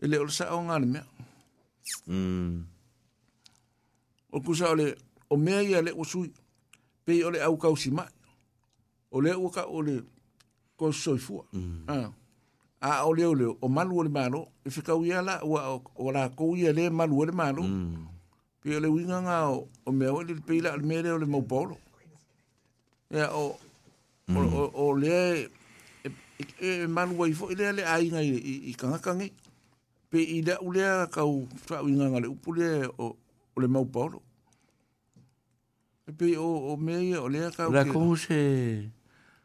[0.01, 1.05] E le ora sa o ranga e le mea.
[2.07, 2.63] Mm.
[4.35, 4.95] O kusa ole,
[5.31, 6.31] o mea ia le o sui.
[7.05, 8.09] Pei ole au kausi mai.
[9.15, 10.01] O le ua ka ole
[10.75, 11.47] kosoifua.
[11.55, 11.85] Mm.
[11.87, 12.11] Ah
[12.81, 16.55] a o leo leo, o malu o le e whika ui ala, o la kou
[16.55, 18.07] ia le malu o le malo, mm.
[18.61, 21.25] pi o le winga ngā o, o mea o le peila, le mea leo le
[21.29, 21.77] mau paulo.
[23.11, 23.55] Ea o,
[24.75, 25.47] o le
[26.67, 29.29] e manu wa ifo, ele ale a inga i kangakange,
[30.09, 33.13] pe i da u lea kau wha winga ngā le upu le o
[33.61, 34.21] le mo bolo
[36.09, 37.69] E pe o mea ia o lea kau...
[37.71, 38.41] La kou se,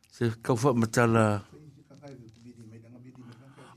[0.08, 1.26] se kau wha matala...
[1.42, 1.55] Mm.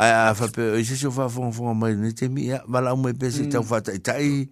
[0.00, 0.84] Ay a fape, oye mm.
[0.86, 3.42] se se yo fa fong fong a may, ne temi ya, wala ome pe se
[3.48, 4.44] ita ou fa ta ita i,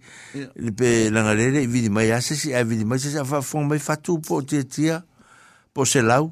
[0.59, 3.79] li pe langarele, vidi may a se si, a vidi may se se, fong may
[3.79, 4.97] fa tou pou te tia,
[5.71, 6.27] pou selaw,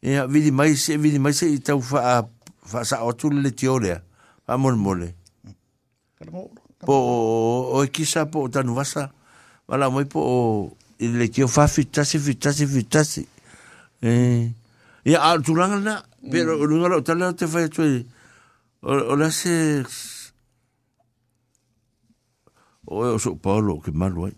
[0.00, 2.22] e ya vidi may se, vidi may se ita ou fa,
[2.64, 4.00] fa sa otou li leti o le a,
[4.48, 5.12] fa mol mol e.
[6.88, 6.96] Po
[7.76, 9.10] o ekisa pou otanou vasa,
[9.68, 10.24] wala ome po,
[10.96, 13.28] le tio fa fitasi, fitasi, fitasi,
[14.00, 14.12] e
[15.12, 15.16] eh.
[15.20, 15.98] a tu langa na,
[16.32, 16.56] pe mm.
[16.62, 18.06] ou luna la otanou te faya tou e,
[18.82, 19.82] Olase...
[22.88, 24.34] O e o so Paulo o ke malu ai.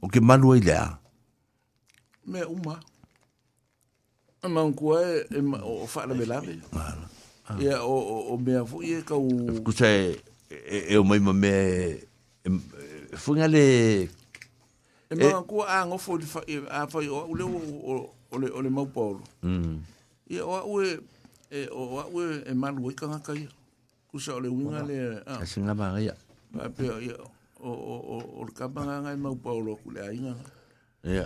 [0.00, 0.98] O ke malu ai lea.
[2.24, 2.78] Me uma.
[4.42, 6.54] A mankua e, e o whaara me lawe.
[7.58, 9.26] Ia o, o, o mea fu i e kau...
[9.66, 10.22] Kusa e,
[10.54, 11.48] e, e o maima me...
[11.48, 11.98] E,
[12.46, 14.06] e, funga le...
[15.10, 17.44] E mankua a ngofo i a fai o le
[18.30, 19.24] o le mau Paulo.
[20.28, 21.02] Ia o a ue...
[21.50, 23.46] e o aue e malu i kanga kai
[24.10, 26.14] kusa o le winga le a singa ba ia
[26.58, 27.14] a pe ia
[27.62, 30.34] o o o o le kapanga ngai mau paulo ku le ainga
[31.06, 31.24] ia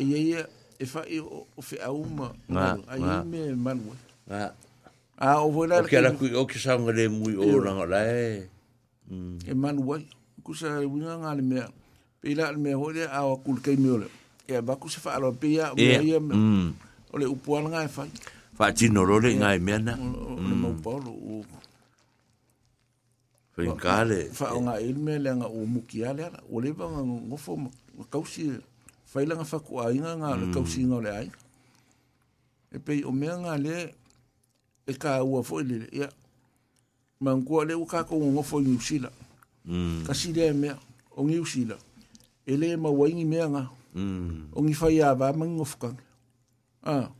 [0.00, 0.42] ia ia
[0.82, 2.28] e fa i o fe auma
[2.88, 3.00] ai
[3.30, 3.92] me malu
[4.32, 4.40] a
[5.28, 8.00] a o vola o ke la ku o ke sa ngale mui o ranga la
[8.08, 8.48] e
[9.44, 10.08] e malu ai
[10.40, 11.60] kusa le winga ngale me
[12.20, 14.08] pe la me ho le a o kul kai me o le
[14.48, 18.08] ia ba kusa fa alo pe ia o le upuanga e fai
[18.54, 20.78] fa ti no lo nga i mena no mo mm.
[20.78, 21.42] polo u
[23.58, 26.70] fincale fa nga il e me le nga u mu ki ale ala o le
[26.74, 27.70] ma
[28.06, 28.54] ka usi
[29.10, 30.54] fa e ila nga fa ku ai nga nga mm.
[30.54, 31.28] ka usi nga le ai
[32.74, 33.90] e pei o me nga le
[34.86, 36.06] e ka u a fo le ya
[37.18, 37.90] ma ngo le u mm.
[37.90, 39.10] ka ko ngo fo ni usila
[40.06, 40.70] ka si le me
[41.18, 41.74] o ni usila
[42.46, 43.62] ele ma wa ni me nga
[44.54, 45.90] o ni fa ya ba ma ngo fo
[46.86, 47.10] ah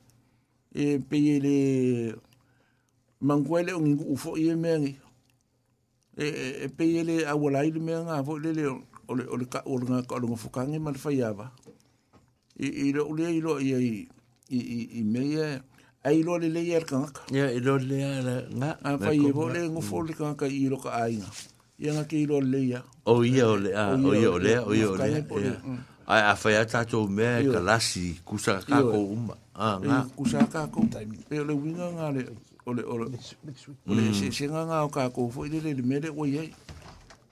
[0.76, 2.16] e pei e le
[3.26, 3.78] mangwele o
[4.14, 4.94] ufo e mea ngi.
[6.22, 8.64] E, e, e pei e le awalai le mea ngā le le
[9.10, 11.46] ole ole ka ole ngā ka ole ngā fukange ma le whaiawa.
[12.58, 14.08] I, i le ulea i loa i i,
[14.50, 15.58] i, i, i mea
[16.02, 17.22] a i le e le i ar kangaka.
[17.30, 18.70] Ia, yeah, i le a le ngā.
[18.82, 21.30] A whai e le ngufo le kangaka i loa ka ainga.
[21.82, 22.82] Ia ngā ke i loa le le ia.
[23.04, 26.34] O ia o le a, o ia o le o ia o le ai a
[26.36, 30.84] fai ata to me ka lasi kusa ka ko um ah na kusa ka ko
[31.28, 32.28] pe le winga ngale
[32.66, 33.08] ole ole
[33.88, 34.12] ole mm.
[34.12, 36.52] se se nga nga ka ko fo ile le mere o ye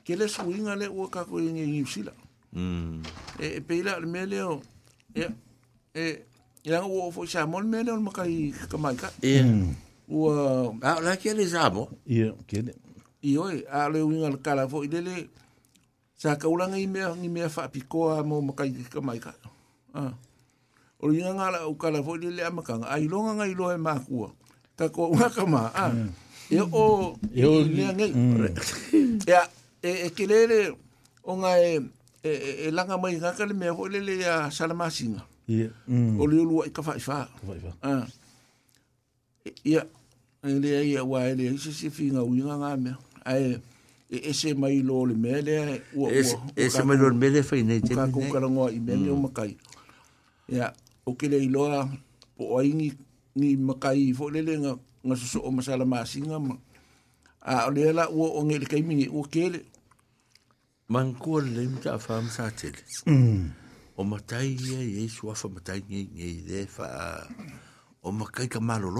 [0.04, 0.80] ke le swinga mm.
[0.80, 2.12] e, e le o ka ko ni ni sila
[2.56, 3.04] mm
[3.40, 4.60] e pe ile le mele o
[5.12, 5.28] ya
[5.92, 6.24] e
[6.64, 9.36] ya nga wo fo sha mon mele o maka i ka mai ka e
[10.08, 10.32] o
[10.80, 12.72] a la ke le zabo ye ke le
[13.20, 15.16] i oi a le winga le kala fo ile le
[16.22, 19.34] sa ka ulanga i mea ngi mea whaapi koa mo makai ke kamaika.
[19.90, 20.14] Ah.
[21.02, 24.30] O nga la au kala fo lele amakanga, ai longa nga i lohe mākua.
[24.78, 25.90] Ka koa unha kama, ah.
[25.90, 26.10] Mm.
[26.54, 26.86] E o,
[27.26, 28.06] e o, e o, e
[28.38, 29.44] o,
[29.82, 30.78] e e ke lele,
[31.26, 31.82] o nga e
[32.22, 35.26] e, e, e, langa mai nga kale mea fo lele a salamasinga.
[35.50, 35.74] Yeah.
[35.90, 36.22] Mm.
[36.22, 37.26] Oli ulua i ka whaifa.
[37.34, 37.74] Ka whaifa.
[37.82, 38.06] Ah.
[39.42, 39.82] E, ia,
[40.46, 42.94] e lea ia wae lea, isa si whinga uinga nga mea.
[43.26, 43.71] Ae, ah.
[44.12, 46.10] E ese mai lo le mele o o
[46.60, 49.22] ese mai lo le mele fai nei te ka ka ngoa i mele o mm.
[49.24, 49.50] makai
[50.56, 50.66] ya
[51.08, 51.88] o ke le i loa
[52.36, 52.92] po ai ni
[53.40, 54.76] ni makai fo le le nga
[55.16, 56.36] so o masala ma singa
[57.64, 59.60] a le la o o ngel kai mi o ke le
[60.92, 62.68] man ko le mta fa m sa te
[63.08, 63.40] mm
[63.96, 66.86] o matai ye ye so fa matai ye ye de fa
[68.04, 68.92] o makai ka malo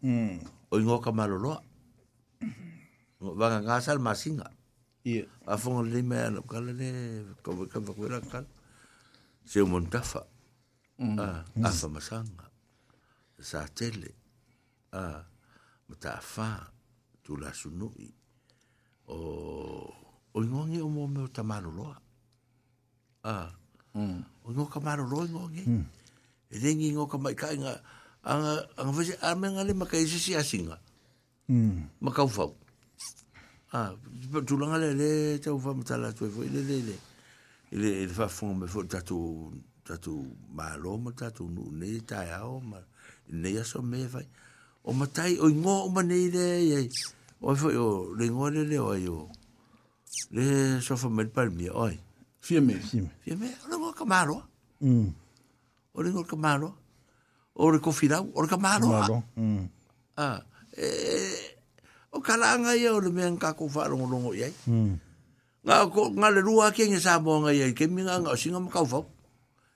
[0.00, 0.40] mm
[0.72, 1.36] o ngo ka malo
[3.32, 4.52] Wanga ngasal masinga.
[5.08, 5.24] Ia.
[5.48, 8.48] A fonga lima ya nop kala ne, kawa kawa kuera kala.
[9.48, 11.18] Se umon mm.
[11.18, 12.46] A ah, ah, fa masanga.
[13.40, 14.12] Sa tele.
[14.92, 15.20] A ah,
[15.88, 16.68] mata afa.
[17.24, 18.12] Tula sunui.
[19.08, 19.16] O
[20.36, 21.96] o ingongi o mo me o tamano loa.
[23.24, 23.48] A.
[23.96, 24.20] Mm.
[24.44, 25.64] O ingo kamano loa ingongi.
[25.68, 25.84] Mm.
[26.52, 27.80] E dengi ingo kamai kainga.
[28.24, 30.76] Anga anga vese amenga le e asinga.
[31.48, 31.88] Mm.
[32.00, 32.56] Makau fau.
[33.74, 33.92] a
[34.46, 36.94] tulanga le le tau fa matala tu foi le le le
[37.72, 39.50] le le fa fon me fo tatu
[39.84, 40.12] tatu
[40.54, 42.78] malo ma tatu nu ne tai ao ma
[43.30, 44.24] ne so me vai
[44.84, 46.88] o matai o ngo o mane le ye
[47.40, 49.28] o fo o le ngo le le o yo
[50.30, 51.98] le so fa me pal mi oi
[52.40, 53.00] fie me fie
[53.34, 54.36] me o ngo kamaro
[54.80, 55.08] mm
[55.94, 56.68] o ngo kamaro
[57.54, 58.86] o re kofirau o kamaro
[60.16, 60.40] ah
[60.76, 61.53] eh
[62.14, 64.54] o kalanga ia o le mea ka kou wha rongo rongo iai.
[64.70, 64.98] Hmm.
[65.66, 68.60] Nga ko, ngā le rua ke nga sāmoa ngai ai, ke minga nga o singa
[68.62, 69.04] ma kau whau.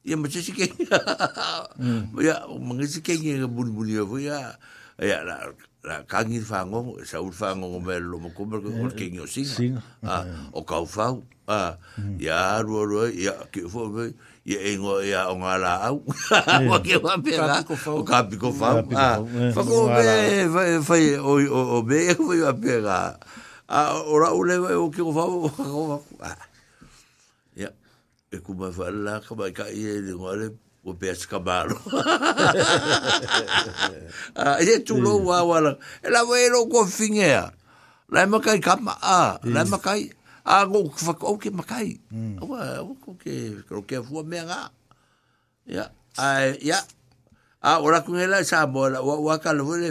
[0.06, 0.98] Ia ma chesi ke nga.
[1.78, 2.10] Hmm.
[2.18, 4.58] Ia, o mangesi ke nga buni buni avu, ia,
[5.86, 9.78] la kangi fango sa un fango ngo me lo mo kumber ko kon kingo singa
[10.52, 12.18] o kau fau a ah, mm.
[12.20, 14.10] ya ro ro ya ki fo be
[14.44, 16.02] ya engo ya o ngala ah, au
[16.74, 17.62] o ki va pega
[17.94, 22.10] o kapi ko fau a ah, eh, fa ko be fa o o o be
[22.14, 23.14] ko Pe pega
[23.70, 23.78] a
[24.10, 26.26] ora ule o ki ko fau o ko
[27.54, 27.70] ya
[28.34, 30.58] e kuma fa la ka ba ka ye ngale
[30.90, 31.76] o pe as kamalo.
[34.38, 35.72] Ah, e e tu lo wa wala.
[36.04, 37.44] E la wei lo kwa fingea.
[38.08, 39.20] E lai makai kama a.
[39.54, 40.02] Lai makai.
[40.48, 41.98] A go kwa ke makai.
[42.12, 42.38] Mm.
[42.42, 43.34] Awa a go ke
[43.68, 44.22] kwa ke fua
[45.68, 45.90] Ya.
[46.16, 46.78] ah ya.
[47.62, 49.90] A ora com ela essa bola wa ka lo le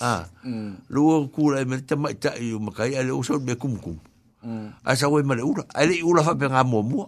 [0.00, 0.26] a
[0.88, 3.96] lu ku la me te mai tai ma kai ale o son be kum kum
[4.84, 7.00] a sa we male ura ale ura fa penga mo mo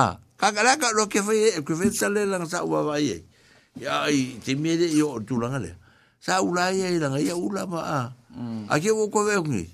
[0.00, 1.34] a ka ka la ka lo ke fe
[1.66, 3.24] ke fe sale lang sa wa va ye
[3.82, 5.72] ya i te me de yo tu lang ale
[6.20, 8.00] sa ula ye lang ya ula ma a
[8.68, 9.64] a ke wo ko ve ngi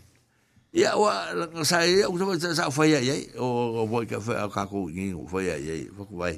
[0.74, 1.30] ya wa
[1.66, 5.10] sa ya o sa sa fa ya ye o wo ka fa ka ko ngi
[5.30, 6.34] fa ya ye fa ko vai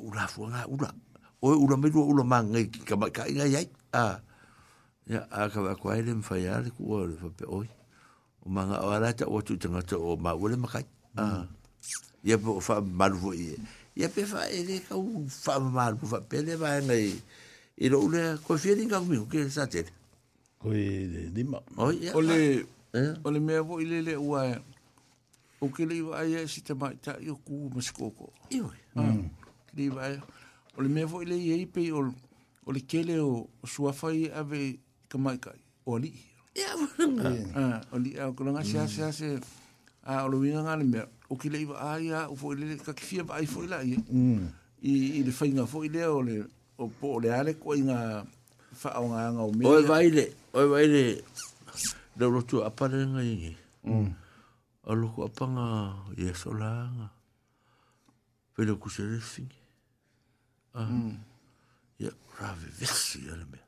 [0.00, 0.88] ula fu nga ula
[1.44, 4.24] o ula me ula mangai ka ka ngai ye a
[5.08, 7.64] ya a ka ba kwa ile mfa ya le kuwa le fa pe oi
[8.44, 10.84] o manga o ala ta o tu tanga to o ma wole maka
[11.16, 11.48] a
[12.20, 13.56] ya pe fa malu vo ye
[13.96, 17.16] ya pe fa ile ka u fa malu fa pe le ba nei
[17.80, 19.88] i lo le ko fi ni ka mu ke sa te
[20.60, 22.28] ko i de di ma o ya o eh?
[22.92, 24.60] le o le me vo ile le wa e.
[25.64, 29.08] o ke le wa ya e, si te ma ta yo ku maskoko yo ah,
[29.72, 30.20] ke le wa e
[30.76, 32.12] o le me vo ile ye pe o
[32.68, 34.76] o le kele o suafai ave
[35.08, 36.12] ka mai kai o li
[36.52, 39.28] ya wanga ah o li a ko nga Ah, sia se
[40.04, 41.00] a o lu nga ni me
[41.32, 43.96] o le iwa a ya o fo le ka ki fia ai fo la i
[44.84, 46.36] i i le fainga fo le o le
[46.80, 48.22] o po le ale ko i nga
[48.80, 50.24] fa o nga nga o me o vai le
[50.56, 51.04] oi vai le
[52.18, 53.52] le rotu a pare nga i ni
[53.88, 54.08] mm
[54.88, 55.66] a lu ko pa nga
[56.16, 56.70] ye so la
[58.56, 59.52] ku se le fing
[60.76, 60.88] ah
[62.00, 63.67] ya rave vesi ya le me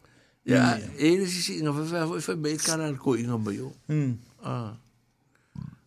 [0.45, 3.69] Ja, ene sisi inga fa fa beit kana ko inga mo yo.
[3.85, 4.17] Mm.
[4.41, 4.73] Ah.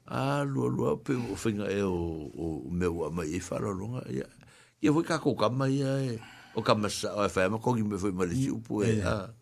[0.07, 4.02] Ah, lo lo pe o finga e o o meu ama e lo nga.
[4.15, 4.31] Ya.
[4.78, 6.23] Ye foi ka ko ka ia e.
[6.55, 9.02] O kama sa o fa ma ko me foi mari si upo e.
[9.02, 9.34] Ah.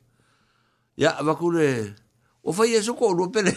[0.96, 1.92] Ya, va kule.
[2.40, 3.52] O fa ye so ko lo pele.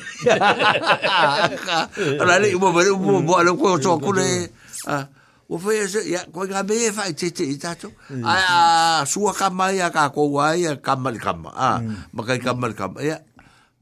[2.19, 4.51] Ala le mo mo mo lo ko so kule.
[4.91, 5.07] Ah.
[5.49, 7.89] o fai ase, ya, koi ka mei e fai te te i tato.
[8.09, 8.23] Mm.
[8.33, 11.95] A, a, sua kama ya ka kou ai, kama kamali kama, a, mm.
[12.17, 13.17] makai kamali kama, ya.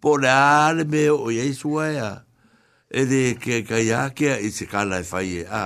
[0.02, 2.10] Po le ale me o iei sua e, e ia,
[2.92, 5.66] e de ke ka ia kea i se kala e fai e, a.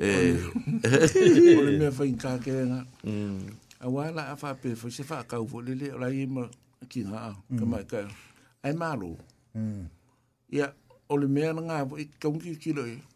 [0.00, 0.08] E,
[0.40, 2.80] o le fa fai nka kere nga.
[3.04, 3.38] Mm.
[3.80, 6.48] A wala a fai pefo, se fai kau fo, le le o lai ima
[6.82, 8.08] e ki nga, kama i kaya.
[8.64, 9.16] Ai maro.
[10.52, 10.72] Ia,
[11.08, 12.96] o le mea nga, i kaungi kilo e.
[12.96, 13.08] Mm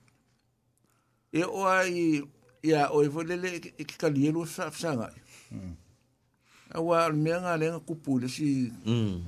[1.34, 2.22] e o ai
[2.62, 3.48] ia o e volele
[3.78, 5.10] e ki kalielu e fafsanga
[5.50, 5.72] mm.
[6.74, 9.20] a wa al mea nga lenga kupu le si mm.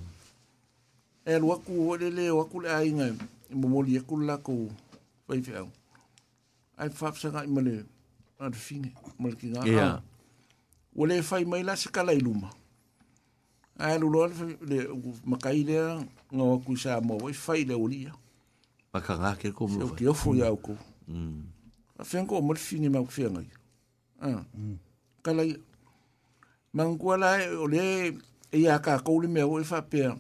[1.27, 3.13] e al waku o le le waku le ai ngai
[3.51, 4.69] i momoli e kula ko
[5.29, 5.69] vai fi au
[6.79, 7.83] ai fafsanga i male
[8.39, 9.99] a te fine male ki ngā yeah.
[10.95, 12.53] au o le fai mai la se kalai luma
[13.83, 14.79] a al uloa le, le
[15.27, 15.99] makai lea
[16.31, 18.15] ngā waku i sa mo vai e fai le olia
[18.95, 19.93] Maka ngā kia kumlo vai.
[19.93, 20.81] Seu kia fuyau kuhu.
[21.09, 21.43] Mm
[21.97, 23.49] a fengo ko mo fini ma fe ngai
[24.21, 24.45] ah
[25.25, 25.43] kala
[26.73, 28.13] man ko la o le
[28.53, 30.17] e ya e ka ko le me o fa pe ah.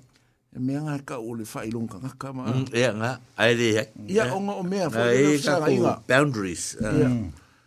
[0.56, 3.42] e me nga ka o le fa i lon ka ka ma e nga a
[3.52, 5.76] le ya ya o nga o me a fa le sa ga i
[6.08, 6.80] boundaries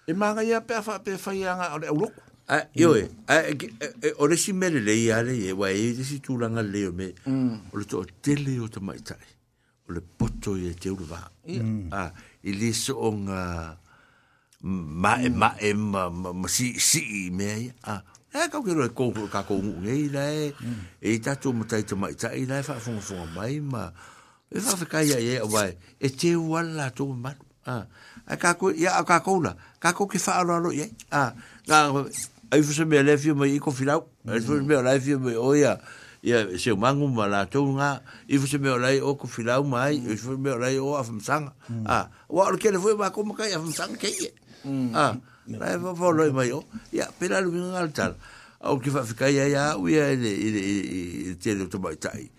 [0.10, 2.10] e ma ga ya pe fa pe fa ya nga o le o
[2.50, 3.06] a yo e
[4.18, 6.50] o le si me le le ya le e wa e le si tu le
[6.50, 7.70] o me mm.
[7.70, 9.22] o le to tele o te mai tai
[9.86, 11.30] o le poto e te urva
[11.94, 12.10] a ah,
[12.74, 13.42] so nga
[13.74, 13.88] uh,
[14.62, 18.04] まえまえままししめあ
[18.36, 20.54] e ka ke roi kōku ka kō ngu ngei lai
[21.00, 23.88] e tato mo taito mai ta i lai whaafunga funga mai ma
[24.52, 29.06] e whawhikai a e awai e te wala tō manu a ka kō ia a
[29.08, 31.32] ka kō la ka kō ke whaalo alo iei a
[31.64, 31.80] ngā
[32.52, 35.36] ai fusa mea lai fia mai i ko whilau ai fusa mea lai fia mai
[35.40, 35.80] o ia
[36.22, 37.90] ia se mangu ma la tō ngā
[38.28, 41.54] i fusa mea lai o ko whilau mai i fusa mea lai o a whamsanga
[41.88, 44.92] a wa alo kere fwe ma kō makai a whamsanga kei e Mm.
[44.94, 45.16] Ah,
[45.78, 46.52] va va lo mai.
[46.52, 46.66] Oh.
[46.92, 48.16] Ya, pela lu ngal altar.
[48.60, 52.30] Au ki va fika ya ya, u ya ile ile te lo to tai.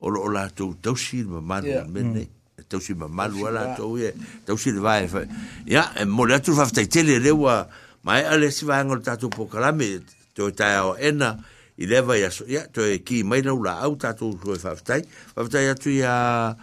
[0.00, 1.46] O lo la to to shi ma mm.
[1.84, 2.24] ma men ne.
[2.68, 4.12] To shi ma ma lu la to ye.
[4.46, 5.24] To shi va fa.
[5.66, 7.66] Ya, e mo la tu va fa te le re wa.
[8.04, 10.00] Mai ale si va ta tu po kala me.
[10.34, 11.36] To ta o ena.
[11.78, 15.04] I leva ya, ya, to e ki mai rau la au tatu koe whaftai.
[15.36, 16.56] Whaftai tu ya,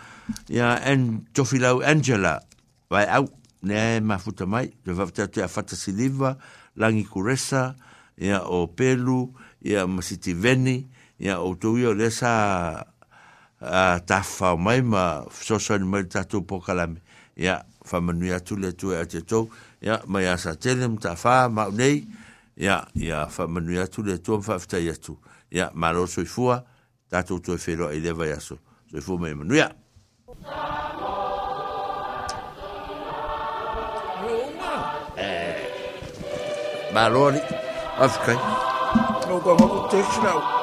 [0.50, 2.42] ya, en, tofilau Angela.
[2.90, 3.30] Vai au,
[3.64, 6.38] ne mafuta mai te vavate a fata siliva
[6.76, 7.76] langi kuresa
[8.18, 9.34] ia o pelu
[9.64, 10.86] ia masiti veni
[11.20, 12.10] ia o tau ia le
[13.66, 17.00] a tafa mai ma sosa ni mai tatu pokalame
[17.38, 19.50] ia whamanui atu le tue a te tau
[19.82, 22.04] ia mai asa tele mta wha mau nei
[22.58, 25.18] ia ia whamanui atu le tue mwhaftai atu
[25.52, 26.66] ia maro soifua
[27.10, 28.58] tatu tue whero ai lewa iaso
[28.92, 29.74] soifua mai manuia
[30.44, 31.33] Tamo
[36.94, 37.42] valores.
[38.00, 38.34] Ó, fica
[39.28, 40.63] Não gosto do texto, não.